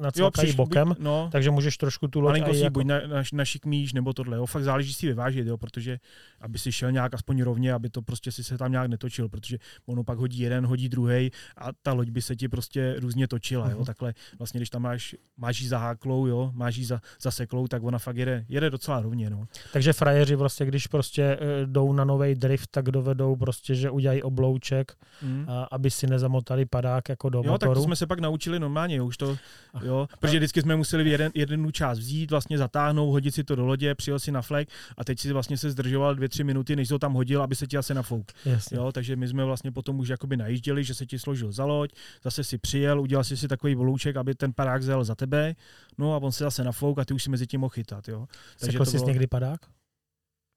[0.00, 2.72] nacvakají přiš- bokem, Buď, no, takže můžeš trošku tu loď malinko si jako...
[2.72, 5.98] buď na, na, našikmíš, nebo tohle, jo, fakt záleží si vyvážit, jo, protože
[6.40, 9.58] aby si šel nějak aspoň rovně, aby to prostě si se tam nějak netočil, protože
[9.86, 13.70] ono pak hodí jeden, hodí druhý a ta loď by se ti prostě různě točila,
[13.70, 13.84] jo, Mhm.
[13.86, 17.00] takhle vlastně, když tam máš, máš jí zaháklou, jo, máš jí za,
[17.40, 19.46] zaseklou, tak ona fakt jede, jede docela rovně, no.
[19.72, 24.22] Takže frajeři vlastně, když prostě eh, jdou na nový drift, tak dovedou prostě, že udělají
[24.22, 25.44] oblouček, Mm.
[25.48, 27.74] a, aby si nezamotali padák jako do Jo, tak motoru.
[27.74, 29.36] to jsme se pak naučili normálně, už to,
[29.82, 33.66] jo, protože vždycky jsme museli jeden, jednu část vzít, vlastně zatáhnout, hodit si to do
[33.66, 34.68] lodě, přijel si na flek
[34.98, 37.66] a teď si vlastně se zdržoval dvě, tři minuty, než to tam hodil, aby se
[37.66, 38.26] ti asi nafouk.
[38.44, 38.76] Jasně.
[38.76, 41.92] Jo, takže my jsme vlastně potom už jakoby najížděli, že se ti složil za loď,
[42.24, 45.54] zase si přijel, udělal si si takový volůček, aby ten parák zel za tebe,
[45.98, 48.26] no a on se zase nafouk a ty už si mezi tím mohl chytat, jo.
[48.58, 49.60] Takže Sekl to jsi bylo, někdy padák?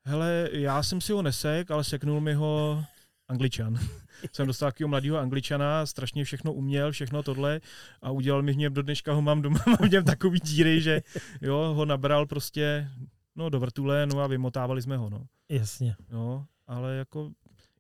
[0.05, 2.84] hele, já jsem si ho nesek, ale seknul mi ho
[3.28, 3.80] Angličan.
[4.34, 7.61] jsem dostal takového mladého Angličana, strašně všechno uměl, všechno tohle
[8.01, 10.82] a udělal mi v něm, do dneška ho mám doma, mám v něm takový díry,
[10.82, 11.01] že
[11.41, 12.89] jo, ho nabral prostě
[13.36, 15.26] no, do vrtule, no a vymotávali jsme ho, no.
[15.49, 15.95] Jasně.
[16.11, 17.32] no ale jako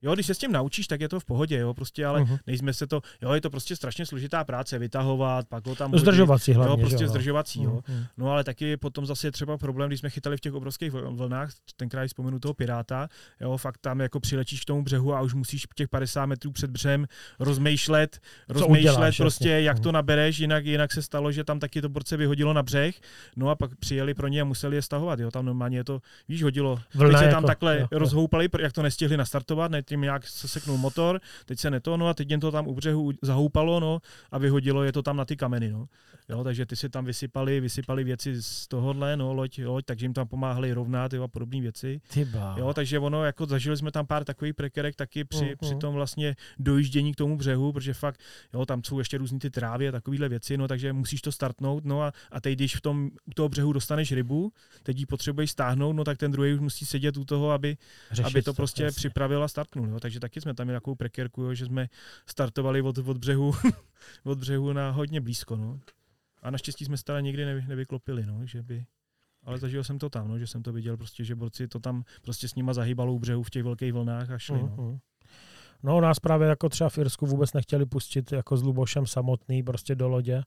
[0.03, 2.39] Jo, když se s tím naučíš, tak je to v pohodě, jo, prostě, ale uh-huh.
[2.47, 6.01] nejsme se to, jo, je to prostě strašně složitá práce, vytahovat, pak ho tam hodit,
[6.01, 7.81] Zdržovací hlavně, jo, prostě jo, zdržovací, uh-huh.
[7.87, 8.03] jo.
[8.17, 11.49] No ale taky potom zase je třeba problém, když jsme chytali v těch obrovských vlnách,
[11.75, 13.07] tenkrát vzpomenu toho piráta,
[13.41, 16.69] jo, fakt tam jako přilečíš k tomu břehu a už musíš těch 50 metrů před
[16.69, 17.07] břem
[17.39, 18.19] rozmýšlet,
[18.49, 19.61] rozmýšlet uděláš, prostě, jasně.
[19.61, 19.93] jak to mhm.
[19.93, 22.95] nabereš, jinak, jinak se stalo, že tam taky to borce vyhodilo na břeh,
[23.35, 25.99] no a pak přijeli pro ně a museli je stahovat, jo, tam normálně je to,
[26.29, 26.79] víš, hodilo.
[26.95, 30.27] Vlna Teď se tam jako, takhle jo, rozhoupali, jak to nestihli nastartovat, ne, tím nějak
[30.27, 33.79] se seknul motor, teď se neto, no a teď jen to tam u břehu zahoupalo,
[33.79, 34.01] no
[34.31, 35.87] a vyhodilo je to tam na ty kameny, no.
[36.29, 40.13] Jo, takže ty si tam vysypali, vysypali věci z tohohle, no, loď, loď, takže jim
[40.13, 42.01] tam pomáhali rovnat jo, a podobné věci.
[42.13, 42.55] Tyba.
[42.57, 45.57] Jo, takže ono, jako zažili jsme tam pár takových prekerek taky při, uh-huh.
[45.61, 48.19] při tom vlastně dojíždění k tomu břehu, protože fakt,
[48.53, 51.85] jo, tam jsou ještě různé ty trávy a takovéhle věci, no, takže musíš to startnout,
[51.85, 55.51] no a, a teď, když v tom, u toho břehu dostaneš rybu, teď ji potřebuješ
[55.51, 57.77] stáhnout, no tak ten druhý už musí sedět u toho, aby,
[58.23, 58.95] aby to prostě jasně.
[58.95, 61.87] připravil a startnul, jo, takže taky jsme tam měli takovou prekerku, jo, že jsme
[62.27, 63.53] startovali od, od břehu,
[64.23, 65.79] od břehu na hodně blízko, no.
[66.43, 68.85] A naštěstí jsme se teda nikdy nevy, nevyklopili, no, že by,
[69.43, 72.03] ale zažil jsem to tam, no, že jsem to viděl prostě, že borci to tam
[72.21, 74.59] prostě s nima zahýbalo u břehu v těch velkých vlnách a šli.
[74.59, 74.77] Uh-huh.
[74.77, 74.99] No.
[75.83, 79.95] no nás právě jako třeba v Irsku vůbec nechtěli pustit jako s Lubošem samotný prostě
[79.95, 80.43] do lodě.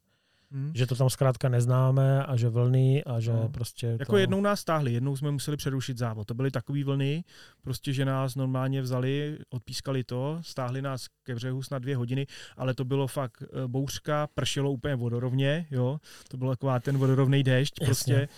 [0.50, 0.72] Hmm.
[0.74, 3.48] Že to tam zkrátka neznáme a že vlny a že no.
[3.48, 3.96] prostě...
[4.00, 4.18] Jako to...
[4.18, 6.26] jednou nás stáhli, jednou jsme museli přerušit závod.
[6.26, 7.24] To byly takové vlny,
[7.62, 12.74] prostě, že nás normálně vzali, odpískali to, stáhli nás ke břehu snad dvě hodiny, ale
[12.74, 15.98] to bylo fakt eh, bouřka, pršelo úplně vodorovně, jo.
[16.28, 17.86] To byl taková ten vodorovný déšť, Jasně.
[17.86, 18.28] prostě.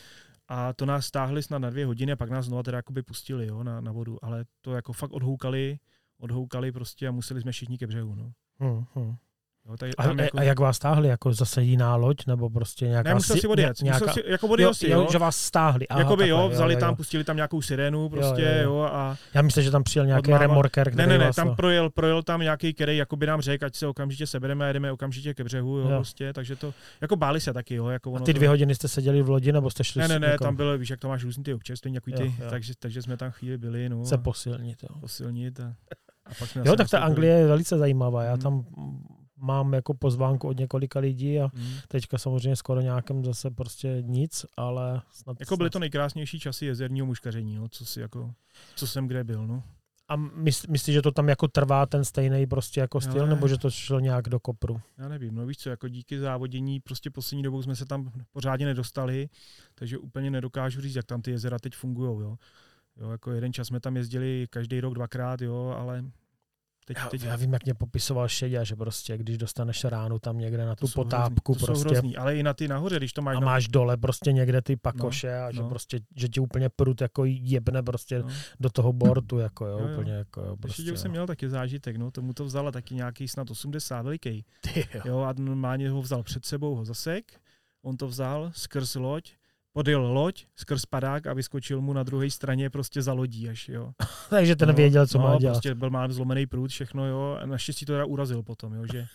[0.49, 3.47] A to nás stáhli snad na dvě hodiny a pak nás znovu teda jakoby pustili,
[3.47, 4.25] jo, na, na vodu.
[4.25, 5.79] Ale to jako fakt odhoukali,
[6.19, 8.33] odhoukali prostě a museli jsme všichni ke břehu, no.
[8.61, 9.17] Hmm, hmm.
[9.69, 10.39] Jo, tady, a, jako...
[10.39, 11.09] a, jak vás stáhli?
[11.09, 12.27] Jako zase jiná loď?
[12.27, 13.09] Nebo prostě nějaká...
[13.09, 13.83] Ne, musel si odjet.
[13.83, 14.07] Nějaká...
[14.07, 15.09] Musel si, jako odjel si, jo, jo.
[15.13, 15.89] Že vás stáhli.
[15.89, 18.63] Aha, Jakoby takhle, jo, vzali jo, jo, tam, pustili tam nějakou sirénu prostě, jo, jo,
[18.63, 18.63] jo.
[18.63, 19.17] jo a...
[19.35, 20.43] Já myslím, že tam přijel nějaký odmáva...
[20.43, 23.87] remorker, Ne, ne, ne, tam projel, projel tam nějaký, který jakoby nám řekl, ať se
[23.87, 25.97] okamžitě sebereme a jedeme okamžitě ke břehu, jo, jo.
[25.97, 27.89] prostě, takže to, jako báli se taky, jo.
[27.89, 28.51] Jako ono a ty dvě to...
[28.51, 30.45] hodiny jste seděli v lodi, nebo jste šli Ne, ne, ne, jako...
[30.45, 33.59] tam bylo, víš, jak to máš různý ty občerstvení, ty, takže, takže jsme tam chvíli
[33.59, 34.05] byli, no.
[34.05, 35.01] Se posilnit, jo.
[35.01, 35.75] Posilnit a...
[36.27, 38.25] A pak jo, tak ta Anglie je velice zajímavá.
[38.25, 38.43] Já hmm.
[38.43, 38.65] tam
[39.41, 41.73] mám jako pozvánku od několika lidí a hmm.
[41.89, 45.41] teďka samozřejmě skoro nějakém zase prostě nic, ale snad...
[45.41, 48.35] Jako byly to nejkrásnější časy jezerního muškaření, no, co, si jako,
[48.77, 49.63] co jsem kde byl, no.
[50.11, 50.17] A
[50.69, 53.29] myslíš, že to tam jako trvá ten stejný prostě jako styl, Ale...
[53.29, 54.81] nebo že to šlo nějak do kopru?
[54.99, 58.67] Já nevím, no víš co, jako díky závodění prostě poslední dobou jsme se tam pořádně
[58.67, 59.29] nedostali,
[59.75, 62.37] takže úplně nedokážu říct, jak tam ty jezera teď fungují, jo.
[63.01, 66.05] Jo, jako jeden čas jsme tam jezdili každý rok dvakrát, jo, ale
[66.89, 67.23] Teď, já, teď...
[67.23, 70.87] já vím, jak mě popisoval Šedě, že prostě, když dostaneš ránu tam někde na tu
[70.87, 71.89] to potápku, hrozný, to prostě.
[71.89, 73.37] Hrozný, ale i na ty nahoře, když to máš.
[73.37, 75.69] A máš dole prostě někde ty pakoše no, a že no.
[75.69, 78.29] prostě, že ti úplně prut jako jebne prostě no.
[78.61, 79.93] do toho bortu, jako jo, jo, jo.
[79.93, 80.83] úplně jako jo, prostě.
[80.83, 84.45] Ještě jsem měl taky zážitek, no, tomu to vzala taky nějaký snad 80 veliký.
[84.77, 85.01] jo.
[85.05, 85.19] jo.
[85.19, 87.41] a normálně ho vzal před sebou, ho zasek,
[87.83, 89.33] on to vzal skrz loď,
[89.79, 93.93] odjel loď skrz padák a vyskočil mu na druhé straně prostě za lodí až, jo.
[94.31, 95.53] Takže ten no, věděl, co no, má dělat.
[95.53, 97.39] prostě byl mám zlomený prut, všechno, jo.
[97.41, 99.07] A naštěstí to teda urazil potom, jo, že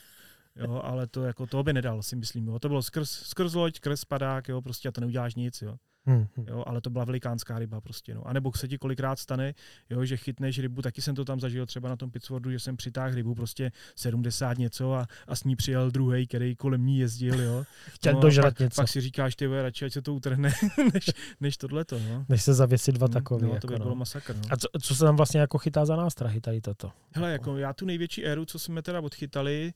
[0.55, 2.59] jo, ale to jako to by nedal, si myslím, jo.
[2.59, 5.75] To bylo skrz, skrz loď, skrz padák, jo, prostě a to neuděláš nic, jo.
[6.05, 6.45] Hmm, hmm.
[6.47, 8.15] Jo, ale to byla velikánská ryba prostě.
[8.15, 8.27] No.
[8.27, 9.53] A nebo se ti kolikrát stane,
[9.89, 12.77] jo, že chytneš rybu, taky jsem to tam zažil třeba na tom Pittsworthu, že jsem
[12.77, 17.41] přitáhl rybu prostě 70 něco a, a s ní přijel druhý, který kolem ní jezdil.
[17.41, 17.63] Jo.
[17.89, 18.81] Chtěl no, dožrat pak, něco.
[18.81, 20.53] Pak si říkáš, ty radši, ať se to utrhne,
[20.93, 21.99] než, než tohleto.
[21.99, 22.25] No.
[22.29, 23.47] Než se zavěsí dva hmm, takové.
[23.47, 23.99] No, to by jako, bylo no.
[23.99, 24.35] masakr.
[24.35, 24.41] No.
[24.49, 26.91] A co, co, se tam vlastně jako chytá za nástrahy tady toto?
[27.11, 29.73] Hele, jako já tu největší éru, co jsme teda odchytali,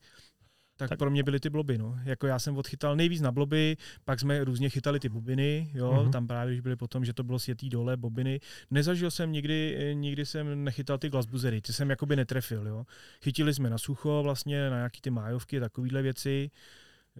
[0.78, 1.78] tak, tak pro mě byly ty bloby.
[1.78, 1.98] No.
[2.04, 6.10] Jako já jsem odchytal nejvíc na bloby, pak jsme různě chytali ty bobiny, jo, uh-huh.
[6.10, 8.40] tam právě když byly potom, že to bylo světý dole, bobiny.
[8.70, 12.84] Nezažil jsem nikdy, nikdy jsem nechytal ty glasbuzery, ty jsem jakoby netrefil, jo.
[13.22, 16.50] Chytili jsme na sucho vlastně, na nějaký ty májovky, takovéhle věci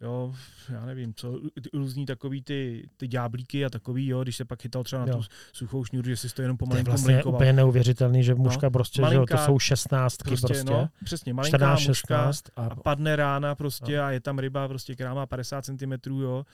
[0.02, 0.34] jo,
[0.68, 1.40] já nevím, co,
[1.74, 5.18] různý takový ty, ty ďáblíky a takový, jo, když se pak chytal třeba na jo.
[5.18, 8.66] tu suchou šňůru, že si to jenom pomalu To je vlastně úplně neuvěřitelný, že mužka
[8.66, 10.46] no, prostě, malinká, že to jsou šestnáctky prostě.
[10.46, 12.62] prostě no, přesně, malinká 14, mužka 16 a...
[12.62, 14.02] a padne rána prostě no.
[14.02, 16.46] a je tam ryba prostě, která má 50 cm, jo,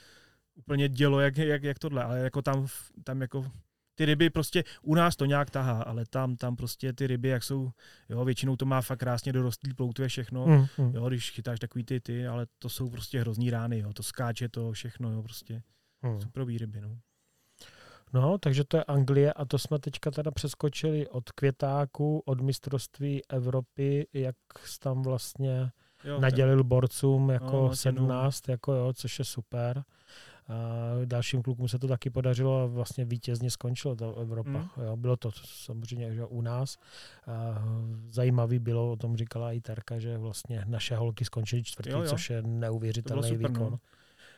[0.55, 2.66] úplně dělo, jak, jak, jak tohle, ale jako tam,
[3.05, 3.45] tam jako
[3.95, 7.45] ty ryby prostě u nás to nějak tahá, ale tam, tam prostě ty ryby, jak
[7.45, 7.71] jsou,
[8.09, 10.95] jo, většinou to má fakt krásně dorostlý ploutve všechno, mm, mm.
[10.95, 14.49] jo, když chytáš takový ty ty, ale to jsou prostě hrozný rány, jo, to skáče
[14.49, 15.62] to všechno, jo, prostě
[16.03, 16.21] mm.
[16.21, 16.99] superový ryby, no.
[18.15, 23.23] No, takže to je Anglie a to jsme teďka teda přeskočili od květáku, od mistrovství
[23.29, 24.37] Evropy, jak
[24.79, 25.71] tam vlastně
[26.05, 26.66] jo, nadělil tak.
[26.66, 29.85] borcům jako no, 17, jako jo, což je super.
[31.05, 34.51] Dalším klukům se to taky podařilo a vlastně vítězně skončilo to Evropa.
[34.51, 34.85] Mm.
[34.85, 36.79] Jo, bylo to samozřejmě že u nás.
[38.11, 42.09] Zajímavý bylo, o tom říkala i Terka, že vlastně naše holky skončily čtvrtý, jo, jo.
[42.09, 43.79] což je neuvěřitelný super, výkon.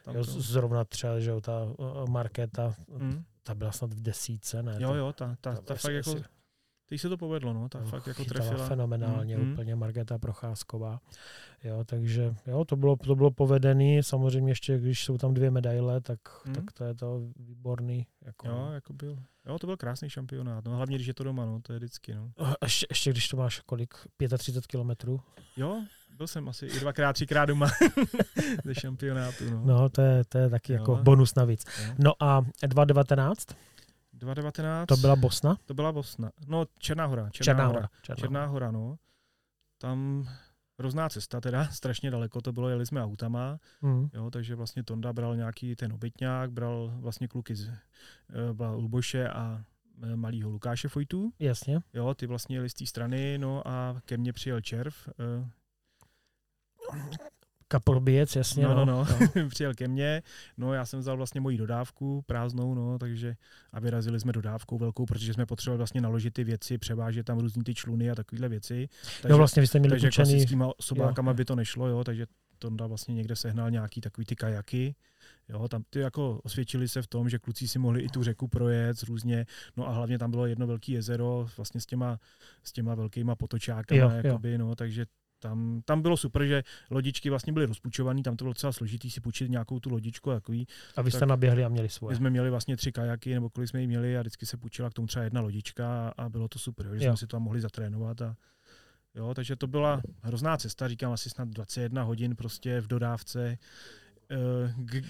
[0.07, 0.12] No.
[0.15, 1.66] Jo, zrovna třeba, že ta
[2.09, 3.24] Markéta, mm.
[3.43, 4.77] ta byla snad v desíce, ne?
[4.78, 6.15] Jo, jo, ta, ta, ta, ta fakt jako
[6.88, 8.68] Teď se to povedlo, no, ta no, fakt jako trefila.
[8.68, 11.00] fenomenálně mm, úplně Margeta Procházková.
[11.64, 16.00] Jo, takže jo, to bylo, to bylo povedený, samozřejmě ještě, když jsou tam dvě medaile,
[16.00, 16.54] tak, mm.
[16.54, 18.06] tak to je to výborný.
[18.24, 19.18] Jako, jo, jako byl.
[19.46, 22.14] Jo, to byl krásný šampionát, no, hlavně když je to doma, no, to je vždycky,
[22.14, 22.32] no.
[22.62, 23.94] Ještě, ještě když to máš kolik,
[24.38, 25.20] 35 kilometrů?
[25.56, 25.82] Jo,
[26.16, 27.66] byl jsem asi i dvakrát, třikrát doma
[28.64, 29.62] ze šampionátu, no.
[29.64, 30.78] No, to je, to je taky jo.
[30.78, 31.64] jako bonus navíc.
[31.86, 31.94] Jo.
[31.98, 33.46] No a 2019?
[34.16, 34.86] 2019.
[34.86, 35.56] To byla Bosna?
[35.64, 36.30] To byla Bosna.
[36.47, 37.30] No, Černá hora.
[37.30, 37.88] Černá, Černá hora.
[38.02, 38.98] Černá, Černá hora, no.
[39.78, 40.28] Tam
[40.78, 44.09] hrozná cesta teda, strašně daleko to bylo, jeli jsme autama, mm.
[44.14, 49.64] jo, takže vlastně Tonda bral nějaký ten obytňák, bral vlastně kluky z uh, Luboše a
[50.02, 51.32] uh, malýho Lukáše Fojtu.
[51.38, 51.80] Jasně.
[51.94, 55.09] Jo, ty vlastně jeli z té strany, no a ke mně přijel Červ.
[57.68, 58.64] Kaproběc, jasně.
[58.64, 59.06] No, no, no,
[59.36, 59.48] no.
[59.48, 60.22] přijel ke mně,
[60.56, 63.36] no já jsem vzal vlastně moji dodávku prázdnou, no, takže
[63.72, 67.64] a vyrazili jsme dodávkou velkou, protože jsme potřebovali vlastně naložit ty věci, převážet tam různý
[67.64, 68.88] ty čluny a takovéhle věci.
[69.22, 70.30] Takže, jo, vlastně vy jste měli takže tučený...
[70.30, 71.34] klasickýma sobákama jo.
[71.34, 72.26] by to nešlo, jo, takže
[72.59, 74.94] Tonda vlastně někde sehnal nějaký takový ty kajaky,
[75.48, 78.48] Jo, tam ty jako osvědčili se v tom, že kluci si mohli i tu řeku
[78.48, 82.20] projet různě, no a hlavně tam bylo jedno velké jezero vlastně s těma,
[82.62, 84.59] s těma velkýma potočákama, jo, jakoby, jo.
[84.59, 85.06] no, takže
[85.38, 89.20] tam, tam bylo super, že lodičky vlastně byly rozpučované, tam to bylo docela složitý si
[89.20, 90.66] půjčit nějakou tu lodičku a takový.
[90.96, 92.12] A vy jste tak, naběhli a měli svoje.
[92.12, 94.90] My jsme měli vlastně tři kajaky, nebo kolik jsme jí měli a vždycky se půjčila
[94.90, 97.10] k tomu třeba jedna lodička a bylo to super, že jo.
[97.10, 98.36] jsme si to tam mohli zatrénovat a
[99.14, 103.58] jo, takže to byla hrozná cesta, říkám asi snad 21 hodin prostě v dodávce,
[104.30, 104.36] eh,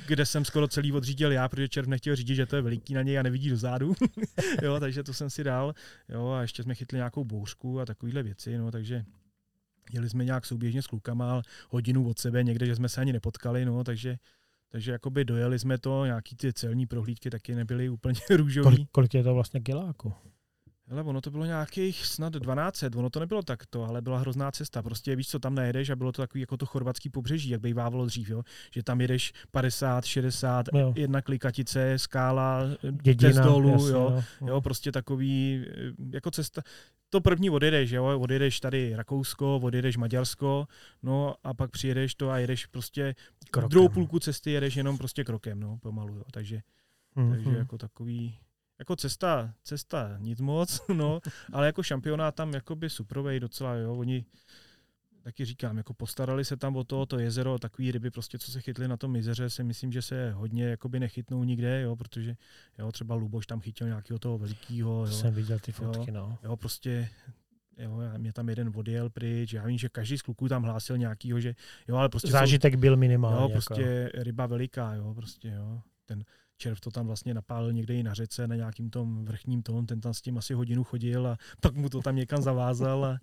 [0.06, 3.02] kde jsem skoro celý odřídil já, protože červ nechtěl řídit, že to je veliký na
[3.02, 3.94] něj a nevidí do zádu.
[4.62, 5.74] jo, takže to jsem si dal.
[6.08, 9.04] Jo, a ještě jsme chytli nějakou bouřku a takovéhle věci, no, takže
[9.92, 13.64] Jeli jsme nějak souběžně s klukama, hodinu od sebe někde, že jsme se ani nepotkali,
[13.64, 14.16] no, takže
[14.68, 18.64] takže jakoby dojeli jsme to, nějaký ty celní prohlídky taky nebyly úplně růžový.
[18.64, 20.12] Kolik, kolik je to vlastně kiláku?
[20.90, 24.82] Ale ono to bylo nějakých snad 12, ono to nebylo takto, ale byla hrozná cesta.
[24.82, 28.06] Prostě víš, co tam nejedeš a bylo to takový jako to chorvatský pobřeží, jak bývávalo
[28.06, 28.42] dřív, jo?
[28.74, 30.92] že tam jedeš 50, 60, jo.
[30.96, 32.62] jedna klikatice, skála,
[33.02, 34.48] Dědina, dolů, jasně, jo, no.
[34.48, 35.64] jo, prostě takový
[36.12, 36.62] jako cesta.
[37.10, 40.66] To první odjedeš, jo, odjedeš tady Rakousko, odjedeš Maďarsko,
[41.02, 43.14] no a pak přijedeš to a jedeš prostě
[43.50, 43.70] krokem.
[43.70, 46.62] druhou půlku cesty jedeš jenom prostě krokem, no, pomalu, jo, takže,
[47.16, 47.30] mm-hmm.
[47.30, 48.38] takže jako takový,
[48.78, 51.20] jako cesta, cesta nic moc, no,
[51.52, 54.24] ale jako šampionát tam jakoby suprovej docela, jo, oni
[55.26, 58.60] taky říkám, jako postarali se tam o to, to jezero, takový ryby prostě, co se
[58.60, 62.36] chytly na tom jezeře, si myslím, že se hodně jakoby nechytnou nikde, jo, protože
[62.78, 65.06] jo, třeba Luboš tam chytil nějakého toho velikého.
[65.06, 66.38] Jsem viděl ty fotky, jo, no.
[66.42, 67.08] Jo, prostě
[67.78, 71.40] Jo, mě tam jeden odjel pryč, já vím, že každý z kluků tam hlásil nějakýho,
[71.40, 71.54] že
[71.88, 72.30] jo, ale prostě...
[72.30, 73.42] Zážitek jsou, byl minimální.
[73.42, 74.22] Jo, prostě jako.
[74.22, 75.80] ryba veliká, jo, prostě, jo.
[76.06, 76.24] Ten,
[76.56, 80.00] červ to tam vlastně napálil někde i na řece, na nějakým tom vrchním tom, ten
[80.00, 83.18] tam s tím asi hodinu chodil a pak mu to tam někam zavázal a,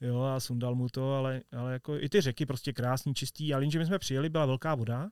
[0.00, 3.62] jo, a sundal mu to, ale, ale jako i ty řeky prostě krásný, čistý, ale
[3.62, 5.10] jenže my jsme přijeli, byla velká voda,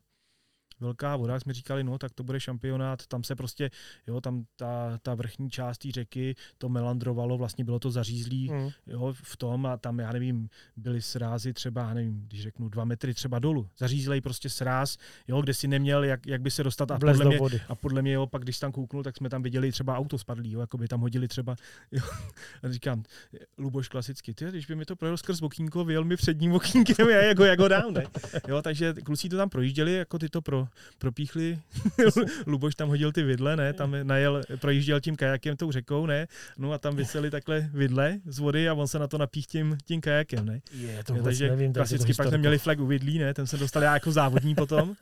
[0.83, 3.71] velká voda, jsme říkali, no tak to bude šampionát, tam se prostě,
[4.07, 8.71] jo, tam ta, ta vrchní část té řeky, to melandrovalo, vlastně bylo to zařízlý, mm.
[8.87, 12.85] jo, v tom a tam, já nevím, byly srázy třeba, já nevím, když řeknu dva
[12.85, 14.97] metry třeba dolů, zařízlej prostě sráz,
[15.29, 17.61] jo, kde si neměl, jak, jak by se dostat a podle, mě, vody.
[17.69, 20.53] a podle mě, jo, pak když tam kouknul, tak jsme tam viděli třeba auto spadlý,
[20.53, 21.57] jo, jako by tam hodili třeba,
[21.93, 22.03] jo,
[22.63, 23.03] a říkám,
[23.59, 27.23] Luboš klasicky, ty, když by mi to projel skrz okýnko, vyjel mi předním okýnkem, já
[27.23, 28.05] jako, jako dám, ne?
[28.49, 30.69] Jo, takže kluci to tam projížděli, jako ty to pro,
[30.99, 31.59] propíchli,
[32.47, 36.27] Luboš tam hodil ty vidle, ne, tam najel, projížděl tím kajakem tou řekou, ne,
[36.59, 39.79] no a tam vysely takhle vidle z vody a on se na to napích tím,
[39.85, 40.61] tím kajakem, ne.
[40.73, 43.83] Je, to Takže nevím, klasicky pak jsme měli flag u vidlí, ne, ten se dostal
[43.83, 44.95] já jako závodní potom,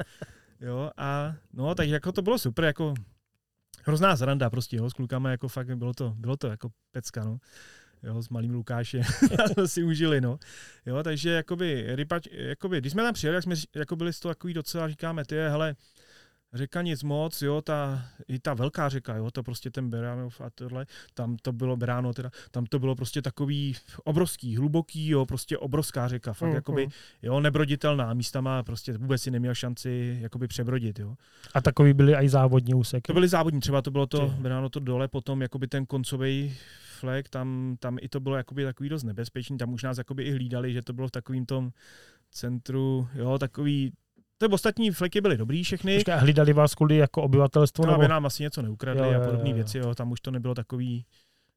[0.61, 2.95] jo, a no, takže jako to bylo super, jako
[3.85, 7.39] hrozná zranda prostě, jo, s klukama, jako fakt bylo to, bylo to jako pecka, no
[8.03, 9.03] jo, s malým Lukášem,
[9.53, 10.39] jsme si užili, no.
[10.87, 14.35] Jo, takže jakoby, rybač, jakoby, když jsme tam přijeli, jak jsme jako byli z toho
[14.35, 15.75] takový docela, říkáme, ty, hele,
[16.53, 20.51] řeka nic moc, jo, ta, i ta velká řeka, jo, to prostě ten Beránov a
[20.51, 25.59] tohle, tam to bylo Beráno, teda, tam to bylo prostě takový obrovský, hluboký, jo, prostě
[25.59, 26.55] obrovská řeka, fakt, uh-huh.
[26.55, 26.89] jakoby,
[27.23, 31.15] jo, nebroditelná, místama prostě vůbec si neměl šanci, jakoby přebrodit, jo.
[31.55, 33.03] A takový byly i závodní úseky?
[33.03, 36.57] To byly závodní, třeba to bylo to, Beráno to dole, potom jakoby ten koncový
[36.99, 40.33] flag, tam, tam i to bylo jakoby takový dost nebezpečný, tam už nás jakoby i
[40.33, 41.73] hlídali, že to bylo v takovým tom
[42.31, 43.93] centru, jo, takový
[44.41, 45.95] ty ostatní fleky byly dobrý všechny.
[45.97, 47.87] Počkej, hlídali vás kvůli jako obyvatelstvo?
[47.87, 48.03] No, nebo...
[48.03, 51.05] aby nám asi něco neukradli Jo, a podobné věci, jo, tam už to nebylo takový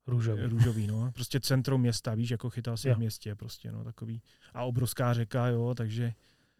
[0.07, 0.43] Růžový.
[0.43, 1.11] růžový, no.
[1.13, 2.95] Prostě centrum města, víš, jako chytal si Jo.
[2.95, 4.21] v městě, prostě, no, takový.
[4.53, 6.13] A obrovská řeka, jo, takže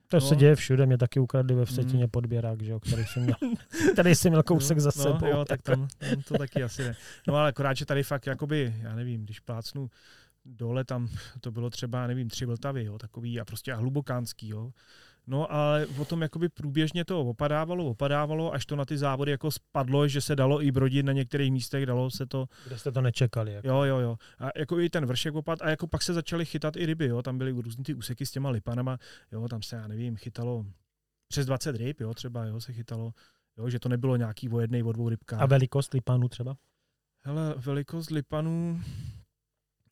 [0.08, 0.22] To No.
[0.22, 3.36] se děje všude, mě taky ukradli ve Vsetíně podběrák, že jo, který jsem měl,
[3.94, 5.26] který jsem měl kousek za no, sebou.
[5.28, 6.96] Jo, tak tam, tam to taky asi ne.
[7.28, 9.90] No ale akorát, že tady fakt, jakoby, já nevím, když plácnu
[10.46, 11.10] dole, tam
[11.42, 14.72] to bylo třeba, nevím, tři vltavy, jo, takový a prostě a hlubokánský, jo.
[15.28, 20.08] No ale potom jakoby průběžně to opadávalo, opadávalo, až to na ty závody jako spadlo,
[20.08, 23.54] že se dalo i brodit na některých místech, dalo se to, Kde jste to nečekali.
[23.54, 23.68] Jako.
[23.68, 24.18] jo, jo, jo.
[24.40, 27.22] A jako i ten vršek opad a jako pak se začaly chytat i ryby, jo,
[27.22, 28.98] tam byly různý ty úseky s těma lipanama,
[29.32, 30.66] jo, tam se, já nevím, chytalo
[31.28, 33.14] přes 20 ryb, jo, třeba, jo, se chytalo,
[33.58, 35.42] jo, že to nebylo nějaký o jednej, o dvou rybkách.
[35.42, 36.58] A velikost lipánů třeba?
[37.26, 38.82] Hele, velikost lipanů,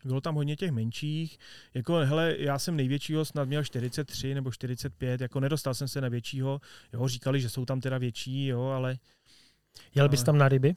[0.05, 1.37] bylo tam hodně těch menších.
[1.73, 6.09] Jako, hele, já jsem největšího snad měl 43 nebo 45, jako nedostal jsem se na
[6.09, 6.61] většího.
[6.93, 8.97] Jo, říkali, že jsou tam teda větší, jo, ale
[9.95, 10.75] Jel bys tam na ryby?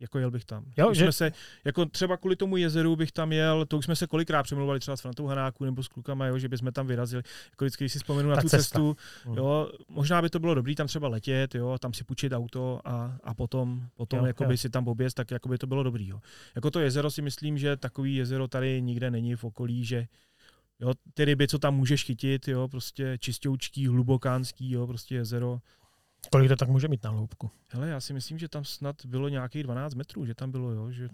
[0.00, 0.64] Jako jel bych tam.
[0.76, 1.32] Jo, Už že- jsme se,
[1.64, 4.96] jako třeba kvůli tomu jezeru bych tam jel, to už jsme se kolikrát přemluvali třeba
[4.96, 7.22] s Frantou Hanáku nebo s klukama, jo, že bychom tam vyrazili.
[7.50, 8.58] Jako vždycky, když si vzpomenu na Ta tu cesta.
[8.78, 8.96] cestu,
[9.26, 9.34] Mm.
[9.36, 13.16] jo, možná by to bylo dobrý tam třeba letět, jo, tam si půjčit auto a,
[13.24, 14.56] a potom, potom Jo, jakoby jo.
[14.58, 16.08] si tam oběz, tak jako by to bylo dobrý.
[16.08, 16.20] Jo.
[16.54, 20.06] Jako to jezero si myslím, že takový jezero tady nikde není v okolí, že
[20.80, 25.58] jo, ty ryby, co tam můžeš chytit, jo, prostě čistoučký, hlubokánský, jo, prostě jezero.
[26.32, 27.50] Kolik to tak může mít na hloubku?
[27.68, 30.90] Hele, já si myslím, že tam snad bylo nějakých 12 metrů, že tam bylo, jo,
[30.90, 31.08] že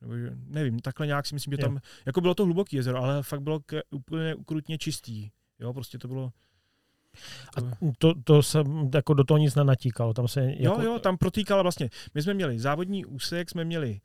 [0.00, 1.68] nebo že, nevím, takhle nějak si myslím, že Jo.
[1.68, 5.30] tam, jako bylo to hluboký jezero, ale fakt bylo k, úplně ukrutně čistý.
[5.58, 6.32] Jo, prostě to bylo...
[7.56, 7.60] A
[7.98, 8.58] to, to se
[8.94, 10.14] jako do toho nic nenatíkalo.
[10.14, 11.90] Tam se Jo, jako, jo, tam protýkala vlastně.
[12.14, 14.00] My jsme měli závodní úsek, jsme měli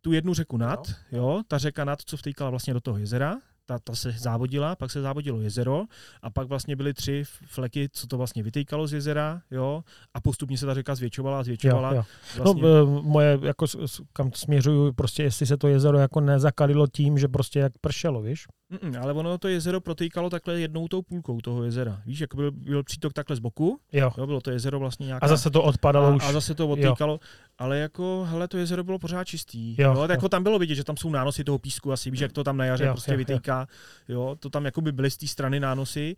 [0.00, 0.78] tu jednu řeku nad,
[1.12, 3.36] jo, ta řeka nad, co vtýkala vlastně do toho jezera,
[3.66, 5.84] ta, ta se závodila, pak se závodilo jezero
[6.22, 9.84] a pak vlastně byly tři fleky, co to vlastně vytýkalo z jezera, jo,
[10.14, 11.90] a postupně se ta řeka zvětšovala a zvětšovala.
[11.90, 12.04] jo, jo.
[12.36, 13.66] Vlastně, No, moje, jako,
[14.12, 18.46] kam směřuju, prostě jestli se to jezero jako nezakalilo tím, že prostě jak pršelo, víš?
[18.82, 22.02] Mm, ale ono to jezero protýkalo takhle jednou tou půlkou toho jezera.
[22.06, 24.12] Víš, jak byl, byl přítok takhle z boku, Jo.
[24.18, 25.24] jo, bylo to jezero vlastně nějaká...
[25.24, 26.24] A zase to odpadalo a, už.
[26.24, 27.20] a zase to odtýkalo,
[27.58, 29.76] ale jako, hele, to jezero bylo pořád čistý.
[29.82, 30.06] Jo, Jo, jo.
[30.10, 32.56] jako tam bylo vidět, že tam jsou nánosy toho písku, asi víš, jak to tam
[32.56, 33.18] na jaře Jo, prostě jo, jo.
[33.18, 33.66] vytýká.
[34.08, 36.16] Jo, to tam jako by byly z té strany nánosy,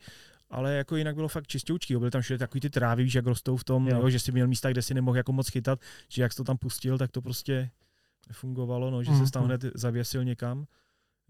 [0.51, 1.93] ale jako jinak bylo fakt čistoučký.
[1.93, 1.99] Jo.
[2.01, 3.97] Byly tam všude takový ty trávy, víš, jak rostou v tom, Jo.
[4.01, 4.11] jo.
[4.11, 6.57] že si měl místa, kde si nemohl jako moc chytat, že jak jsi to tam
[6.59, 7.71] pustil, tak to prostě
[8.29, 9.27] nefungovalo, no, že Mhm.
[9.27, 10.67] se tam hned zavěsil někam.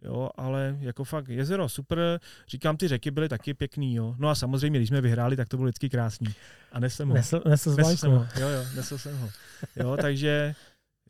[0.04, 4.14] Jo, ale jako fakt jezero super, říkám, ty řeky byly taky pěkný, jo.
[4.18, 6.34] No a samozřejmě, když jsme vyhráli, tak to bylo vždycky krásný.
[6.72, 7.14] A nesem ho.
[7.14, 9.28] Nesl, nesl, Nesl nesl jsem ho, jo, jo, nesl jsem ho.
[9.76, 10.54] Jo, takže,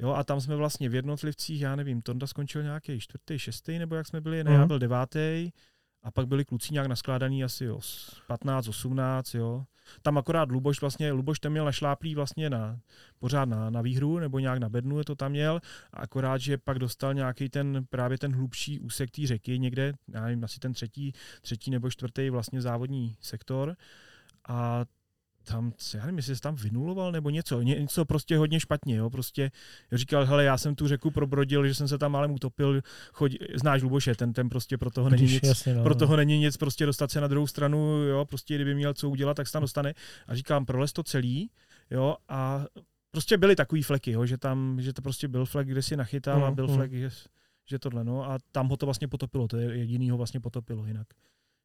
[0.01, 3.95] jo, a tam jsme vlastně v jednotlivcích, já nevím, Tonda skončil nějaký čtvrtý, šestý, nebo
[3.95, 4.69] jak jsme byli, ne, já Mhm.
[4.69, 5.51] byl devátý,
[6.03, 7.81] a pak byli kluci nějak naskládaný asi o
[8.27, 9.65] 15, 18, jo.
[10.03, 12.81] Tam akorát Luboš vlastně, Luboš ten měl našláplý vlastně na,
[13.19, 15.61] pořád na, na výhru, nebo nějak na bednu je to tam měl,
[15.93, 20.25] a akorát, že pak dostal nějaký ten, právě ten hlubší úsek té řeky někde, já
[20.25, 23.77] nevím, asi ten třetí, třetí nebo čtvrtý vlastně závodní sektor,
[24.49, 24.85] a
[25.49, 29.11] tam, já nevím, jestli se tam vynuloval nebo něco, ně, něco prostě hodně špatně, jo,
[29.11, 29.51] prostě
[29.93, 33.83] říkal, hele, já jsem tu řeku probrodil, že jsem se tam málem utopil, choď, znáš
[33.83, 35.99] Luboše, ten, ten prostě pro toho není Když, nic, jasně, no, pro no.
[35.99, 39.35] toho není nic, prostě dostat se na druhou stranu, jo, prostě kdyby měl co udělat,
[39.35, 39.95] tak se tam dostane
[40.27, 41.51] a říkám, prolez to celý,
[41.91, 42.65] jo, a
[43.11, 46.45] prostě byly takový fleky, jo, že tam, že to prostě byl flek, kde si nachytal
[46.45, 46.75] a Mm, byl mm.
[46.75, 47.11] flek, že,
[47.67, 50.87] že tohle, no, a tam ho to vlastně potopilo, to je jediný ho vlastně potopilo,
[50.87, 51.07] jinak,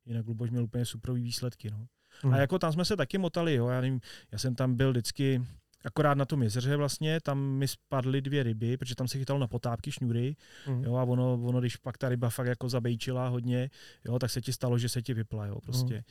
[0.05, 1.87] jinak Luboš měl úplně superový výsledky, no.
[2.23, 2.33] Mm.
[2.33, 5.41] A jako tam jsme se taky motali, jo, já nevím, já jsem tam byl vždycky,
[5.85, 9.47] akorát na tom jezeře vlastně, tam mi spadly dvě ryby, protože tam se chytalo na
[9.47, 10.35] potápky šňůry,
[10.67, 10.83] Mm.
[10.83, 13.69] jo, a ono, ono, když pak ta ryba fakt jako zabejčila hodně,
[14.05, 16.03] jo, tak se ti stalo, že se ti vypla, jo, prostě.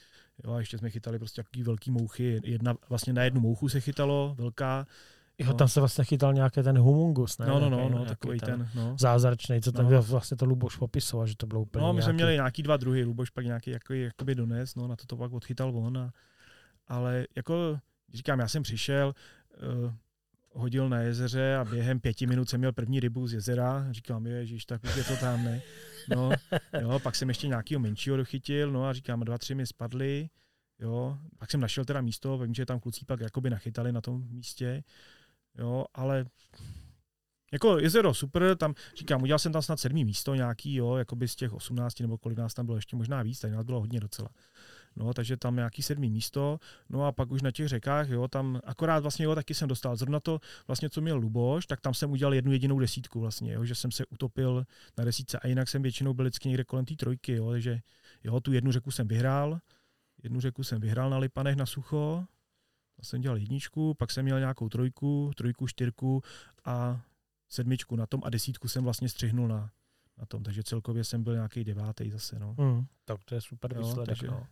[0.44, 3.80] Jo, a ještě jsme chytali prostě takový velký mouchy, jedna, vlastně na jednu mouchu se
[3.80, 4.86] chytalo, velká,
[5.42, 5.54] Jo, no.
[5.54, 7.46] tam se vlastně chytal nějaký ten humungus, ne?
[7.46, 8.96] no, no, no, no, nějaký takový ten, no.
[9.00, 10.02] Zázračný, co tam No.
[10.02, 12.16] vlastně to Luboš popisoval, že to bylo úplně No, my jsme nějaký...
[12.16, 15.32] měli nějaký dva druhy, Luboš pak nějaký jako, jakoby dones, no, na to to pak
[15.32, 15.98] odchytal on.
[15.98, 16.12] A,
[16.88, 17.78] ale jako
[18.14, 19.14] říkám, já jsem přišel,
[19.84, 19.92] uh,
[20.54, 23.86] hodil na jezeře a během pěti minut jsem měl první rybu z jezera.
[23.90, 25.62] Říkám, ježiš, tak už je to tam, ne?
[26.08, 26.30] No,
[26.80, 30.28] jo, pak jsem ještě nějakého menšího dochytil, no a říkám, dva, tři mi spadly,
[30.78, 34.24] jo, pak jsem našel teda místo, vím, že tam kluci pak jakoby nachytali na tom
[34.28, 34.82] místě,
[35.58, 36.24] jo, ale
[37.52, 41.36] jako jezero super, tam říkám, udělal jsem tam snad sedmý místo nějaký, jo, jakoby z
[41.36, 44.28] těch 18 nebo kolik nás tam bylo ještě možná víc, tady nás bylo hodně docela.
[44.96, 46.58] No, takže tam nějaký sedmý místo,
[46.88, 49.96] no a pak už na těch řekách, jo, tam akorát vlastně, jo, taky jsem dostal
[49.96, 53.64] zrovna to, vlastně, co měl Luboš, tak tam jsem udělal jednu jedinou desítku vlastně, jo,
[53.64, 54.64] že jsem se utopil
[54.98, 57.80] na desítce a jinak jsem většinou byl vždycky někde kolem té trojky, jo, takže
[58.24, 59.58] jo, tu jednu řeku jsem vyhrál,
[60.22, 62.24] jednu řeku jsem vyhrál na Lipanech na sucho,
[63.02, 66.22] jsem dělal jedničku, pak jsem měl nějakou trojku, trojku, čtyřku
[66.64, 67.00] a
[67.48, 69.70] sedmičku na tom a desítku jsem vlastně střihnul na,
[70.18, 72.38] na tom, takže celkově jsem byl nějaký devátý zase.
[72.38, 72.54] No.
[72.58, 74.06] Hmm, tak to je super výsledek.
[74.06, 74.26] takže...
[74.26, 74.46] no.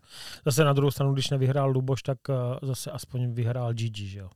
[0.45, 2.35] Zase na druhou stranu, když nevyhrál Luboš, tak uh,
[2.69, 4.31] zase aspoň vyhrál Gigi, že jo?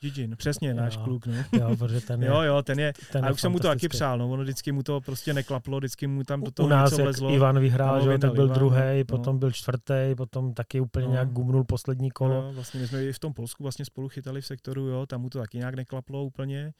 [0.00, 1.26] Gigi, no přesně, náš jo, kluk.
[1.26, 1.34] No.
[1.52, 3.88] Jo, protože ten je, jo, jo, ten je, ten a už jsem mu to taky
[3.88, 6.90] přál, no, ono vždycky mu to prostě neklaplo, vždycky mu tam do toho U nás,
[6.90, 7.30] něco vlezlo.
[7.30, 9.04] Ivan vyhrál, že tak byl druhý, no.
[9.04, 11.12] potom byl čtvrtý, potom taky úplně no.
[11.12, 12.42] nějak gumnul poslední kolo.
[12.42, 15.20] No, vlastně my jsme i v tom Polsku vlastně spolu chytali v sektoru, jo, tam
[15.20, 16.72] mu to taky nějak neklaplo úplně,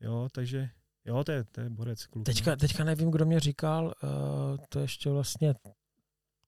[0.00, 0.68] jo, takže
[1.06, 2.26] Jo, to je, to je borec kluk.
[2.26, 2.56] Teďka, no.
[2.56, 5.54] teďka nevím, kdo mě říkal, uh, to ještě vlastně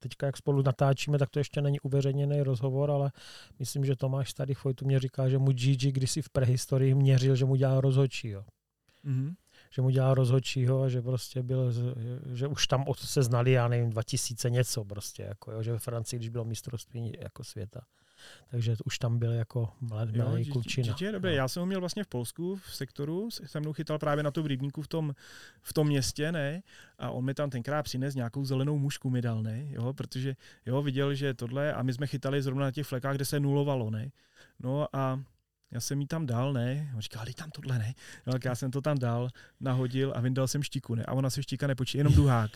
[0.02, 3.12] teďka, jak spolu natáčíme, tak to ještě není uveřejněný rozhovor, ale
[3.58, 7.44] myslím, že Tomáš Starý Fojtu mě říká, že mu Gigi kdysi v prehistorii měřil, že
[7.44, 8.44] mu dělal rozhodčího.
[9.04, 9.34] Mm-hmm.
[9.70, 11.72] Že mu dělal rozhodčího a že prostě byl,
[12.32, 16.18] že už tam se znali, já nevím, 2000 něco prostě, jako jo, že ve Francii,
[16.18, 17.80] když bylo mistrovství jako světa
[18.51, 20.97] takže už tam byl jako mladý, mladý klučina.
[21.01, 21.31] Je dobré.
[21.31, 21.36] No.
[21.36, 24.47] Já jsem ho měl vlastně v Polsku, v sektoru, se mnou chytal právě na v
[24.47, 25.15] rybníku v tom,
[25.62, 26.62] v tom městě, ne?
[26.99, 29.65] A on mi tam tenkrát přines nějakou zelenou mušku mi dal, ne?
[29.69, 30.36] Jo, protože
[30.66, 33.90] jo, viděl, že tohle a my jsme chytali zrovna na těch flekách, kde se nulovalo,
[33.90, 34.11] ne?
[34.61, 35.20] No a
[35.73, 36.93] já jsem jí tam dal, ne?
[36.94, 37.94] On říkal, dej tam tohle, ne?
[38.27, 39.28] No, tak já jsem to tam dal,
[39.61, 41.05] nahodil a vyndal jsem štiku, ne?
[41.05, 42.51] A ona se štika nepočí, jenom duhák.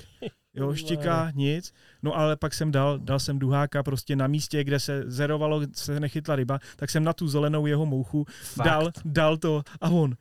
[0.54, 1.72] Jo, štika, nic.
[2.02, 6.00] No ale pak jsem dal, dal jsem duháka prostě na místě, kde se zerovalo, se
[6.00, 8.26] nechytla ryba, tak jsem na tu zelenou jeho mouchu
[8.64, 10.16] dal, dal to a on,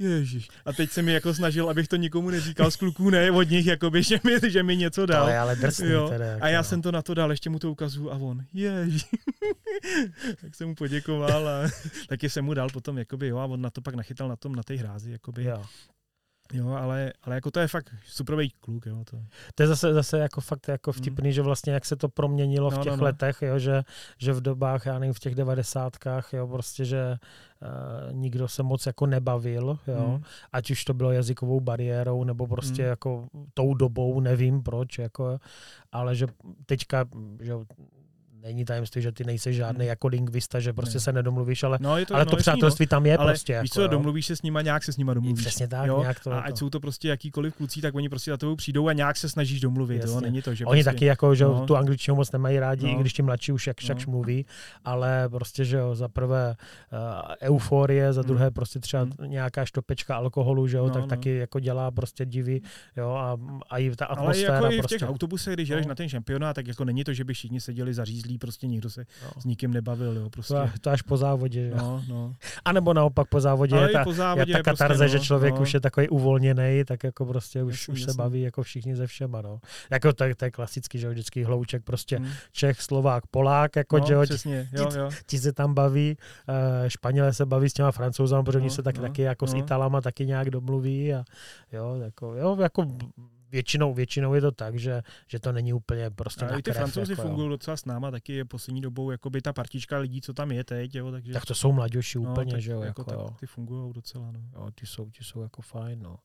[0.00, 0.48] Ježíš.
[0.64, 3.66] A teď se mi jako snažil, abych to nikomu neříkal z kluků, ne od nich,
[3.66, 5.24] jakoby, že mi, že mi něco dal.
[5.24, 6.08] To je ale drsný jo.
[6.08, 6.64] Teda, jako, a já no.
[6.64, 9.06] jsem to na to dal, ještě mu to ukazuju a on, ježíš.
[10.40, 11.68] tak jsem mu poděkoval a
[12.08, 14.54] taky jsem mu dal potom, jakoby, jo, a on na to pak nachytal na tom,
[14.54, 15.44] na té hrázi, jakoby.
[15.44, 15.64] Jo.
[16.52, 18.86] Jo, ale, ale jako to je fakt superový kluk.
[18.86, 19.16] Jo, to.
[19.54, 21.32] to je zase, zase jako fakt jako vtipný, mm.
[21.32, 23.04] že vlastně jak se to proměnilo no, v těch no, no.
[23.04, 23.82] letech, jo, že,
[24.18, 27.18] že v dobách, já nevím, v těch devadesátkách, jo, prostě, že
[27.62, 30.22] uh, nikdo se moc jako nebavil, jo, mm.
[30.52, 32.88] ať už to bylo jazykovou bariérou, nebo prostě mm.
[32.88, 35.38] jako tou dobou, nevím proč, jako,
[35.92, 36.26] ale že
[36.66, 37.04] teďka,
[37.40, 37.54] že
[38.42, 39.88] není tajemství, že ty nejsi žádný hmm.
[39.88, 41.00] jako lingvista, že prostě ne.
[41.00, 42.88] se nedomluvíš, ale, no, to, ale no, to přátelství no.
[42.88, 43.60] tam je ale prostě.
[43.62, 45.40] Víš jako, co, domluvíš se s nima, nějak se s nima domluvíš.
[45.40, 46.00] Přesně tak, jo?
[46.00, 46.32] nějak to.
[46.32, 49.16] A ať jsou to prostě jakýkoliv kluci, tak oni prostě za tebou přijdou a nějak
[49.16, 50.02] se snažíš domluvit.
[50.04, 50.20] Jo?
[50.20, 51.66] Není to, že oni prostě, taky jako, že no.
[51.66, 53.00] tu angličtinu moc nemají rádi, no.
[53.00, 53.96] když ti mladší už jak no.
[54.08, 54.46] mluví,
[54.84, 56.56] ale prostě, že jo, za prvé
[56.92, 56.98] uh,
[57.42, 58.28] euforie, za hmm.
[58.28, 59.12] druhé prostě třeba hmm.
[59.30, 61.08] nějaká štopečka alkoholu, že jo, no, tak no.
[61.08, 62.60] taky jako dělá prostě divy,
[62.96, 63.38] jo, a,
[63.70, 64.58] a i ta atmosféra.
[64.58, 65.06] Ale jako i v těch prostě.
[65.06, 65.88] autobusech, když jedeš no.
[65.88, 67.94] na ten šampionát, tak jako není to, že by všichni seděli
[68.30, 69.40] zařízlí, prostě někdo se no.
[69.40, 70.16] s nikým nebavil.
[70.16, 70.54] Jo, prostě.
[70.54, 71.72] to, to až po závodě.
[71.76, 72.34] No, no.
[72.64, 75.20] A nebo naopak po závodě Ale je ta, po závodě je ta katarze, prostě, no,
[75.20, 75.60] že člověk no.
[75.60, 79.06] už je takový uvolněný, tak jako prostě už, jasný, už se baví jako všichni ze
[79.06, 79.42] všema.
[79.42, 79.60] No.
[79.90, 82.28] Jako to, to je klasický, že vždycky hlouček prostě hmm.
[82.52, 85.10] Čech, Slovák, Polák, jako, no, že jo, přesně, jo, jo.
[85.10, 86.16] Ti, ti, se tam baví,
[86.48, 89.46] uh, Španělé se baví s těma francouzama, protože no, oni se tak, no, taky jako
[89.46, 89.52] no.
[89.52, 91.24] s Italama taky nějak domluví a
[91.72, 92.86] jo, jako, jo, jako
[93.50, 97.12] většinou, většinou je to tak, že, že to není úplně prostě Ale na ty francouzi
[97.12, 100.52] jako, fungují docela s náma, taky je poslední dobou jakoby ta partička lidí, co tam
[100.52, 101.32] je teď, jo, takže...
[101.32, 104.40] Tak to jsou mladější no, úplně, tak, že jo, jako, jako ty fungují docela, no.
[104.54, 106.16] Jo, ty jsou, ty jsou jako fajn, no.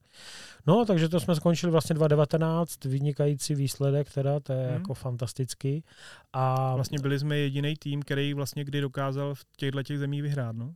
[0.68, 4.74] No, takže to jsme skončili vlastně 2019, vynikající výsledek teda, to je hmm.
[4.74, 5.84] jako fantastický.
[6.34, 6.76] A...
[6.76, 10.76] Vlastně byli jsme jediný tým, který vlastně kdy dokázal v těchto těch zemích vyhrát, no.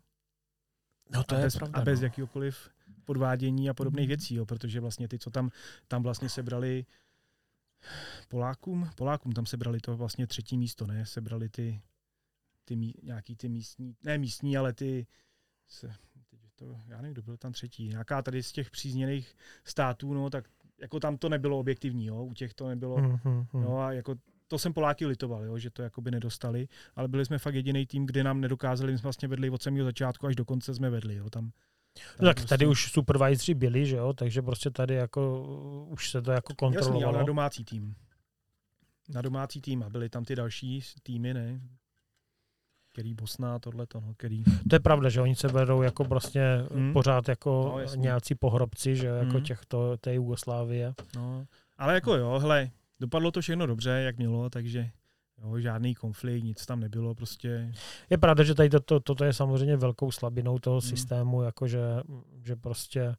[1.13, 1.79] No to a je bez, pravda.
[1.79, 2.05] A bez no.
[2.05, 2.69] jakýkoliv
[3.09, 4.07] podvádění a podobných mhm.
[4.07, 5.49] věcí, jo, protože vlastně ty, co tam,
[5.87, 6.85] tam vlastně sebrali
[8.27, 11.81] Polákům, Polákům tam sebrali to vlastně třetí místo, ne, sebrali ty,
[12.65, 15.07] ty mí, nějaký ty místní, ne místní, ale ty,
[15.67, 15.93] se,
[16.55, 20.45] to, já nevím, kdo byl tam třetí, nějaká tady z těch přízněných států, no, tak
[20.81, 23.45] jako tam to nebylo objektivní, jo, u těch to nebylo, mm-hmm.
[23.53, 24.15] no a jako
[24.47, 28.05] to jsem Poláky litoval, jo, že to jakoby nedostali, ale byli jsme fakt jediný tým,
[28.05, 31.15] kde nám nedokázali, my jsme vlastně vedli od samého začátku až do konce jsme vedli,
[31.15, 31.51] jo, tam
[32.19, 32.49] No tak prostě...
[32.49, 35.43] tady už supervisory byli, že jo, takže prostě tady jako
[35.89, 36.95] už se to jako kontrolovalo.
[36.95, 37.95] Jasný, ale na domácí tým.
[39.09, 41.61] Na domácí tým a byly tam ty další týmy, ne?
[42.91, 44.43] Který Bosna, tohle to, no, který...
[44.43, 46.41] To je pravda, že oni se berou jako prostě
[46.73, 46.93] hmm.
[46.93, 49.43] pořád jako no, nějací pohrobci, že jako hmm.
[49.43, 50.93] těchto, té Jugoslávie.
[51.15, 51.45] No,
[51.77, 52.69] ale jako jo, hele,
[52.99, 54.89] dopadlo to všechno dobře, jak mělo, takže
[55.43, 57.71] Jo, žádný konflikt, nic tam nebylo prostě.
[58.09, 60.89] Je pravda, že tady toto to, to je samozřejmě velkou slabinou toho hmm.
[60.89, 61.79] systému, jakože
[62.43, 63.15] že prostě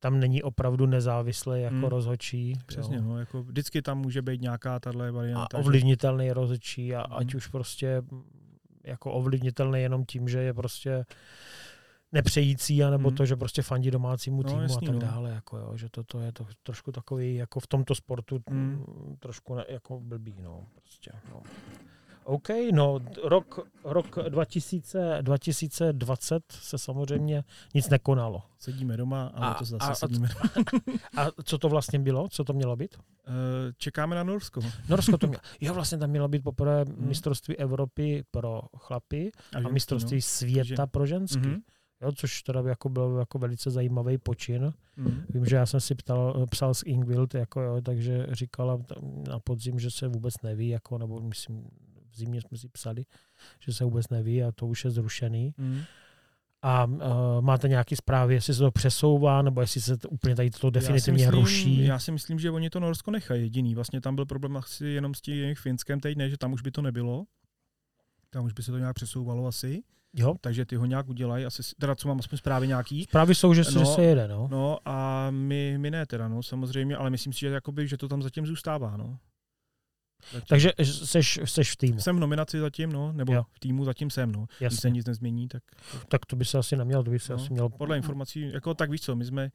[0.00, 1.84] tam není opravdu nezávislý jako hmm.
[1.84, 2.58] rozhodčí.
[2.66, 3.02] Přesně, jo.
[3.02, 5.56] no, jako vždycky tam může být nějaká tahle varianta.
[5.56, 6.34] A ovlivnitelný že...
[6.34, 7.18] rozhodčí a hmm.
[7.18, 8.02] ať už prostě
[8.84, 11.04] jako ovlivnitelný jenom tím, že je prostě
[12.12, 13.16] nepřející, anebo hmm.
[13.16, 15.30] to, že prostě fandí domácímu no, týmu no, jasný, a tak dále.
[15.30, 19.16] Jako jo, že to, to je to trošku takový, jako v tomto sportu hmm.
[19.18, 20.34] trošku ne, jako blbý.
[20.42, 21.42] No, prostě, no.
[22.28, 27.44] OK, no rok, rok 2000, 2020 se samozřejmě
[27.74, 28.42] nic nekonalo.
[28.58, 30.28] Sedíme doma a, a to zase a, sedíme
[31.16, 32.28] a, a co to vlastně bylo?
[32.28, 32.96] Co to mělo být?
[32.96, 33.34] Uh,
[33.76, 34.60] čekáme na Norsko.
[34.88, 35.42] Norsko to mělo.
[35.60, 37.08] Jo, vlastně tam mělo být poprvé hmm.
[37.08, 40.22] mistrovství Evropy pro chlapy a, a mistrovství no.
[40.22, 41.40] světa pro ženský.
[41.40, 41.60] Mm-hmm.
[42.02, 44.72] Jo, což teda jako byl jako velice zajímavý počin.
[44.96, 45.22] Mm.
[45.28, 48.78] Vím, že já jsem si ptal, psal s Ingvild, jako jo, takže říkala
[49.28, 51.62] na podzim, že se vůbec neví, jako, nebo myslím,
[52.10, 53.04] v zimě jsme si psali,
[53.60, 55.54] že se vůbec neví a to už je zrušený.
[55.58, 55.80] Mm.
[56.62, 57.00] A uh,
[57.40, 61.24] máte nějaké zprávy, jestli se to přesouvá, nebo jestli se to úplně tady to definitivně
[61.24, 61.84] já myslím, ruší?
[61.84, 63.74] Já si myslím, že oni to Norsko nechají jediný.
[63.74, 66.82] Vlastně tam byl problém asi jenom s tím finském týdne, že tam už by to
[66.82, 67.24] nebylo.
[68.30, 69.82] Tam už by se to nějak přesouvalo asi.
[70.16, 70.34] Jo.
[70.40, 73.04] Takže ty ho nějak udělají, asi, teda co mám aspoň zprávy nějaký.
[73.04, 74.48] Zprávy jsou, že, no, že se jede, no.
[74.50, 78.08] No a my, my ne teda, no, samozřejmě, ale myslím si, že, jakoby, že to
[78.08, 79.18] tam zatím zůstává, no.
[80.32, 80.46] Zatím.
[80.48, 82.00] Takže seš, seš v týmu.
[82.00, 83.44] Jsem v nominaci zatím, no, nebo jo.
[83.52, 84.46] v týmu zatím jsem, no.
[84.60, 84.66] Jasně.
[84.68, 85.62] Když se nic nezmění, tak...
[86.08, 87.68] Tak to by se asi neměl, to by se no, asi měl...
[87.68, 89.50] Podle informací, jako tak víš co, my jsme,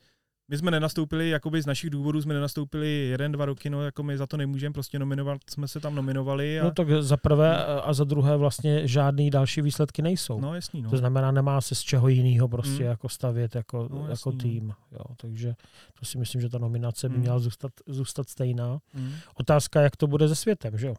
[0.49, 4.17] my jsme nenastoupili, jakoby z našich důvodů jsme nenastoupili jeden, dva roky, no jako my
[4.17, 6.59] za to nemůžeme, prostě nominovat jsme se tam nominovali.
[6.59, 6.63] A...
[6.63, 10.39] No tak za prvé a za druhé vlastně žádný další výsledky nejsou.
[10.39, 10.89] No jasný, no.
[10.89, 12.89] To znamená, nemá se z čeho jiného prostě mm.
[12.89, 14.67] jako stavět jako, no, jako jasný, jako tým.
[14.67, 14.75] No.
[14.91, 15.53] Jo, takže
[15.99, 17.21] to si myslím, že ta nominace by mm.
[17.21, 18.79] měla zůstat, zůstat stejná.
[18.93, 19.13] Mm.
[19.35, 20.95] Otázka, jak to bude se světem, že jo?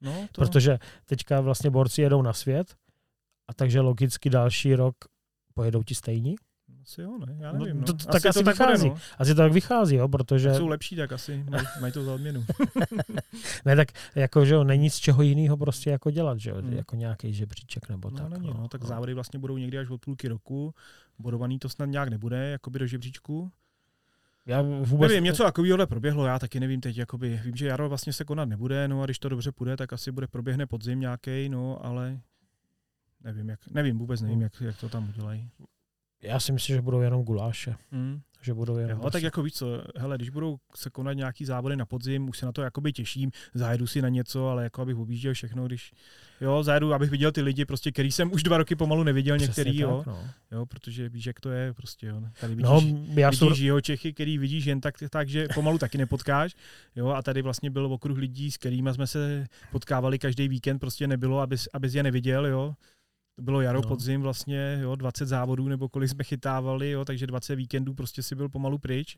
[0.00, 0.40] No, to...
[0.40, 2.74] Protože teďka vlastně borci jedou na svět
[3.48, 4.94] a takže logicky další rok
[5.54, 6.36] pojedou ti stejní.
[6.84, 7.36] Asi jo, ne?
[7.38, 7.80] Já nevím.
[7.80, 8.12] No, to, no.
[8.12, 8.88] tak asi, to vychází.
[8.88, 9.02] Tak no.
[9.18, 10.48] Asi to tak vychází, jo, protože...
[10.48, 12.44] Jak jsou lepší, tak asi mají, mají to za odměnu.
[13.64, 16.72] ne, tak jako, že jo, není z čeho jiného prostě jako dělat, že jo, hmm.
[16.72, 18.30] jako nějaký žebříček nebo no, tak.
[18.30, 18.86] Není, no, no, tak no.
[18.86, 20.74] závody vlastně budou někdy až od půlky roku,
[21.18, 23.50] bodovaný to snad nějak nebude, jakoby do žebříčku.
[24.46, 25.08] Já vůbec...
[25.08, 28.48] Nevím, něco takového proběhlo, já taky nevím teď, jakoby, vím, že jaro vlastně se konat
[28.48, 32.20] nebude, no a když to dobře půjde, tak asi bude proběhne podzim nějaký, no, ale
[33.24, 34.42] nevím, jak, nevím, vůbec nevím, hmm.
[34.42, 35.50] jak, jak to tam udělají.
[36.22, 37.74] Já si myslím, že budou jenom guláše.
[37.90, 38.20] Mm.
[38.42, 41.76] Že budou jenom jo, tak jako víc co, hele, když budou se konat nějaký závody
[41.76, 44.96] na podzim, už se na to jakoby těším, zajedu si na něco, ale jako abych
[44.96, 45.92] objížděl všechno, když,
[46.40, 49.50] jo, zajedu, abych viděl ty lidi, prostě, který jsem už dva roky pomalu neviděl Přesně
[49.50, 50.30] některý, tak, jo, no.
[50.52, 52.82] jo, protože víš, jak to je, prostě, jo, tady vidíš, no,
[53.20, 53.64] já vidíš jsou...
[53.64, 56.54] jeho Čechy, který vidíš jen tak, tak, že pomalu taky nepotkáš,
[56.96, 61.06] jo, a tady vlastně byl okruh lidí, s kterými jsme se potkávali každý víkend, prostě
[61.06, 62.74] nebylo, abys, abys je neviděl, jo,
[63.36, 63.88] to bylo jaro, no.
[63.88, 68.34] podzim vlastně, jo, 20 závodů nebo kolik jsme chytávali, jo, takže 20 víkendů prostě si
[68.34, 69.16] byl pomalu pryč.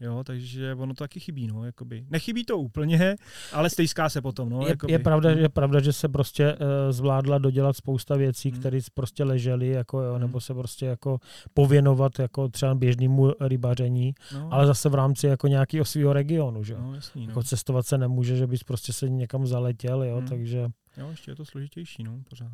[0.00, 2.06] Jo, takže ono to taky chybí, no, jakoby.
[2.10, 3.16] Nechybí to úplně,
[3.52, 4.66] ale stejská se potom, no.
[4.66, 6.58] Je, je, pravda, je pravda, že se prostě uh,
[6.90, 8.60] zvládla dodělat spousta věcí, hmm.
[8.60, 10.20] které prostě ležely, jako, jo, hmm.
[10.20, 11.18] nebo se prostě jako
[11.54, 14.48] pověnovat jako třeba běžnému rybaření, no.
[14.52, 16.74] ale zase v rámci jako nějakého svého regionu, že?
[16.78, 17.30] No, jasný, no.
[17.30, 20.28] Jako cestovat se nemůže, že bys prostě se někam zaletěl, jo, hmm.
[20.28, 20.68] takže...
[20.96, 22.52] Jo, ještě je to složitější, no, pořád.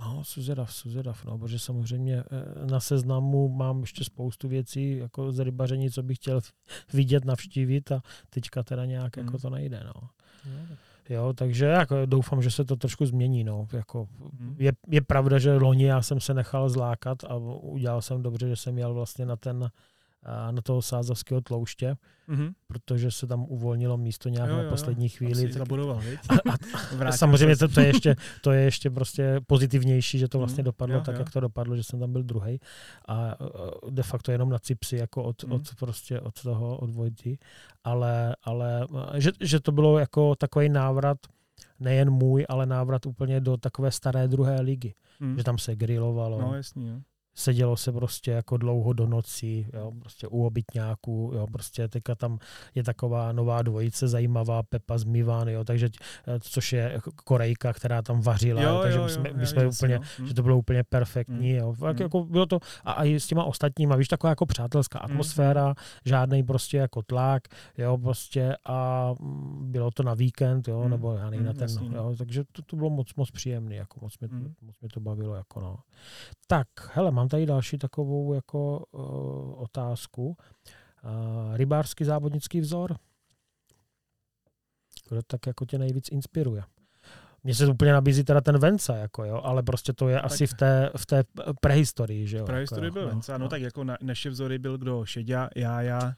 [0.00, 5.38] No, suzedav, suzedav, no, protože samozřejmě eh, na seznamu mám ještě spoustu věcí jako z
[5.38, 6.40] rybaření, co bych chtěl
[6.92, 9.24] vidět, navštívit a teďka teda nějak mm.
[9.24, 10.08] jako to nejde, no.
[11.08, 13.44] Jo, takže jako doufám, že se to trošku změní.
[13.44, 13.68] No.
[13.72, 14.08] Jako,
[14.38, 14.56] mm.
[14.58, 18.56] je, je pravda, že loni já jsem se nechal zlákat a udělal jsem dobře, že
[18.56, 19.70] jsem jel vlastně na ten
[20.50, 21.96] na toho sázavského tlouště,
[22.28, 22.52] mm-hmm.
[22.66, 25.42] protože se tam uvolnilo místo nějak jo, jo, na poslední chvíli.
[25.42, 25.52] Tak...
[25.52, 30.28] Zabudoval, a, a, a samozřejmě to, to, je ještě, to je ještě prostě pozitivnější, že
[30.28, 30.40] to mhm.
[30.40, 31.20] vlastně mm, dopadlo jo, tak, jo.
[31.20, 32.60] jak to dopadlo, že jsem tam byl druhý
[33.08, 33.36] a
[33.90, 35.52] de facto jenom na cipsi jako od, mm.
[35.52, 37.38] od, prostě od toho, od Vojty,
[37.84, 41.18] ale, ale že, že to bylo jako takový návrat
[41.80, 44.94] nejen můj, ale návrat úplně do takové staré druhé ligy.
[45.20, 45.38] Mm.
[45.38, 46.40] Že tam se grilovalo.
[46.40, 47.00] No, jasný, jo
[47.34, 52.38] sedělo se prostě jako dlouho do noci, jo, prostě u obytňáků, jo, prostě teďka tam
[52.74, 55.88] je taková nová dvojice zajímavá, Pepa z Mivan, jo, takže,
[56.28, 59.66] eh, což je Korejka, která tam vařila, jo, takže jo, my jsme, jo, my jsme
[59.66, 60.04] úplně, no.
[60.18, 60.26] Hm.
[60.26, 61.58] že to bylo úplně perfektní, mm.
[61.58, 62.02] jo, tak mm.
[62.02, 65.68] jako bylo to, a, a i s těma ostatníma, víš, taková jako přátelská hm, atmosféra,
[65.68, 65.74] mm.
[66.04, 67.42] žádný prostě jako tlak,
[67.78, 70.90] jo, prostě a mm, bylo to na víkend, jo, mm.
[70.90, 71.96] nebo já mm, na ten, jasný, no.
[71.96, 74.54] jo, takže to, to bylo moc, moc příjemný, jako moc mě, mm.
[74.62, 75.76] moc mě to bavilo, jako no.
[76.46, 80.36] Tak, hele, mám tady další takovou jako uh, otázku.
[81.04, 82.96] Uh, rybářský závodnický vzor?
[85.08, 86.62] Kdo tak jako tě nejvíc inspiruje?
[87.44, 90.46] Mně se úplně nabízí teda ten Venca, jako jo, ale prostě to je tak asi
[90.46, 91.24] v té, v té
[91.60, 92.44] prehistorii, že jo?
[92.44, 95.04] V prehistorii jako, byl no, Venca, no, no, tak jako na, naše vzory byl kdo?
[95.04, 96.14] Šeďa, já, mistr,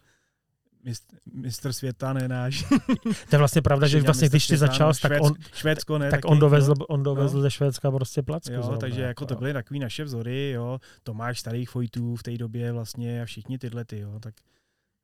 [1.33, 2.65] mistr světa, ne náš.
[3.31, 6.21] To je vlastně pravda, že vlastně když ty začal, no, tak on, Švédsko, ne, tak
[6.25, 7.43] on dovezl, on dovezl no.
[7.43, 8.53] ze Švédska prostě placku.
[8.53, 10.79] Jo, zrovna, takže jako, jako to byly takový naše vzory, jo.
[11.03, 14.35] Tomáš starých fojtů v té době vlastně a všichni tyhle ty, jo, tak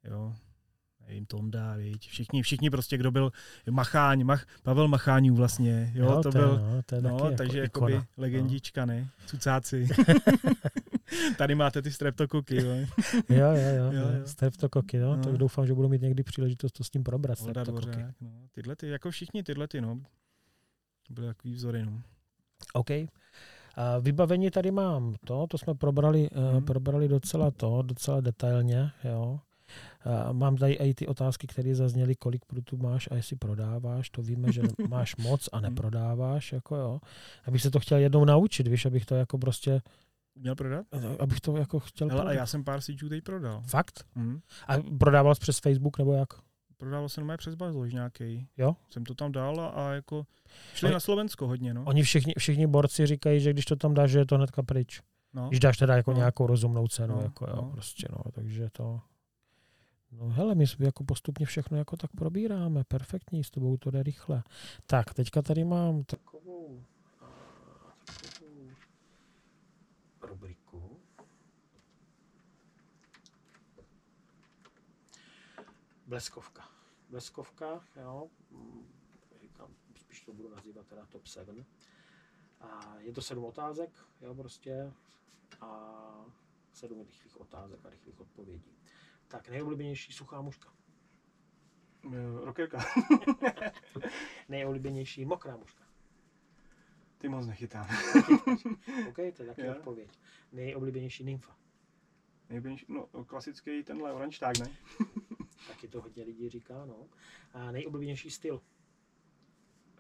[0.05, 0.35] jo.
[1.09, 2.09] nevím, Tonda, viď?
[2.09, 3.33] Všichni, všichni prostě, kdo byl
[3.71, 7.37] Macháň, Mach, Pavel Macháňů vlastně, jo, Jo, to, to byl, no, to je no, taky
[7.37, 8.07] takže jako jakoby ikona.
[8.17, 9.09] legendička, ne?
[9.27, 9.89] Cucáci.
[11.39, 12.75] Tady máte ty streptokoky, jo.
[13.29, 14.27] Jo, jo, jo, Jo.
[14.27, 15.23] Streptokoky, no, No.
[15.23, 17.41] tak doufám, že budu mít někdy příležitost to s tím probrat.
[17.41, 17.65] Voda.
[17.65, 18.31] Dvořák, no.
[18.53, 20.01] Tyhle ty, jako všichni tyhle ty, no.
[21.11, 22.03] Byly takový vzory, no.
[22.73, 22.91] OK.
[23.75, 26.53] A vybavení tady mám to, to jsme probrali, hmm.
[26.53, 26.65] Mhm.
[26.65, 29.41] probrali docela to, docela detailně, jo.
[30.05, 34.23] A mám tady i ty otázky, které zazněly, kolik prutů máš a jestli prodáváš, to
[34.23, 35.63] víme, že máš moc a Mhm.
[35.69, 37.01] neprodáváš, jako jo.
[37.45, 39.81] Abych se to chtěl jednou naučit, víš, abych to jako prostě,
[40.39, 40.87] Měl prodat?
[41.19, 42.39] abych to jako chtěl Hele, a prodat.
[42.41, 43.63] já jsem pár síčů teď prodal.
[43.67, 44.05] Fakt?
[44.15, 44.41] Mhm.
[44.69, 46.29] A prodával jsi přes Facebook nebo jak?
[46.77, 48.49] Prodával jsem přes Bazlož nějaký.
[48.57, 48.77] Jo?
[48.91, 50.27] Jsem to tam dal a, a jako
[50.75, 51.85] šli Oni- na Slovensko hodně, no.
[51.85, 55.01] Oni všichni, všichni borci říkají, že když to tam dáš, že je to hnedka pryč.
[55.35, 55.49] no.
[55.49, 56.17] Když dáš teda jako No.
[56.17, 57.71] nějakou rozumnou cenu, No, jako jo, no.
[57.71, 59.01] prostě no, takže to...
[60.13, 64.43] No hele, my jako postupně všechno jako tak probíráme, perfektní, s tebou to jde rychle.
[64.87, 66.83] Tak, teďka tady mám takovou,
[67.21, 67.27] a,
[68.23, 68.71] takovou
[70.23, 70.97] rubriku.
[76.09, 76.69] Bleskovka.
[77.11, 78.31] Bleskovka, jo,
[79.41, 81.65] říkám, spíš to budu nazývat teda top 7.
[82.61, 83.91] A je to sedm otázek,
[84.21, 84.93] jo, prostě,
[85.61, 86.25] a
[86.73, 88.77] sedm rychlých otázek a rychlých odpovědí.
[89.29, 90.73] Tak, nejoblíbenější suchá muška.
[92.13, 92.79] Eh, Rockerka.
[94.49, 95.85] Nejoblíbenější mokrá muška.
[97.19, 97.87] Ty moc nechytám.
[99.09, 99.75] OK, to je taky Jo.
[99.77, 100.19] odpověď.
[100.53, 101.57] Nejoblíbenější nymfa.
[102.51, 104.77] Nejbliž, no, klasický tenhle oranžták, ne?
[105.69, 107.07] Taky to hodně lidí říká, no.
[107.53, 108.55] A nejoblíbenější styl.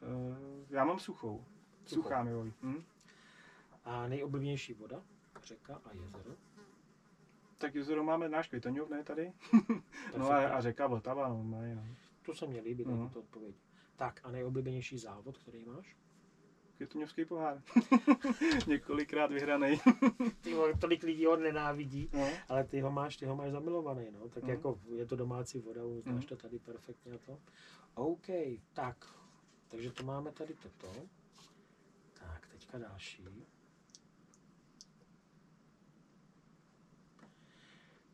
[0.02, 0.36] Uh,
[0.70, 1.44] já mám suchou.
[1.86, 2.02] Suchou.
[2.02, 2.30] Suchá mi.
[2.62, 2.82] Hm?
[3.84, 5.02] A nejoblíbenější voda,
[5.44, 6.30] řeka a jezero.
[7.58, 9.32] Tak jezero máme náš Květoňov, ne tady?
[10.16, 11.84] No a, a řeka Vltava, no, má, no.
[12.22, 13.08] To se mě líbí, No.
[13.08, 13.54] tato odpověď.
[13.96, 15.96] Tak a nejoblíbenější závod, který máš?
[16.78, 17.62] Květoňovský pohár.
[18.66, 19.80] Několikrát vyhraný.
[20.40, 22.28] Ty vole, tolik lidí ho nenávidí, No.
[22.48, 24.28] ale ty ho máš, ty ho máš zamilovaný, no.
[24.28, 24.52] Tak Mhm.
[24.52, 26.26] jako je to domácí voda, uznáš Mhm.
[26.26, 27.38] to tady perfektně a to.
[27.94, 28.26] OK,
[28.72, 28.96] tak.
[29.68, 30.92] Takže to máme tady toto.
[32.14, 33.24] Tak, teďka další.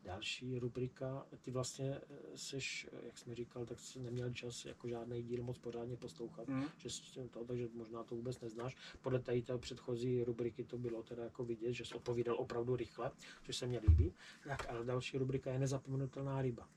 [0.05, 4.87] Další rubrika, ty vlastně eh, seš, eh, jak jsme říkal, tak jsi neměl čas jako
[4.87, 6.63] žádný díl moc pořádně poslouchat, Hm.
[6.77, 8.75] že jsi to, takže možná to vůbec neznáš.
[9.01, 13.11] Podle tady té předchozí rubriky to bylo teda jako vidět, že jsi odpovídal opravdu rychle,
[13.43, 14.13] což se mně líbí.
[14.47, 16.69] Tak, ale další rubrika je nezapomenutelná ryba.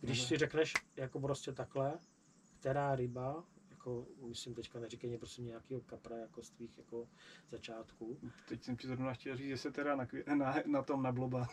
[0.00, 1.98] Když si řekneš jako prostě takhle,
[2.60, 3.44] která ryba,
[3.82, 7.08] jako myslím teďka neříkej mě prosím nějakého kapra jako z tvých jako
[7.50, 8.18] začátků,
[8.48, 11.48] Teď jsem ti zrovna chtěl říct, že se teda na, na, na tom na bloba,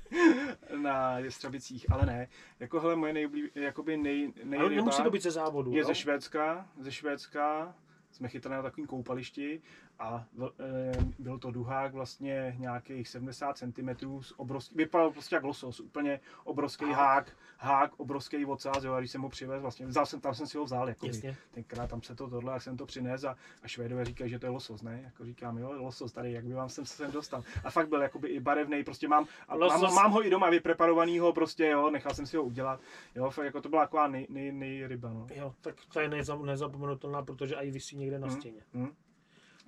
[0.82, 2.28] na Jestřabicích, ale ne.
[2.60, 5.86] Jako hele, moje nejoblíb, jakoby nej, ale nejryba nemusí to být ze závodu, je jo?
[5.86, 7.74] ze Švédska, ze Švédska,
[8.10, 9.62] jsme chytali na takovém koupališti
[10.00, 13.88] a v- e, byl to duhák vlastně nějakých 70 cm,
[14.36, 16.96] obrovský, vypadal prostě jak losos, úplně obrovský Hák.
[16.96, 20.46] hák, hák, obrovský ocas, jo, a když jsem ho přivez, vlastně, vzal jsem, tam jsem
[20.46, 21.06] si ho vzal, jako
[21.50, 24.46] tenkrát tam se to tohle, jak jsem to přines a, a Švédové říkají, že to
[24.46, 25.00] je losos, ne?
[25.04, 27.42] Jako říkám, jo, losos tady, jak by vám jsem se sem dostal.
[27.64, 29.82] A fakt byl jakoby i barevný, prostě mám, a Losos.
[29.82, 32.80] mám, mám, ho i doma vypreparovanýho, prostě jo, nechal jsem si ho udělat,
[33.14, 35.26] jo, fakt jako to byla taková nej, nej, nejryba, no.
[35.34, 38.60] Jo, tak to je neza- nezapomenutelná, protože i vysí někde na Hm, stěně.
[38.74, 38.86] hm.
[38.86, 39.09] A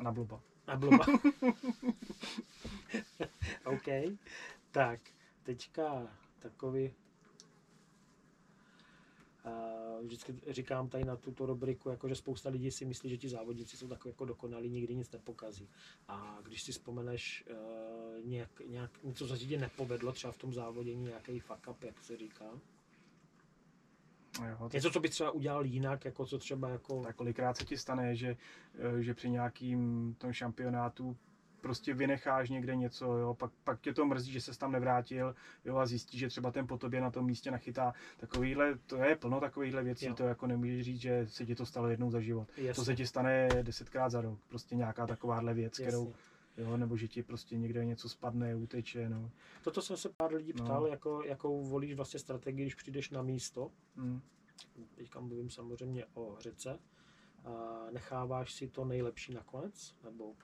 [0.02, 0.40] na bloba.
[0.66, 1.06] A bloba.
[3.64, 4.18] OK.
[4.70, 5.00] Tak,
[5.42, 6.08] teďka
[6.38, 6.94] takový
[9.46, 13.28] Uh, vždycky říkám tady na tuto rubriku, jako že spousta lidí si myslí, že ti
[13.28, 15.68] závodníci jsou takový jako dokonalí, nikdy nic nepokazí.
[16.08, 20.54] A když si vzpomeneš uh, nějak, nějak, něco, co se ti nepovedlo, třeba v tom
[20.54, 22.60] závodění, nějaký fuck up, jak se říká.
[24.38, 27.02] Jo, tak, Něco, co by třeba udělal jinak, jako co třeba jako...
[27.02, 28.36] tak kolikrát se ti stane, že,
[28.98, 31.16] eh, že při nějakým tom šampionátu
[31.60, 35.34] prostě vynecháš někde něco, jo, pak, pak tě to mrzí, že se tam nevrátil,
[35.64, 37.92] jo, a zjistíš, že třeba ten po tobě na tom místě nachytá.
[38.16, 40.14] Takovýhle, to je plno takovýchhle věcí, Jo.
[40.14, 42.48] to jako nemůžeš říct, že se ti to stalo jednou za život.
[42.56, 46.31] Jasně, To se ti stane desetkrát za rok, prostě nějaká takováhle věc, kterou, jasně.
[46.56, 49.30] Jo, nebo že ti prostě někde něco spadne, uteče, no.
[49.64, 50.64] Toto jsem se pár lidí No.
[50.64, 53.70] ptal, jako, jakou volíš vlastně strategii, když přijdeš na místo.
[53.96, 54.20] Mm.
[54.94, 56.78] Teďka mluvím samozřejmě o řece.
[57.44, 59.96] A necháváš si to nejlepší nakonec?
[60.04, 60.34] Nebo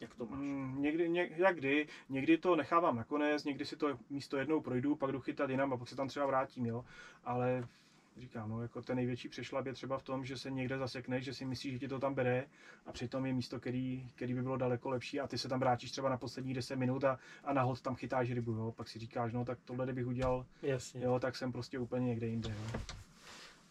[0.00, 0.38] jak to máš?
[0.40, 4.96] Mm, někdy, ně, jak kdy, někdy to nechávám nakonec, někdy si to místo jednou projdu,
[4.96, 6.84] pak jdu chytat jinam a pak se tam třeba vrátím, jo.
[7.24, 7.68] Ale
[8.16, 11.34] říkám, no, jako ten největší přešlap je třeba v tom, že se někde zasekneš, že
[11.34, 12.46] si myslíš, že ti to tam bere
[12.86, 15.90] a přitom je místo, který, který by bylo daleko lepší a ty se tam vrátíš
[15.90, 18.72] třeba na poslední 10 minut a, a nahod tam chytáš rybu, jo.
[18.76, 21.04] pak si říkáš, no tak tohle kdybych udělal, Jasně.
[21.04, 22.50] jo, tak jsem prostě úplně někde jinde.
[22.50, 22.80] Jo.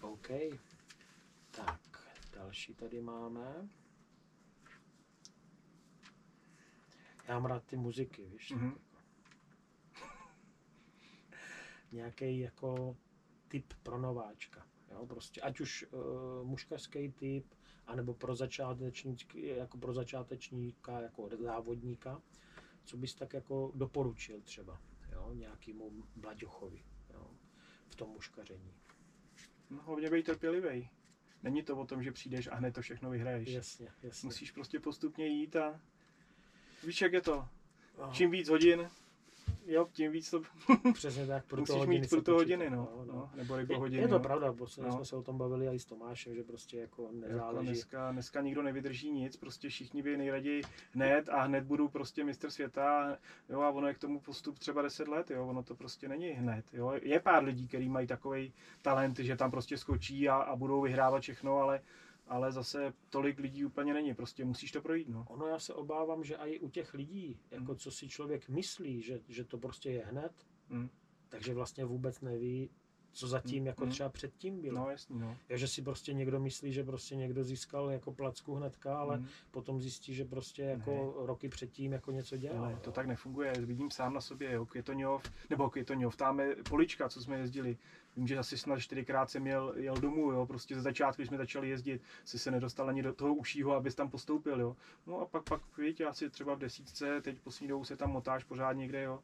[0.01, 0.27] OK.
[1.51, 1.79] Tak,
[2.33, 3.69] další tady máme.
[7.27, 8.51] Já mám rád ty muziky, víš.
[8.51, 8.69] Mhm.
[8.69, 8.77] Mm-hmm.
[11.91, 12.95] Nějaký jako
[13.47, 14.65] typ pro nováčka.
[14.91, 17.45] Jo, prostě, ať už uh, muškařský typ,
[17.87, 22.21] anebo pro začátečníky, jako pro začátečníka, jako závodníka,
[22.83, 24.81] co bys tak jako doporučil třeba,
[25.11, 27.31] jo, nějakému mlaďochovi, jo,
[27.89, 28.73] v tom muškaření.
[29.69, 30.89] No, hlavně být trpělivý.
[31.43, 33.49] Není to o tom, že přijdeš a hned to všechno vyhraješ.
[33.49, 34.27] Jasně, jasně.
[34.27, 35.81] Musíš prostě postupně jít a
[36.83, 37.47] víš, jak je to.
[37.97, 38.13] Aha.
[38.13, 38.89] Čím víc hodin,
[39.65, 40.41] jo, tím víc to
[40.93, 44.01] Přesně tak, pro musíš hodiny mít pro to hodiny, no, no, nebo rybo Je, hodiny.
[44.01, 44.19] je to no.
[44.19, 44.95] pravda, posledně No.
[44.95, 47.67] jsme se o tom bavili i s Tomášem, že prostě jako Jako nezáleží.
[47.67, 50.61] dneska, dneska nikdo nevydrží nic, prostě všichni by nejraději
[50.91, 53.17] hned a hned budou prostě mistr světa,
[53.49, 56.27] jo, a ono je k tomu postup třeba 10 let, jo, ono to prostě není
[56.29, 56.93] hned, jo.
[57.01, 61.21] Je pár lidí, kteří mají takový talent, že tam prostě skočí a, a budou vyhrávat
[61.23, 61.81] všechno, ale,
[62.27, 65.25] ale zase tolik lidí úplně není, prostě musíš to projít, no.
[65.29, 67.75] Ono já se obávám, že i u těch lidí, jako Hmm.
[67.77, 70.31] co si člověk myslí, že, že to prostě je hned,
[70.69, 70.89] Mm.
[71.29, 72.69] takže vlastně vůbec neví,
[73.11, 73.91] co zatím Hmm, jako hmm.
[73.91, 74.75] třeba předtím bylo.
[74.79, 75.37] No jasný, no.
[75.49, 79.27] Jo, že si prostě někdo myslí, že prostě někdo získal jako placku hnedka, ale Mm.
[79.51, 82.71] potom zjistí, že prostě jako roky předtím jako něco dělal.
[82.71, 82.79] Jo.
[82.81, 87.21] to tak nefunguje, vidím sám na sobě, jo, Květoňov, nebo Květoňov, tam je polička, co
[87.21, 87.77] jsme jezdili.
[88.17, 91.37] Vím, že asi snad čtyřikrát jsem jel, jel domů, jo, prostě ze začátku, když jsme
[91.37, 94.75] začali jezdit, si se nedostal ani do toho ušího, abys tam postoupil, jo.
[95.07, 98.43] No a pak, pak, víte, asi třeba v desítce, teď poslední dobou se tam motáš
[98.43, 99.19] pořád někde, jo.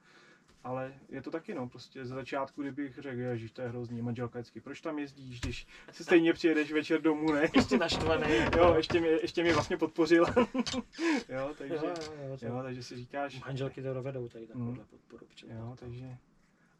[0.63, 4.39] Ale je to taky, no, prostě ze začátku, kdybych řekl, ježiš, to je hrozný, manželka
[4.39, 7.49] vždycky, proč tam jezdíš, když se stejně přijedeš večer domů, ne?
[7.55, 8.26] Ještě naštvaný.
[8.57, 10.26] Jo, ještě mě, ještě mě vlastně podpořil.
[11.30, 14.85] jo, takže, jo, jo, jo, jo, takže si říkáš, Manželky to dovedou tady takovouhle Mm.
[14.89, 15.26] podporu.
[15.47, 16.18] Jo, takže...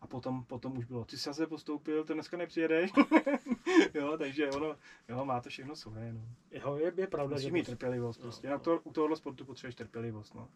[0.02, 2.92] A potom, potom už bylo, ty jsi zase postoupil, ty dneska nepřijedeš.
[3.94, 4.76] jo, takže ono,
[5.10, 6.22] jo, má to všechno svoje, no.
[6.52, 8.48] Jo, je, je pravda, Musíš že mít trpělivost No, prostě.
[8.48, 8.54] no.
[8.54, 10.50] Na to, u tohohle sportu potřebuješ trpělivost, no.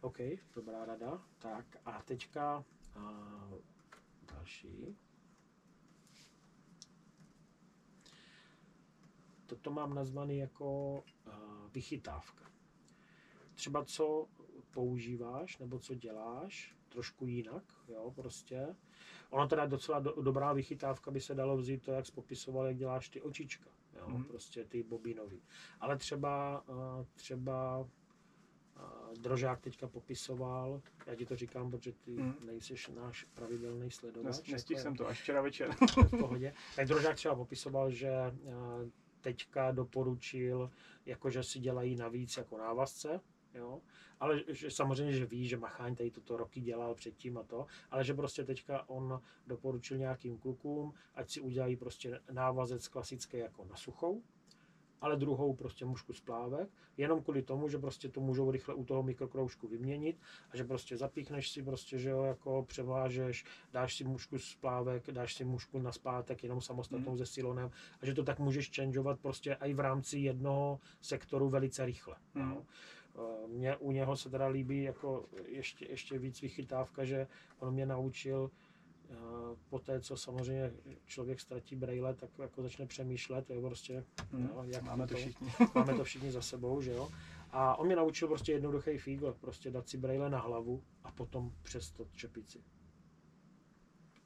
[0.00, 0.18] OK,
[0.54, 1.22] dobrá rada.
[1.38, 2.64] Tak a teďka
[2.96, 3.50] a,
[4.34, 4.96] další.
[9.46, 11.30] Toto mám nazvaný jako a,
[11.74, 12.44] vychytávka.
[13.54, 14.28] Třeba co
[14.70, 18.76] používáš nebo co děláš trošku jinak, jo, prostě.
[19.30, 23.08] Ono teda docela do, dobrá vychytávka by se dalo vzít to, jak popisoval, jak děláš
[23.08, 24.24] ty očička, jo, Mhm.
[24.24, 25.42] prostě ty bobinový.
[25.80, 27.88] Ale třeba, a, třeba
[28.76, 32.34] a Drožák teďka popisoval, já ti to říkám, protože ty Mm.
[32.46, 34.26] nejsiš náš pravidelný sledovač.
[34.26, 35.70] Nes, nestihl jako jsem to až včera večer.
[36.06, 36.54] v pohodě.
[36.76, 38.32] Tak Drožák třeba popisoval, že a,
[39.20, 40.70] teďka doporučil,
[41.06, 43.20] jakože si dělají navíc jako návazce,
[43.54, 43.80] jo,
[44.20, 48.04] ale že samozřejmě, že ví, že Macháň tady toto roky dělal předtím a to, ale
[48.04, 53.76] že prostě teďka on doporučil nějakým klukům, ať si udělají prostě návazec klasický jako na
[53.76, 54.22] suchou,
[55.00, 58.84] ale druhou prostě mušku z plávek, jenom kvůli tomu, že prostě to můžou rychle u
[58.84, 60.16] toho mikrokroužku vyměnit
[60.50, 65.10] a že prostě zapíchneš si prostě, že jo, jako převážeš, dáš si mušku z plávek,
[65.10, 67.18] dáš si mušku na zpátek jenom samostatnou Mhm.
[67.18, 67.70] se silonem
[68.02, 72.16] a že to tak můžeš changeovat prostě i v rámci jednoho sektoru velice rychle.
[72.34, 72.48] Mhm.
[72.48, 72.66] No.
[73.16, 77.26] Eh, Mně u něho se teda líbí jako ještě, ještě víc vychytávka, že
[77.58, 78.50] on mě naučil
[79.10, 79.14] eh,
[79.68, 80.72] po té, co samozřejmě
[81.04, 85.48] člověk ztratí brejle, tak jako začne přemýšlet, jo, prostě, Hm, jo, jak Máme to všichni.
[85.74, 87.08] máme to všichni za sebou, že jo.
[87.50, 91.52] A on mě naučil prostě jednoduchý fígl, prostě dát si brejle na hlavu a potom
[91.62, 92.62] přestat čepici.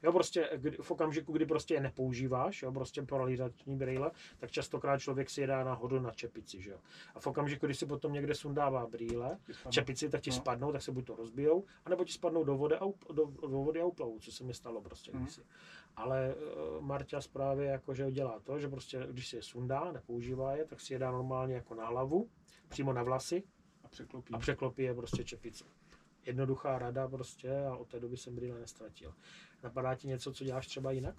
[0.07, 4.99] Jo, prostě kdy, v okamžiku, kdy prostě je nepoužíváš, jo, prostě paralizační brýle, tak častokrát
[5.01, 6.77] člověk si je dá náhodou na čepici, že jo.
[7.15, 9.37] A v okamžiku, kdy si potom někde sundává brýle,
[9.69, 10.35] čepici, tak ti No.
[10.35, 13.47] spadnou, tak se buď to rozbijou, anebo ti spadnou do vody a, up- do, do
[13.57, 15.21] vody a uplavou, co se mi stalo prostě Mhm.
[15.23, 15.41] kdysi.
[15.95, 20.65] Ale uh, Marťa právě jakože dělá to, že prostě, když si je sundá, nepoužívá je,
[20.65, 22.29] tak si je dá normálně jako na hlavu,
[22.67, 23.43] přímo na vlasy
[23.83, 24.33] A překlopí.
[24.33, 25.65] a překlopí je prostě čepice.
[26.25, 29.13] Jednoduchá rada prostě a od té doby jsem brýle nestratil.
[29.67, 31.15] Napadá ti něco, co děláš třeba jinak?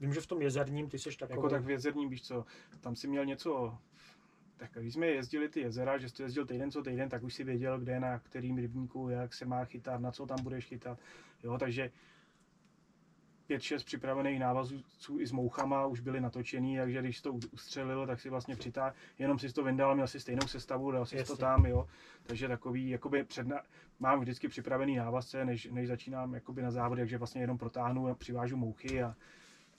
[0.00, 1.36] Vím, že v tom jezerním ty jsi takový...
[1.36, 2.44] Jako tak v jezerním, víš co,
[2.80, 3.78] tam si měl něco,
[4.56, 7.44] tak když jsme jezdili ty jezera, že jsi jezdil týden co týden, tak už si
[7.44, 10.98] věděl, kde na kterým rybníku, jak se má chytat, na co tam budeš chytat,
[11.42, 11.90] jo, takže
[13.50, 14.82] pět, šest připravených návazů
[15.18, 19.38] i s mouchama už byly natočený, takže když to ustřelil, tak si vlastně přitá, jenom
[19.38, 21.36] si to vyndal, měl si stejnou sestavu, dal si Jasně.
[21.36, 21.88] to tam, jo.
[22.22, 23.60] Takže takový, jakoby předna,
[23.98, 28.14] mám vždycky připravený návazce, než, než začínám jakoby na závod, takže vlastně jenom protáhnu a
[28.14, 29.14] přivážu mouchy a,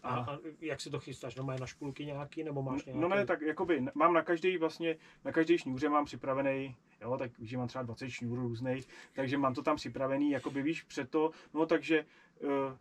[0.03, 1.35] a, a jak si to chystáš?
[1.35, 3.01] No máš na špulky nějaký, nebo máš nějaký?
[3.01, 4.95] No ne, tak jakoby mám na každý vlastně,
[5.25, 9.53] na každý šňůře mám připravený, jo, tak že mám třeba 20 šňůrů různých, takže mám
[9.53, 12.05] to tam připravený, jakoby víš, před to, no takže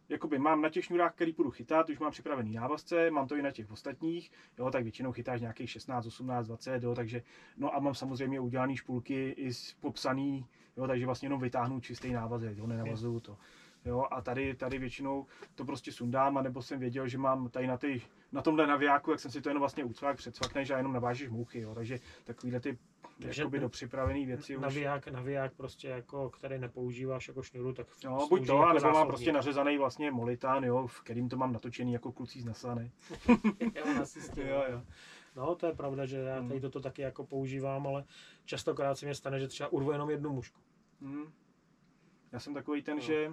[0.09, 3.43] jakoby mám na těch šňůrách, který půjdu chytat, už mám připravený návazce, mám to i
[3.43, 7.23] na těch ostatních, jo, tak většinou chytáš nějakých 16, 18, 20, jo, takže,
[7.57, 9.51] no a mám samozřejmě udělaný špulky i
[9.81, 10.47] popsaný,
[10.77, 13.37] jo, takže vlastně jenom vytáhnu čistý návazek, jo, nenavazuju to.
[13.85, 17.77] Jo, a tady, tady většinou to prostě sundám, anebo jsem věděl, že mám tady na,
[17.77, 21.29] ty, na tomhle navijáku, jak jsem si to jenom vlastně ucvak, předsvakneš a jenom navážeš
[21.29, 22.79] mouchy, jo, takže takovýhle ty
[23.23, 25.13] takže jakoby do připravený věci naviják, už.
[25.13, 29.33] Naviják prostě jako, který nepoužíváš jako šňůru, tak No, buď to, jako nebo mám prostě
[29.33, 32.93] nařezaný vlastně molitán, jo, v kterým to mám natočený jako klucí z Nasany.
[34.37, 34.83] jo, jo.
[35.37, 36.61] No, to je pravda, že já tady hmm.
[36.61, 38.05] toto taky jako používám, ale
[38.45, 40.61] častokrát se mi stane, že třeba urvu jenom jednu mušku.
[41.01, 41.33] Hmm.
[42.33, 43.03] Já jsem takový ten, no.
[43.03, 43.33] že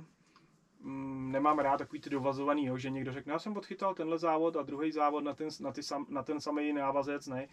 [1.32, 4.62] nemám rád takový ty dovazovaný, jo, že někdo řekne, já jsem odchytal tenhle závod a
[4.62, 7.48] druhý závod na ten, na, ty sam, na ten samý návazec, ne.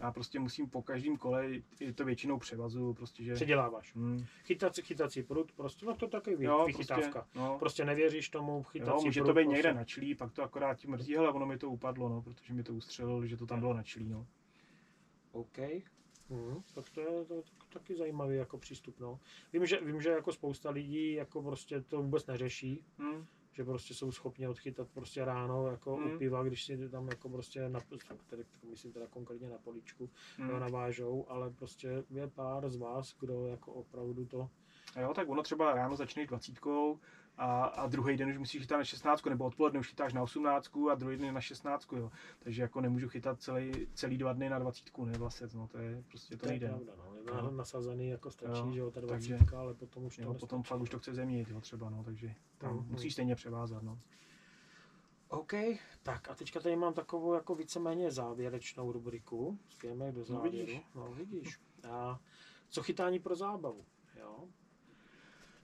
[0.00, 1.46] Já prostě musím po každém kole,
[1.80, 3.34] je to většinou převazu, prostě, že...
[3.34, 3.94] Předěláváš.
[3.94, 4.24] Hmm.
[4.44, 7.20] Chytací, chytací prut, prostě, no to taky vy, jo, vychytávka.
[7.20, 7.58] Prostě, no.
[7.58, 9.56] prostě nevěříš tomu chytací jo, může prut, to být prostě.
[9.56, 12.62] někde načlí, pak to akorát ti mrzí, ale ono mi to upadlo, no, protože mi
[12.62, 14.26] to ustřelilo, že to tam bylo načlí, no.
[15.32, 15.58] OK.
[16.30, 17.42] Hmm, tak to je to, to,
[17.72, 19.00] taky zajímavý jako přístup.
[19.00, 19.20] No.
[19.52, 23.26] Vím, že, vím, že jako spousta lidí jako prostě to vůbec neřeší, hmm.
[23.52, 26.14] že prostě jsou schopni odchytat prostě ráno jako hmm.
[26.14, 27.80] u piva, když si tam jako prostě na,
[28.30, 30.60] tedy, myslím teda konkrétně na poličku hmm.
[30.60, 34.50] navážou, ale prostě je pár z vás, kdo jako opravdu to
[35.00, 37.00] Jo, tak ono třeba ráno začne dvacítkou,
[37.36, 40.76] a, a druhý den už musíš chytat na 16, nebo odpoledne už chytáš na 18
[40.90, 42.10] a druhý den na 16, jo.
[42.38, 46.04] Takže jako nemůžu chytat celý, celý dva dny na 20, ne vlastně, no to je
[46.08, 46.68] prostě to, to nejde.
[46.68, 47.16] Pravda, no.
[47.16, 47.50] Je no.
[47.50, 50.62] nasazený jako stačí, jo, že jo, ta 20, takže, ale potom už to jo, potom
[50.62, 53.98] fakt už to chce zeměnit, jo, třeba, no, takže tam mm, musíš stejně převázat, no.
[55.28, 55.52] OK,
[56.02, 59.58] tak a teďka tady mám takovou jako víceméně závěrečnou rubriku.
[59.68, 60.56] Spějeme do závěru.
[60.56, 60.82] No vidíš.
[60.94, 61.60] No, vidíš.
[61.90, 62.20] A
[62.68, 63.84] co chytání pro zábavu,
[64.16, 64.48] jo?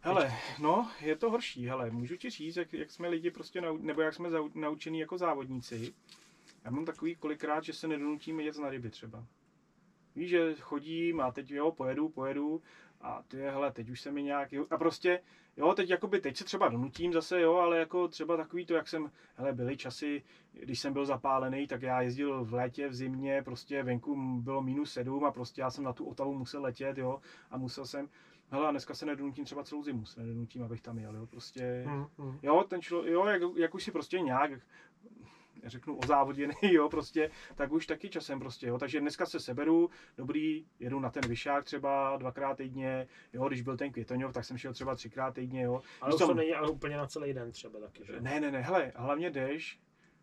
[0.02, 3.78] Hele, no, je to horší, hele, můžu ti říct, jak, jak jsme lidi prostě, nau,
[3.78, 5.94] nebo jak jsme naučení jako závodníci.
[6.64, 9.24] Já mám takový kolikrát, že se nedonutíme jet na ryby třeba.
[10.16, 12.62] Víš, že chodím a teď jo, pojedu, pojedu
[13.00, 15.22] a ty hele, teď už se mi nějak, a prostě,
[15.56, 18.88] jo, teď jakoby, teď se třeba donutím zase, jo, ale jako třeba takový to, jak
[18.88, 20.22] jsem, hele, byly časy,
[20.52, 24.92] když jsem byl zapálený, tak já jezdil v létě, v zimě, prostě venku bylo minus
[24.92, 27.20] sedm a prostě já jsem na tu Otavu musel letět, jo,
[27.50, 28.08] a musel jsem,
[28.50, 31.84] hele, a dneska se nedonutím třeba celou zimu, se nedonutím, abych tam jel, jo, prostě,
[31.86, 32.38] hmm, hmm.
[32.42, 34.50] jo, ten člověk, jo, jak, jak už si prostě nějak,
[35.64, 39.90] řeknu o závoděný, jo, prostě, tak už taky časem prostě, jo, takže dneska se seberu,
[40.16, 44.58] dobrý, jedu na ten vyšák třeba dvakrát týdně, jo, když byl ten Květoňov, tak jsem
[44.58, 45.82] šel třeba třikrát týdně, jo.
[46.00, 48.20] Ale to není ale úplně na celý den třeba taky, že?
[48.20, 49.80] Ne, ne, ne, hele, hlavně jdeš,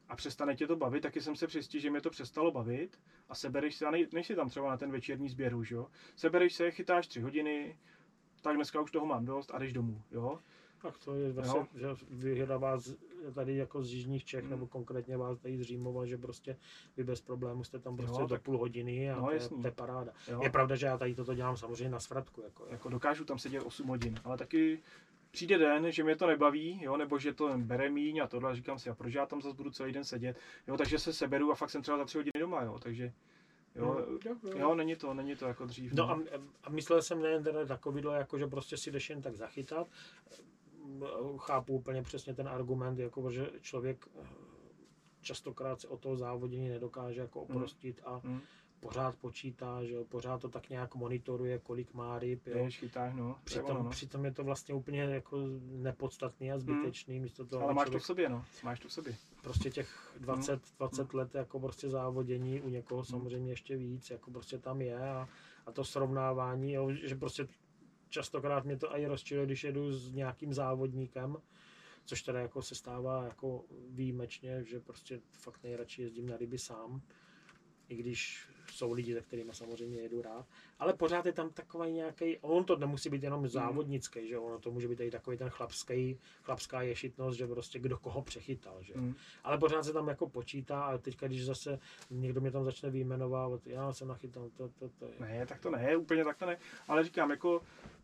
[0.10, 2.99] a přestane tě to bavit, taky jsem se přistil, že mě to přestalo bavit
[3.30, 5.88] a sebereš se, a nej, nejsi tam třeba na ten večerní sběr už, jo.
[6.16, 7.78] Sebereš se, chytáš tři hodiny,
[8.41, 10.39] tak dneska už toho mám dost a jdeš domů, jo.
[10.81, 12.93] Tak to je vlastně, že vyhledá vás
[13.34, 14.49] tady jako z Jižních Čech, hmm.
[14.49, 16.57] nebo konkrétně vás tady z Římova, že prostě
[16.97, 19.39] vy bez problémů jste tam prostě jo, do tak, půl hodiny a no, to, je,
[19.39, 20.11] to je paráda.
[20.27, 20.39] Jo.
[20.43, 22.41] Je pravda, že já tady toto dělám samozřejmě na svratku.
[22.41, 24.80] Jako, jako dokážu tam sedět 8 hodin, ale taky
[25.31, 28.80] přijde den, že mě to nebaví, jo, nebo že to bere míň a tohle, říkám
[28.80, 30.38] si, a proč já tam zase budu celý den sedět,
[30.68, 33.14] jo, takže se seberu a fakt jsem třeba za tři hodiny doma, jo, takže
[33.78, 34.06] Jo,
[34.44, 35.94] no, jo, není to, není to jako dřív.
[35.94, 36.14] No, no.
[36.14, 39.88] A, a myslel jsem nejen teda takovýhle, jako že prostě si jdeš jen tak zachytat.
[41.38, 44.28] Chápu úplně přesně ten argument, jako že člověk eh,
[45.22, 47.56] častokrát se o toho závodění nedokáže jako hmm.
[47.56, 48.41] oprostit a hmm
[48.80, 52.48] pořád počítá, že jo, pořád to tak nějak monitoruje, kolik má ryb.
[52.48, 52.68] Jo.
[52.70, 53.40] chytáš, no.
[53.44, 53.90] Přitom, no.
[53.90, 57.16] přitom je to vlastně úplně jako nepodstatný a zbytečný.
[57.16, 57.24] Hmm.
[57.24, 58.45] Místo toho, Ale máš člověk, to v sobě, no.
[58.64, 59.16] Máš to v sobě.
[59.41, 60.62] Prostě těch 20, hmm.
[60.78, 63.06] 20 let jako prostě závodění, u někoho hmm.
[63.06, 65.30] samozřejmě ještě víc, jako prostě tam je a,
[65.66, 67.48] a to srovnávání, jo, že prostě
[68.10, 71.38] častokrát mě to i rozčiluje, když jedu s nějakým závodníkem,
[72.06, 77.02] což teda jako se stává jako výjimečně, že prostě fakt nejradši jezdím na ryby sám,
[77.88, 80.45] i když jsou lidi, se kterými samozřejmě jedu rád,
[80.80, 84.27] ale pořád je tam takový nějaký, on to nemusí být jenom závodnický, mm.
[84.27, 88.22] že ono to může být i takový ten chlapský, chlapská ješitnost, že prostě kdo koho
[88.22, 89.15] přechytal, že mm.
[89.44, 91.80] ale pořád se tam jako počítá a teďka, když zase
[92.11, 95.14] někdo mě tam začne vyjmenovávat, já jsem nachytal, to, to, to je.
[95.19, 96.57] Ne, tak to ne, úplně tak to ne,
[96.88, 97.61] ale říkám, jako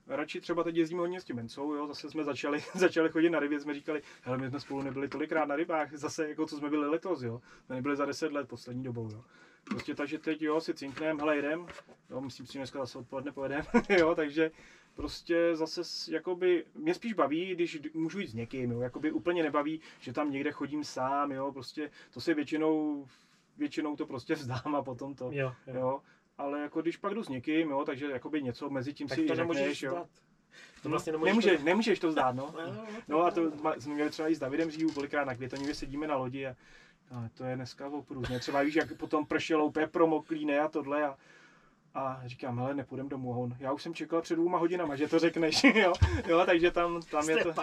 [0.07, 3.39] radši třeba teď jezdíme hodně s tím Mencou, jo, zase jsme začali, začali chodit na
[3.39, 6.69] rybě, jsme říkali, hele, my jsme spolu nebyli tolikrát na rybách, zase jako co jsme
[6.69, 9.23] byli letos, jo, jsme nebyli za 10 let poslední dobou, jo.
[9.63, 11.67] Prostě takže teď jo, si cinkneme, hele jdem,
[12.09, 13.63] jo, myslím si, že dneska zase odpoledne pojedeme,
[13.99, 14.51] jo, takže
[14.93, 15.81] prostě zase
[16.11, 20.31] jakoby, mě spíš baví, když můžu jít s někým, jo, jakoby úplně nebaví, že tam
[20.31, 23.07] někde chodím sám, jo, prostě to si většinou,
[23.57, 25.73] většinou to prostě vzdám a potom to, jo, jo.
[25.75, 26.01] jo
[26.37, 29.25] ale jako když pak jdu s někým, jo, takže jakoby něco mezi tím tak si
[29.25, 29.91] to řekneš, jo.
[29.91, 30.09] Zdát.
[30.83, 31.65] To vlastně nemůžeš, nemůžeš, to...
[31.65, 32.55] nemůžeš to zdát, no.
[32.57, 35.75] no, no, no a to jsme měli třeba i s Davidem Říhu, kolikrát na Květonivě
[35.75, 36.55] sedíme na lodi a,
[37.13, 38.39] a to je dneska oprůzně.
[38.39, 41.17] Třeba víš, jak potom pršelo úplně promoklý, ne a tohle a
[41.95, 43.41] a říkám, hele, nepůjdem domů.
[43.41, 45.93] On, já už jsem čekal před dvouma hodinama, že to řekneš, jo,
[46.27, 47.53] jo takže tam, tam je to,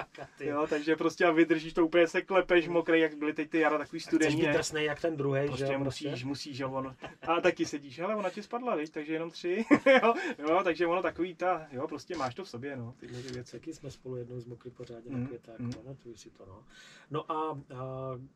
[0.40, 3.78] jo, takže prostě a vydržíš to úplně se klepeš mokrý, jak byly teď ty jara
[3.78, 4.36] takový studený.
[4.36, 6.26] Chceš být jak ten druhý, prostě že musíš, prostě?
[6.26, 6.96] musíš, jo, on,
[7.28, 9.64] a taky sedíš, ale ona ti spadla, viď, takže jenom tři,
[10.02, 13.32] jo, jo, takže ono takový ta, jo, prostě máš to v sobě, no, tyhle ty
[13.32, 13.52] věci.
[13.52, 15.72] Taky jsme spolu jednou z mokry pořádně mm, na květák, mm.
[15.72, 16.64] pamatuju si to, no.
[17.10, 17.56] No a, a,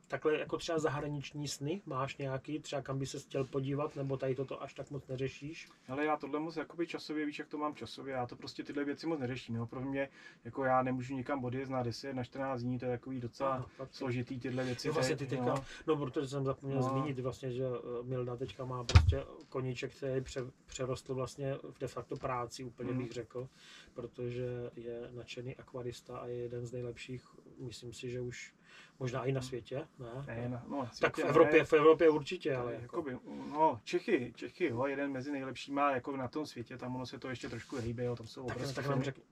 [0.09, 4.35] takhle jako třeba zahraniční sny, máš nějaký, třeba kam by se chtěl podívat, nebo tady
[4.35, 5.69] toto až tak moc neřešíš?
[5.89, 8.85] Ale já tohle moc jakoby časově, víš, jak to mám časově, já to prostě tyhle
[8.85, 9.55] věci moc neřeším.
[9.55, 9.67] Jo.
[9.67, 10.09] Pro mě,
[10.45, 13.87] jako já nemůžu nikam odjet na 10, na 14 dní, to je takový docela no,
[13.91, 14.89] složitý tyhle věci.
[14.89, 15.65] No, vlastně ty teďka, no.
[15.87, 16.89] no, protože jsem zapomněl no.
[16.89, 21.89] zmínit vlastně, že eh, Milda teďka má prostě koníček, který pře, přerostl vlastně v de
[21.89, 22.99] facto práci, úplně mm.
[22.99, 23.49] bych řekl,
[23.95, 27.25] protože je nadšený akvarista a je jeden z nejlepších,
[27.59, 28.55] myslím si, že už
[28.99, 30.25] Možná i na světě, ne?
[30.27, 31.65] ne no, no, na světě, tak v Evropě, ne.
[31.65, 32.73] v Evropě určitě, ale...
[32.73, 32.83] Jako...
[32.83, 33.19] Jakoby,
[33.53, 37.29] no, Čechy, Čechy, jo, jeden mezi nejlepšíma jako na tom světě, tam ono se to
[37.29, 39.25] ještě trošku hýbe, jo, tam jsou tak, tak nám řekni.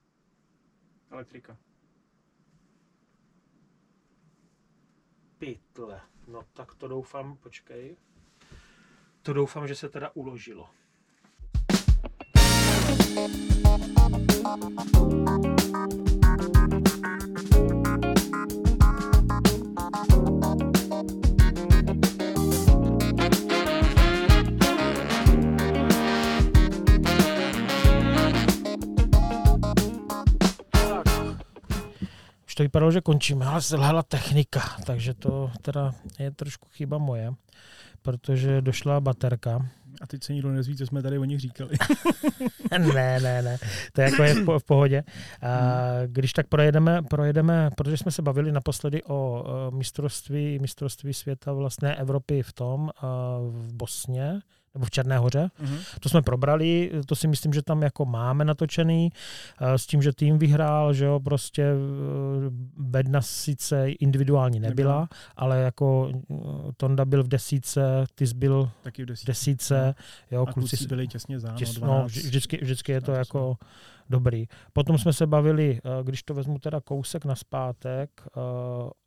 [1.11, 1.57] Elektrika.
[5.37, 6.01] Pytle.
[6.27, 7.97] No tak to doufám, počkej.
[9.21, 10.69] To doufám, že se teda uložilo.
[19.93, 20.01] Už
[32.55, 37.33] to vypadalo, že končíme, ale selhala technika, takže to teda je trošku chyba moje,
[38.01, 39.69] protože došla baterka.
[40.01, 41.71] A teď se nikdo nezví, co jsme tady o nich říkali.
[42.79, 43.57] ne, ne, ne,
[43.93, 45.03] to je jako je v, v pohodě.
[45.41, 49.43] A když tak projedeme, projedeme, protože jsme se bavili naposledy o
[49.73, 52.89] mistrovství, mistrovství světa vlastně Evropy v tom,
[53.49, 54.39] v Bosně,
[54.73, 55.49] nebo v Černé hoře.
[55.63, 55.79] Mm-hmm.
[55.99, 59.11] To jsme probrali, to si myslím, že tam jako máme natočený,
[59.61, 61.75] eh, s tím, že tým vyhrál, že jo, prostě eh,
[62.77, 65.09] Bedna sice individuální nebyla, Nebyla.
[65.35, 66.35] ale jako eh,
[66.77, 69.95] Tonda byl v desíce, ty byl Taky v desíce, desíce
[70.31, 73.57] jo, a kluci, kluci byli těsně za, těs, no, vždycky, vždycky je to jako
[74.09, 74.47] dobrý.
[74.73, 78.09] Potom jsme se bavili, když to vezmu teda kousek na zpátek,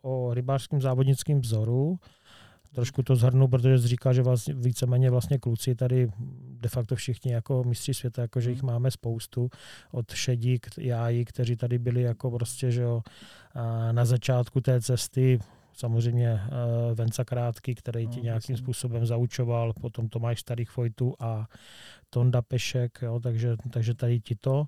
[0.02, 1.98] o rybářském závodnickém vzoru,
[2.76, 6.08] trošku to zhrnu, protože jsi říkal, že vlastně víceméně vlastně kluci tady
[6.60, 8.72] de facto všichni jako mistři světa, jako že jich hmm.
[8.72, 9.50] máme spoustu
[9.92, 13.02] od Šedí, Jájí, kteří tady byli jako prostě, že jo,
[13.92, 15.38] na začátku té cesty,
[15.72, 16.40] samozřejmě
[16.94, 18.64] Venca Krátký, který ti no, nějakým jasný.
[18.64, 21.46] způsobem zaučoval, potom Tomáš Starých Fojtu a
[22.10, 24.66] Tonda Pešek, jo, takže, takže tady ti to.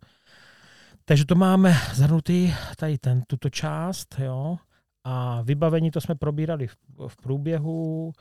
[1.04, 4.56] Takže to máme zhrnutý tady ten, tuto část, jo.
[5.04, 6.76] A vybavení to jsme probírali v,
[7.08, 8.12] v průběhu.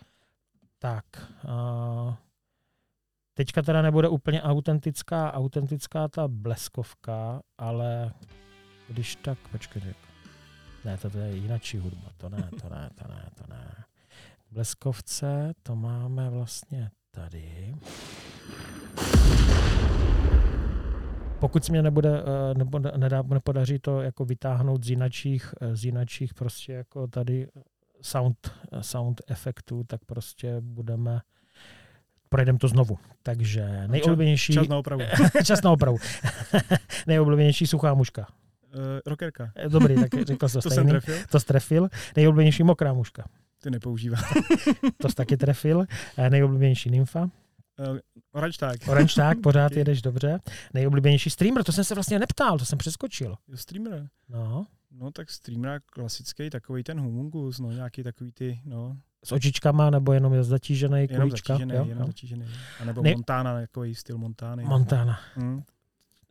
[0.80, 1.06] Tak,
[1.48, 2.18] a
[3.34, 8.14] teďka teda nebude úplně autentická, autentická ta bleskovka, ale
[8.90, 9.82] když tak, počkej,
[10.86, 13.84] ne, to, je jinačí hudba, to ne, to ne, to ne, to ne.
[14.52, 17.76] Bleskovce to máme vlastně tady.
[21.40, 25.86] Pokud se mě nebude, eh, nebo nedá, nepodaří to jako vytáhnout z jinačích, eh, z
[25.86, 27.48] jinačích prostě jako tady
[28.02, 28.38] sound,
[28.72, 31.22] eh, sound efektů, tak prostě budeme
[32.30, 32.98] projdeme to znovu.
[33.24, 34.54] Takže nejoblíbenější...
[34.54, 35.02] Čas na opravu.
[35.46, 35.98] čas na opravu.
[37.08, 38.28] nejoblíbenější suchá muška.
[38.76, 39.52] Uh, rockerka.
[39.68, 40.92] Dobrý, tak řekl jsi to, to stejný.
[40.92, 41.26] Jsem trefil.
[41.32, 41.90] To strefil.
[42.16, 43.24] Nejoblíbenější mokrá muška.
[43.64, 44.18] Ty nepoužívá.
[44.98, 45.86] to jsi taky trefil.
[46.30, 47.30] Nejoblíbenější nymfa.
[47.80, 47.98] Uh,
[48.32, 48.88] Orange Tag.
[48.88, 50.40] Orange Tag, pořád jedeš dobře.
[50.74, 53.36] Nejoblíbenější streamer, to jsem se vlastně neptal, to jsem přeskočil.
[53.48, 54.10] Jo, streamer.
[54.30, 54.66] No.
[54.92, 58.98] No tak streamer klasický, takový ten humungus, no nějaký takový ty, no.
[59.24, 61.86] S očičkama, nebo jenom je zatížený jenom Zatížený, jo?
[61.86, 62.06] jenom jo?
[62.08, 62.46] zatížený.
[62.82, 63.12] A nebo ne...
[63.12, 64.64] Montana, takový styl Montana.
[64.64, 65.20] Montana.
[65.36, 65.64] Hmm.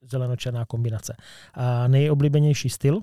[0.03, 1.17] Zeleno-černá kombinace.
[1.55, 3.01] A nejoblíbenější styl?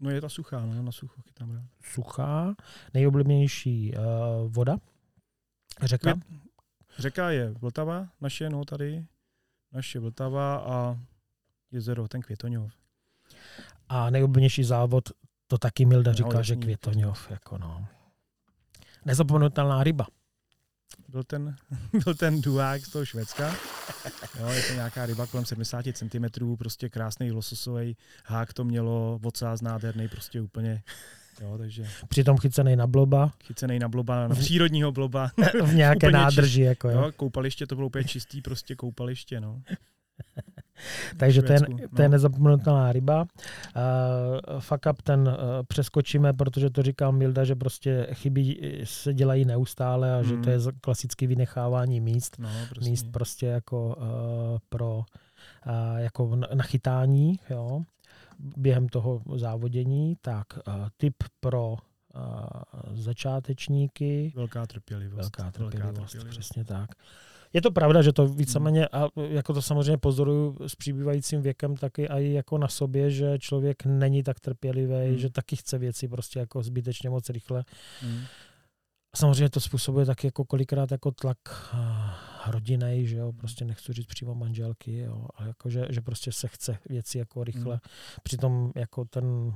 [0.00, 1.64] No je ta suchá, no, na sucho chytám rád.
[1.82, 2.54] Suchá.
[2.94, 4.76] Nejoblíbenější uh, voda?
[5.82, 6.10] Řeka?
[6.10, 6.16] Je,
[7.00, 9.06] Řeka je Vltava, naše, no tady,
[9.72, 10.98] naše Vltava a
[11.72, 12.72] jezero, ten Květoňov.
[13.88, 15.08] A nejoblíbenější závod,
[15.46, 17.30] to taky Milda říká, no, že Květoňov.
[17.30, 17.86] Jako no.
[19.04, 20.06] Nezapomenutelná ryba.
[21.08, 21.56] Byl ten,
[22.04, 23.54] byl ten duák z toho Švédska.
[24.40, 29.60] Jo, je to nějaká ryba kolem 70 cm, prostě krásný lososový hák to mělo, ocás
[29.60, 30.82] nádherný, prostě úplně
[31.40, 31.86] Jo, takže...
[32.08, 33.32] Přitom chycený na bloba.
[33.44, 35.30] Chycený na bloba, na přírodního bloba.
[35.64, 36.62] v nějaké nádrži.
[36.62, 37.02] Jako, jo.
[37.02, 37.12] jo.
[37.16, 39.40] koupaliště, to bylo úplně čistý prostě koupaliště.
[39.40, 39.62] No.
[41.16, 41.60] Takže to je,
[41.96, 42.12] to je no.
[42.12, 43.20] nezapomenutelná ryba.
[43.22, 45.34] Uh, fuck up ten uh,
[45.68, 50.24] přeskočíme, protože to říkal Milda, že prostě chyby se dělají neustále a mm.
[50.24, 50.70] že to je hmm.
[50.80, 52.36] klasické vynechávání míst.
[52.38, 52.90] No, prostě.
[52.90, 57.82] Míst prostě jako uh, pro uh, jako nachytání, jo
[58.56, 61.76] během toho závodění, tak uh, tip pro uh,
[62.94, 64.32] začátečníky.
[64.36, 65.16] Velká trpělivost.
[65.16, 66.30] Velká trpělivost, Velká trpělivost.
[66.30, 66.90] přesně tak.
[67.52, 72.06] Je to pravda, že to víceméně, a jako to samozřejmě pozoruju s přibývajícím věkem taky
[72.06, 75.18] i jako na sobě, že člověk není tak trpělivý, hmm.
[75.18, 77.64] že taky chce věci prostě jako zbytečně moc rychle.
[78.00, 78.20] Hmm.
[79.16, 81.38] Samozřejmě to způsobuje taky jako kolikrát jako tlak
[82.46, 86.48] rodinej, že jo, prostě nechci říct přímo manželky, jo, ale jako, že, že prostě se
[86.48, 87.74] chce věci jako rychle.
[87.74, 88.20] Hmm.
[88.22, 89.54] Přitom jako ten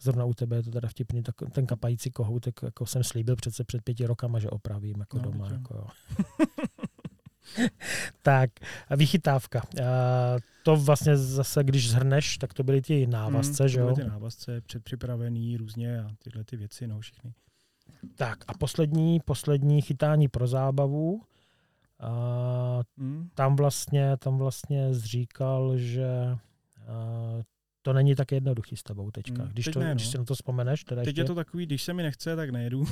[0.00, 3.64] zrovna u tebe je to teda vtipný, tak ten kapající kohoutek, jako jsem slíbil přece
[3.64, 5.48] před pěti rokama, že opravím jako no, doma.
[5.50, 5.86] Jako, jo.
[8.22, 8.50] tak,
[8.96, 9.62] vychytávka.
[9.74, 9.84] Uh,
[10.64, 13.94] to vlastně zase, když zhrneš, tak to byly ty návazce, mm, že jo?
[13.94, 17.34] ty návazce, předpřipravený různě a tyhle ty věci, no všechny.
[18.14, 21.22] Tak a poslední, poslední chytání pro zábavu.
[22.00, 23.28] A hmm.
[23.34, 26.36] tam, vlastně, tam vlastně zříkal, že
[27.86, 29.42] to není tak jednoduchý s tebou teďka.
[29.42, 29.94] Hmm, když, teď to, ne, no.
[29.94, 30.84] když si na to vzpomeneš.
[30.84, 31.20] Teda teď ještě...
[31.20, 32.84] je to takový, když se mi nechce, tak nejedu.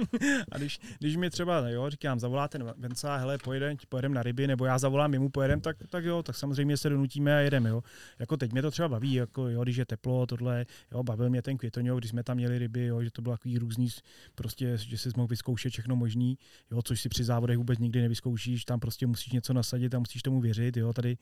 [0.52, 4.46] a když, když mi třeba, jo, říkám, zavolá ten Venca, hele, pojedem, pojedem na ryby,
[4.46, 7.82] nebo já zavolám, jemu pojedem, tak, tak jo, tak samozřejmě se donutíme a jedeme, jo.
[8.18, 11.42] Jako teď mě to třeba baví, jako jo, když je teplo, tohle, jo, bavil mě
[11.42, 13.88] ten květoňov, když jsme tam měli ryby, jo, že to bylo takový různý,
[14.34, 16.38] prostě, že si mohl vyzkoušet všechno možný,
[16.70, 20.22] jo, což si při závodech vůbec nikdy nevyzkoušíš, tam prostě musíš něco nasadit a musíš
[20.22, 21.18] tomu věřit, jo, tady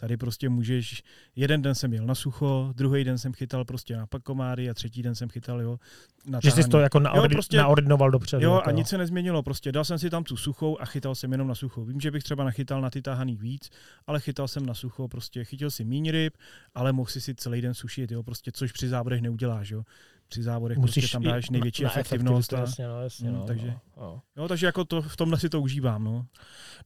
[0.00, 1.02] Tady prostě můžeš,
[1.36, 5.02] jeden den jsem jel na sucho, druhý den jsem chytal prostě na pakomáry a třetí
[5.02, 5.78] den jsem chytal, jo,
[6.26, 8.44] na Že jsi to jako naordi- jo, prostě, naordinoval dopředu.
[8.44, 11.14] Jo, jako, a nic se nezměnilo, prostě dal jsem si tam tu suchou a chytal
[11.14, 11.84] jsem jenom na sucho.
[11.84, 13.70] Vím, že bych třeba nachytal na ty tahaný víc,
[14.06, 16.34] ale chytal jsem na sucho, prostě chytil si míň ryb,
[16.74, 19.82] ale mohl si si celý den sušit, jo, prostě což při závodech neuděláš, jo
[20.28, 22.52] při závodech Musíš prostě tam dáš největší na, efektivnost.
[22.52, 24.22] A, jasně, no, jasně, no, takže, no, no.
[24.36, 26.04] Jo, takže jako to, v tomhle si to užívám.
[26.04, 26.26] No.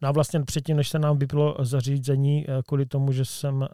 [0.03, 3.69] no a vlastně předtím, než se nám vypilo zařízení, eh, kvůli tomu, že jsem eh,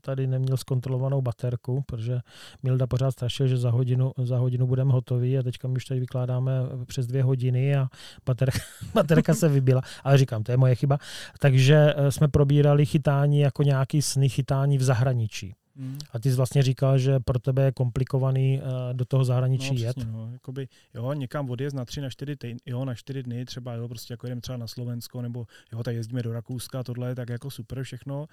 [0.00, 2.20] tady neměl zkontrolovanou baterku, protože
[2.62, 6.00] Milda pořád strašil, že za hodinu, za hodinu budeme hotoví a teďka my už tady
[6.00, 6.52] vykládáme
[6.86, 7.88] přes dvě hodiny a
[8.26, 8.58] baterka,
[8.94, 9.82] baterka se vybila.
[10.04, 10.98] Ale říkám, to je moje chyba.
[11.38, 15.54] Takže eh, jsme probírali chytání jako nějaký sny chytání v zahraničí.
[15.76, 15.98] Hmm.
[16.12, 19.80] A ty jsi vlastně říkal, že pro tebe je komplikovaný uh, do toho zahraničí no,
[19.80, 19.96] jet.
[19.96, 23.74] no, jakoby, jo, někam odjezd na tři, na čtyři, týdny, jo, na čtyři dny, třeba
[23.74, 27.14] jo, prostě jako jdem třeba na Slovensko, nebo jo, tak jezdíme do Rakouska, tohle je
[27.14, 28.26] tak jako super všechno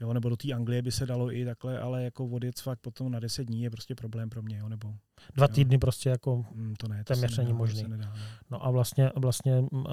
[0.00, 3.12] jo, nebo do té Anglie by se dalo i takhle, ale jako odjet fakt potom
[3.12, 4.94] na 10 dní je prostě problém pro mě, jo, nebo...
[5.34, 5.78] Dva týdny jo.
[5.78, 7.82] prostě jako mm, to ne, to téměř není možný.
[7.88, 8.22] Nedá, ne.
[8.50, 9.84] No a vlastně, vlastně uh,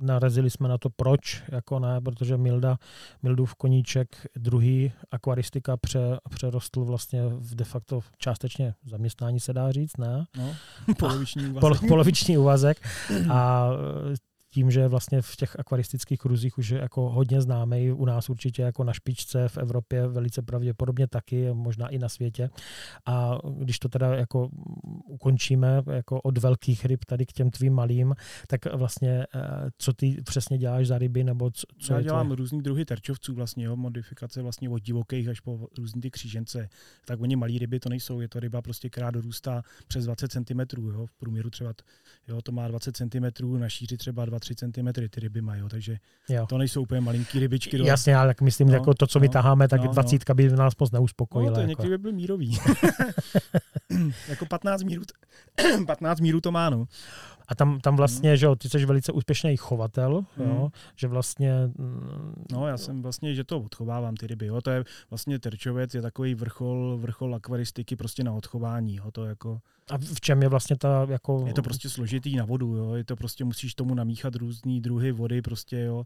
[0.00, 2.78] narazili jsme na to, proč, jako ne, protože Milda,
[3.22, 6.00] Mildův koníček druhý akvaristika pře,
[6.30, 10.24] přerostl vlastně v de facto částečně zaměstnání se dá říct, ne?
[10.38, 10.54] No,
[10.98, 11.60] poloviční úvazek.
[11.60, 12.88] Pol, poloviční úvazek
[13.30, 13.70] a
[14.56, 18.62] tím, že vlastně v těch akvaristických kruzích už je jako hodně známý, u nás určitě
[18.62, 22.50] jako na špičce, v Evropě velice pravděpodobně taky, možná i na světě.
[23.06, 24.48] A když to teda jako
[25.08, 28.14] ukončíme jako od velkých ryb tady k těm tvým malým,
[28.48, 29.40] tak vlastně eh,
[29.78, 32.34] co ty přesně děláš za ryby, nebo co, co Já dělám to?
[32.34, 36.68] různý druhy terčovců vlastně, jo, modifikace vlastně od divokých až po různý ty křížence.
[37.04, 40.60] Tak oni malí ryby to nejsou, je to ryba prostě, která dorůstá přes 20 cm,
[40.92, 41.74] jo, v průměru třeba
[42.28, 45.68] jo, to má 20 cm, na šíři třeba 2 3 cm ty ryby mají, jo,
[45.68, 45.96] takže
[46.28, 46.46] jo.
[46.46, 47.78] to nejsou úplně malinký rybičky.
[47.78, 47.84] Do...
[47.84, 50.34] Jasně, ale tak myslím, no, jako to, co no, my taháme, tak no, 20 no.
[50.34, 51.50] by nás moc neuspokojila.
[51.50, 51.82] No, to jako.
[51.82, 52.58] někdy by byl mírový.
[54.28, 55.02] jako 15 mírů,
[55.86, 56.86] 15 mírů to má, no.
[57.48, 58.36] A tam, tam vlastně, mm.
[58.36, 60.50] že jo, ty jsi velice úspěšný chovatel, mm.
[60.50, 61.52] jo, že vlastně...
[61.66, 65.94] Mm, no já jsem vlastně, že to odchovávám ty ryby, jo, to je vlastně terčovec,
[65.94, 69.60] je takový vrchol, vrchol akvaristiky prostě na odchování, jo, to jako...
[69.90, 71.44] A v čem je vlastně ta jako...
[71.46, 75.12] Je to prostě složitý na vodu, jo, je to prostě musíš tomu namíchat různý druhy
[75.12, 76.04] vody, prostě jo,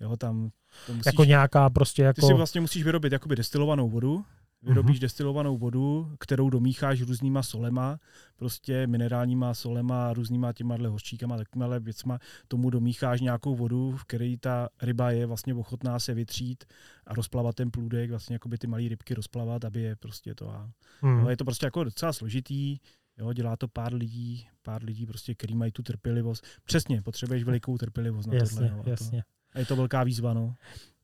[0.00, 0.50] jo, tam...
[0.86, 2.20] To musíš, jako nějaká prostě jako...
[2.20, 4.24] Ty si vlastně musíš vyrobit jakoby destilovanou vodu,
[4.62, 5.00] Vyrobíš mm-hmm.
[5.00, 7.98] destilovanou vodu, kterou domícháš různýma solema,
[8.36, 12.18] prostě minerálníma solema, různýma těma hořčíkama, takovýmhle věcma,
[12.48, 16.64] tomu domícháš nějakou vodu, v které ta ryba je vlastně ochotná se vytřít
[17.06, 20.50] a rozplavat ten plůdek, vlastně jako by ty malé rybky rozplavat, aby je prostě to.
[20.50, 20.70] A,
[21.02, 21.22] mm.
[21.22, 22.78] no, je to prostě jako docela složitý,
[23.18, 26.46] Jo, dělá to pár lidí, pár lidí, prostě, který mají tu trpělivost.
[26.64, 28.76] Přesně, potřebuješ velikou trpělivost na jasně, tohle.
[28.76, 29.24] No, jasně.
[29.52, 30.54] A je to velká výzva, no.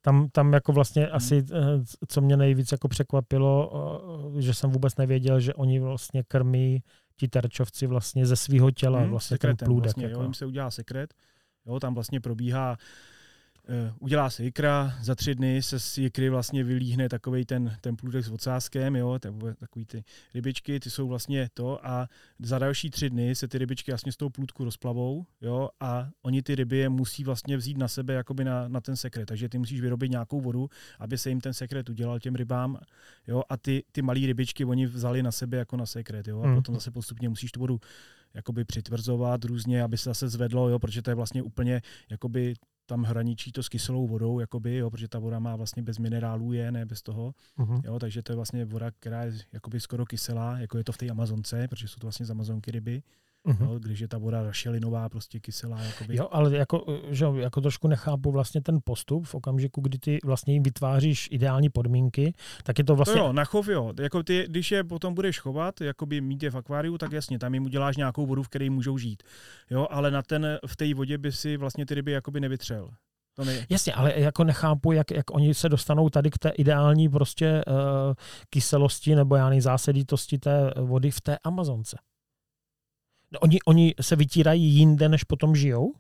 [0.07, 1.15] Tam, tam jako vlastně hmm.
[1.15, 1.59] asi, eh,
[2.09, 3.73] co mě nejvíc jako překvapilo,
[4.39, 6.83] že jsem vůbec nevěděl, že oni vlastně krmí
[7.17, 9.85] ti terčovci vlastně ze svého těla, hmm, vlastně sekretem, ten plůdek.
[9.85, 10.19] Vlastně, jako.
[10.19, 11.15] jo, jim se udělá sekret,
[11.67, 12.81] jo, tam vlastně probíhá Eh,
[14.01, 18.25] udělá se ikra, za tři dny se z ikry vlastně vylíhne takový ten, ten plůdek
[18.25, 19.19] s ocáskem, jo,
[19.59, 23.91] takový ty rybičky, ty jsou vlastně to a za další tři dny se ty rybičky
[23.93, 27.89] vlastně z toho plůdku rozplavou, jo, a oni ty ryby je musí vlastně vzít na
[27.89, 30.69] sebe jakoby na, na ten sekret, takže ty musíš vyrobit nějakou vodu,
[30.99, 32.79] aby se jim ten sekret udělal těm rybám,
[33.27, 36.47] jo, a ty, ty malé rybičky oni vzali na sebe jako na sekret, jo, a
[36.47, 36.55] hmm.
[36.55, 37.81] potom zase postupně musíš tu vodu
[38.35, 42.55] jakoby přitvrzovat různě, aby se zase zvedlo, jo, protože to je vlastně úplně jakoby
[42.87, 46.53] tam hraničí to s kyselou vodou, jakoby, jo, protože ta voda má vlastně bez minerálů
[46.53, 47.35] je, ne bez toho.
[47.59, 47.81] Uh-huh.
[47.85, 50.99] Jo, takže to je vlastně voda, která je jakoby skoro kyselá, jako je to v
[50.99, 53.03] té Amazonce, protože jsou to vlastně z Amazonky ryby
[53.47, 53.73] uh-huh.
[53.73, 55.83] jo, když je ta voda rašelinová, prostě kyselá.
[55.83, 56.17] Jakoby.
[56.17, 60.53] Jo, ale jako, že, jako trošku nechápu vlastně ten postup v okamžiku, kdy ty vlastně
[60.53, 63.21] jim vytváříš ideální podmínky, tak je to vlastně...
[63.21, 63.93] To jo, na chov jo.
[64.01, 67.55] Jako ty, když je potom budeš chovat, jakoby mít je v akváriu, tak jasně, tam
[67.55, 69.23] jim uděláš nějakou vodu, v které můžou žít.
[69.71, 72.91] Jo, ale na ten, v té vodě by si vlastně ty ryby jakoby nevytřel.
[73.35, 73.67] To nej...
[73.69, 77.75] Jasně, ale jako nechápu, jak, jak oni se dostanou tady k té ideální prostě uh,
[78.51, 81.97] kyselosti nebo já zásaditosti té vody v té Amazonce.
[83.41, 85.87] Oni, oni se vytírají jinde, než potom žijou?
[85.87, 85.95] Uh,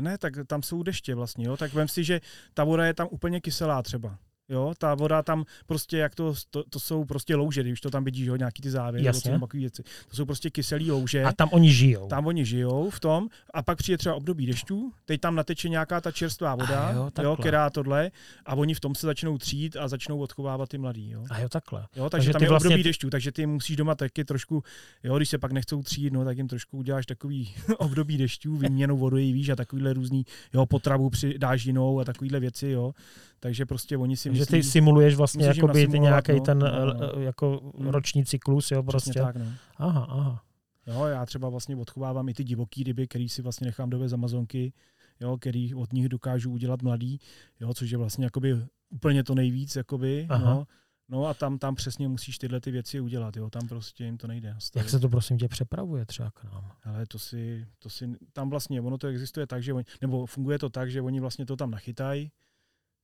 [0.00, 1.56] ne, tak tam jsou deště vlastně, jo.
[1.56, 2.20] Tak vem si, že
[2.54, 4.18] ta voda je tam úplně kyselá třeba.
[4.48, 8.04] Jo, ta voda tam prostě, jak to, to, to jsou prostě louže, když to tam
[8.04, 9.30] vidíš, jo, nějaký ty závěry, Jasně.
[9.30, 9.82] nebo věci.
[10.08, 11.24] To jsou prostě kyselý louže.
[11.24, 12.08] A tam oni žijou.
[12.08, 16.00] Tam oni žijou v tom a pak přijde třeba období dešťů, teď tam nateče nějaká
[16.00, 18.10] ta čerstvá voda, jo, jo, která tohle,
[18.46, 21.10] a oni v tom se začnou třít a začnou odchovávat ty mladý.
[21.10, 21.24] Jo.
[21.30, 21.86] A jo, takhle.
[21.96, 24.62] Jo, takže, takže tam je vlastně období dešťů, takže ty musíš doma taky trošku,
[25.04, 28.96] jo, když se pak nechcou třít, no, tak jim trošku uděláš takový období dešťů, výměnu
[28.96, 32.92] vody, víš, a takovýhle různý, jo, potravu přidáš jinou a takovýhle věci, jo.
[33.40, 34.30] Takže prostě oni si.
[34.34, 37.20] Že ty simuluješ vlastně jako by ty nějaký no, ten no, no.
[37.20, 37.88] jako hmm.
[37.88, 39.10] roční cyklus, jo, prostě.
[39.10, 39.46] Přesně tak, no.
[39.76, 40.42] Aha, aha.
[40.86, 44.14] Jo, já třeba vlastně odchovávám i ty divoký ryby, který si vlastně nechám dovést z
[44.14, 44.72] Amazonky,
[45.20, 47.18] jo, který od nich dokážu udělat mladý,
[47.60, 48.56] jo, což je vlastně jakoby
[48.90, 50.54] úplně to nejvíc, jakoby, Aha.
[50.54, 50.66] no.
[51.08, 54.26] No a tam, tam přesně musíš tyhle ty věci udělat, jo, tam prostě jim to
[54.26, 54.54] nejde.
[54.54, 54.84] Nastavit.
[54.84, 56.72] Jak se to prosím tě přepravuje třeba k nám?
[56.84, 60.58] Ale to si, to si, tam vlastně, ono to existuje tak, že oni, nebo funguje
[60.58, 62.30] to tak, že oni vlastně to tam nachytají,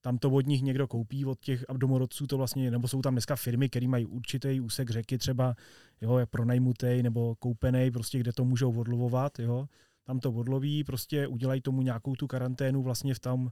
[0.01, 3.37] tam to od nich někdo koupí, od těch domorodců to vlastně, nebo jsou tam dneska
[3.37, 5.55] firmy, které mají určitý úsek řeky třeba,
[6.01, 9.69] jo, je pronajmutej nebo koupený, prostě kde to můžou odlovovat, jo.
[10.05, 13.51] Tam to odloví, prostě udělají tomu nějakou tu karanténu vlastně v tom,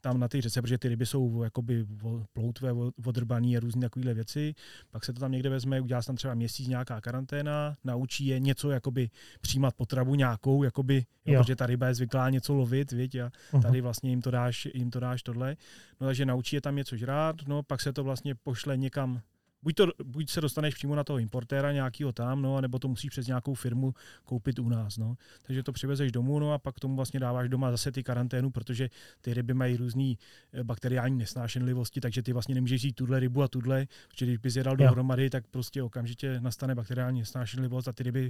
[0.00, 1.86] tam na té řece, protože ty ryby jsou jakoby
[2.32, 2.72] ploutvé,
[3.06, 4.54] odrbaný a různé takovéhle věci.
[4.90, 8.40] Pak se to tam někde vezme, udělá se tam třeba měsíc nějaká karanténa, naučí je
[8.40, 9.10] něco jakoby
[9.40, 13.62] přijímat potravu nějakou, jakoby, jo, protože ta ryba je zvyklá něco lovit, viď, a uh-huh.
[13.62, 15.56] tady vlastně jim to dáš, jim to dáš tohle.
[16.00, 19.20] No takže naučí je tam něco žrát, no pak se to vlastně pošle někam
[19.62, 23.10] buď, to, buď se dostaneš přímo na toho importéra nějakého tam, no, nebo to musíš
[23.10, 24.96] přes nějakou firmu koupit u nás.
[24.96, 25.16] No.
[25.42, 28.88] Takže to přivezeš domů, no a pak tomu vlastně dáváš doma zase ty karanténu, protože
[29.20, 30.14] ty ryby mají různé
[30.52, 34.56] eh, bakteriální nesnášenlivosti, takže ty vlastně nemůžeš jít tuhle rybu a tuhle, protože když bys
[34.56, 38.28] je dal dohromady, tak prostě okamžitě nastane bakteriální nesnášenlivost a ty ryby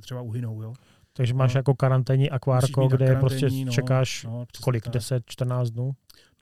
[0.00, 0.62] třeba uhynou.
[0.62, 0.74] Jo.
[1.12, 1.58] Takže máš no.
[1.58, 5.92] jako karanténní akvárko, kde prostě no, čekáš no, kolik, 10-14 dnů?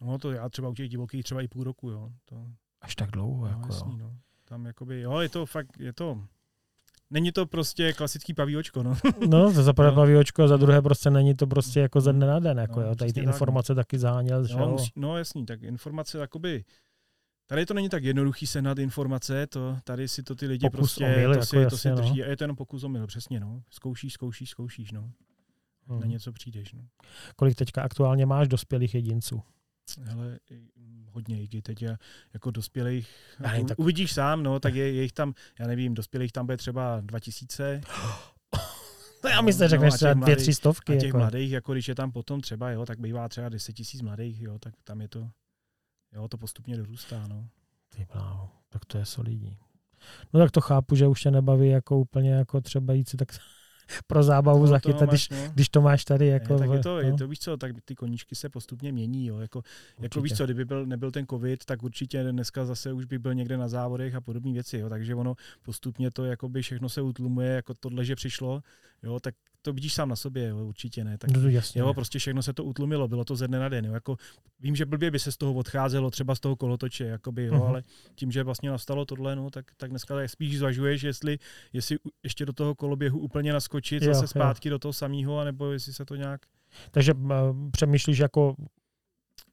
[0.00, 1.90] No to já třeba u těch divokých třeba i půl roku.
[1.90, 2.12] Jo.
[2.24, 2.46] To,
[2.86, 4.12] Až tak dlouho, no, jako jasný, no.
[4.44, 6.18] Tam jakoby, jo, je to fakt, je to,
[7.10, 8.96] Není to prostě klasický pavíočko, no.
[9.28, 9.94] no, to za prvé no.
[9.94, 12.86] pavíočko a za druhé prostě není to prostě jako ze dne na den, jako no,
[12.86, 12.94] jo.
[12.94, 13.76] Tady ty tak, informace no.
[13.76, 16.64] taky záněl, no, no jasný, tak informace jakoby,
[17.48, 21.04] Tady to není tak jednoduchý sehnat informace, to, tady si to ty lidi pokus prostě,
[21.04, 22.26] omyl, to jako si, jasně, to si drží, no.
[22.26, 23.62] a je to jenom pokus omyl, přesně, no.
[23.70, 25.10] Zkoušíš, zkoušíš, zkoušíš, no.
[25.86, 26.00] Hmm.
[26.00, 26.80] Na něco přijdeš, no.
[27.36, 29.42] Kolik teďka aktuálně máš dospělých jedinců?
[30.02, 30.38] Hele,
[31.12, 31.98] hodně jich teď je
[32.34, 33.10] jako dospělých.
[33.44, 33.78] Aj, tak...
[33.78, 37.80] Uvidíš sám, no, tak je, je jich tam, já nevím, dospělých tam bude třeba 2000.
[39.22, 40.92] To já myslím, že řekneš no, třeba dvě, tři stovky.
[40.92, 41.18] A těch jako.
[41.18, 44.58] mladých, jako když je tam potom třeba, jo, tak bývá třeba 10 tisíc mladých, jo,
[44.58, 45.30] tak tam je to,
[46.12, 47.48] jo, to postupně dorůstá, no.
[47.96, 49.58] Ty bláho, tak to je solidní.
[50.32, 53.32] No tak to chápu, že už tě nebaví jako úplně jako třeba jít si tak
[54.06, 55.36] pro zábavu no, zachytat, když, no.
[55.54, 56.26] když to máš tady.
[56.26, 57.00] Jako, ne, tak je to, no.
[57.00, 59.26] je to, víš co, tak ty koníčky se postupně mění.
[59.26, 59.38] Jo.
[59.38, 59.62] Jako,
[59.98, 63.34] jako víš co, kdyby byl, nebyl ten covid, tak určitě dneska zase už by byl
[63.34, 64.78] někde na závodech a podobné věci.
[64.78, 64.88] Jo.
[64.88, 68.62] Takže ono postupně to jakoby všechno se utlumuje, jako tohle, že přišlo,
[69.02, 69.34] jo, tak
[69.66, 71.18] to vidíš sám na sobě, jo, určitě ne.
[71.18, 73.84] Tak, no, jasně, jo, prostě všechno se to utlumilo, bylo to ze dne na den.
[73.84, 73.93] Jo.
[73.93, 74.16] Jako,
[74.60, 77.66] vím, že blbě by se z toho odcházelo, třeba z toho kolotoče, jakoby, jo, uh-huh.
[77.66, 77.82] ale
[78.14, 81.38] tím, že vlastně nastalo tohle, no, tak, tak dneska spíš zvažuješ, jestli,
[81.72, 84.70] jestli ještě do toho koloběhu úplně naskočit, jo, zase zpátky jo.
[84.70, 86.40] do toho samého, anebo jestli se to nějak...
[86.90, 87.30] Takže uh,
[87.70, 88.56] přemýšlíš jako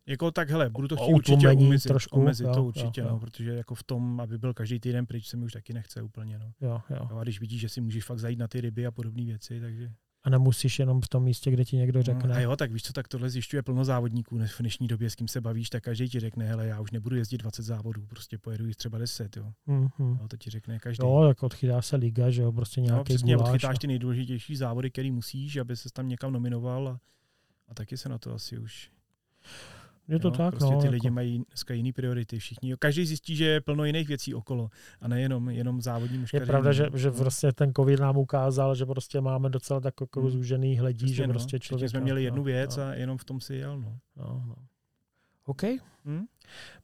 [0.05, 3.19] jako tak, hele, budu to chtít určitě omezit, trošku, omezit jo, to určitě, jo, no,
[3.19, 6.39] protože jako v tom, aby byl každý týden pryč, se mi už taky nechce úplně,
[6.39, 6.53] no.
[6.61, 7.17] Jo, jo.
[7.19, 9.91] a když vidíš, že si můžeš fakt zajít na ty ryby a podobné věci, takže...
[10.25, 12.29] A nemusíš jenom v tom místě, kde ti někdo no, řekne.
[12.29, 15.15] No, a jo, tak víš co, tak tohle zjišťuje plno závodníků v dnešní době, s
[15.15, 18.37] kým se bavíš, tak každý ti řekne, hele, já už nebudu jezdit 20 závodů, prostě
[18.37, 19.51] pojedu jich třeba 10, jo.
[19.67, 20.19] Mm-hmm.
[20.21, 21.03] jo to ti řekne každý.
[21.05, 24.55] Jo, tak odchytá se liga, že jo, prostě nějaký no, přesně, guláš, odchytáš ty nejdůležitější
[24.55, 26.99] závody, který musíš, aby se tam někam nominoval a,
[27.67, 28.91] a taky se na to asi už
[30.07, 30.93] je to jo, tak, prostě no, ty jako...
[30.93, 32.75] lidi mají dneska jiný priority všichni.
[32.79, 34.69] Každý zjistí, že je plno jiných věcí okolo
[35.01, 36.43] a nejenom jenom závodní muškaření.
[36.43, 40.21] Je pravda, že, že prostě ten covid nám ukázal, že prostě máme docela tak jako
[40.21, 40.29] hmm.
[40.29, 41.33] zúžený hledí, Přesně, že no.
[41.33, 41.89] prostě člověk...
[41.89, 42.83] jsme měli jednu věc no.
[42.83, 43.79] a jenom v tom si jel.
[43.79, 43.97] No.
[44.17, 44.55] No, no.
[45.45, 45.63] OK.
[46.05, 46.25] Hmm?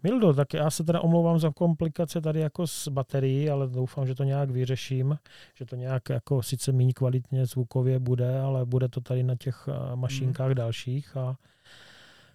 [0.04, 4.16] Mildo, tak já se teda omlouvám za komplikace tady jako s baterií, ale doufám, že
[4.16, 5.18] to nějak vyřeším,
[5.56, 9.68] že to nějak jako sice méně kvalitně zvukově bude, ale bude to tady na těch
[9.68, 10.56] eh, mašinkách hmm.
[10.56, 11.38] dalších a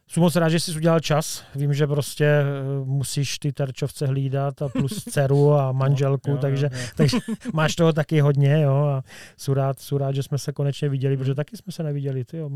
[0.09, 1.45] jsem moc rád, že jsi udělal čas.
[1.55, 2.45] Vím, že prostě eh,
[2.85, 6.89] musíš ty terčovce hlídat a plus dceru a manželku, no, jo, takže, jo, jo.
[6.97, 7.17] takže
[7.53, 8.63] máš toho taky hodně.
[8.63, 9.03] Jo, a
[9.37, 12.25] jsou rád, jsou rád, že jsme se konečně viděli, protože taky jsme se neviděli.
[12.25, 12.51] Ty, jo,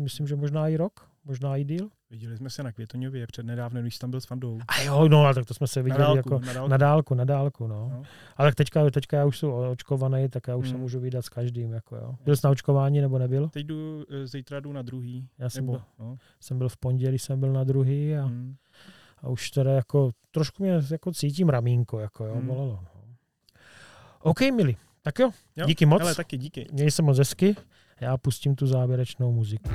[0.00, 0.92] myslím, že možná i rok,
[1.28, 1.88] možná i díl.
[2.10, 4.58] Viděli jsme se na Květoňově před nedávnem, když tam byl s Fandou.
[4.68, 6.76] A jo, no, ale tak to jsme se viděli na dálku, jako na dálku, na
[6.76, 7.88] dálku, na dálku no.
[7.88, 8.02] no.
[8.36, 10.74] Ale teďka, teďka já už jsem očkovaný, tak já už hmm.
[10.74, 11.72] se můžu vydat s každým.
[11.72, 12.14] Jako, jo.
[12.24, 13.48] Byl jsi na očkování nebo nebyl?
[13.48, 15.28] Teď jdu, eh, zítra jdu na druhý.
[15.38, 16.16] Já jsem, nebo, byl, no.
[16.40, 18.56] jsem byl v pondělí, jsem byl na druhý a, hmm.
[19.18, 22.46] a už teda jako trošku mě jako cítím ramínko, jako jo, hmm.
[22.46, 22.80] bolelo.
[22.82, 22.88] No.
[24.20, 24.76] OK, milí.
[25.02, 26.02] Tak jo, jo díky moc.
[26.02, 26.66] Ale taky díky.
[26.72, 27.56] Měj se moc hezky.
[28.00, 29.70] Já pustím tu závěrečnou muziku.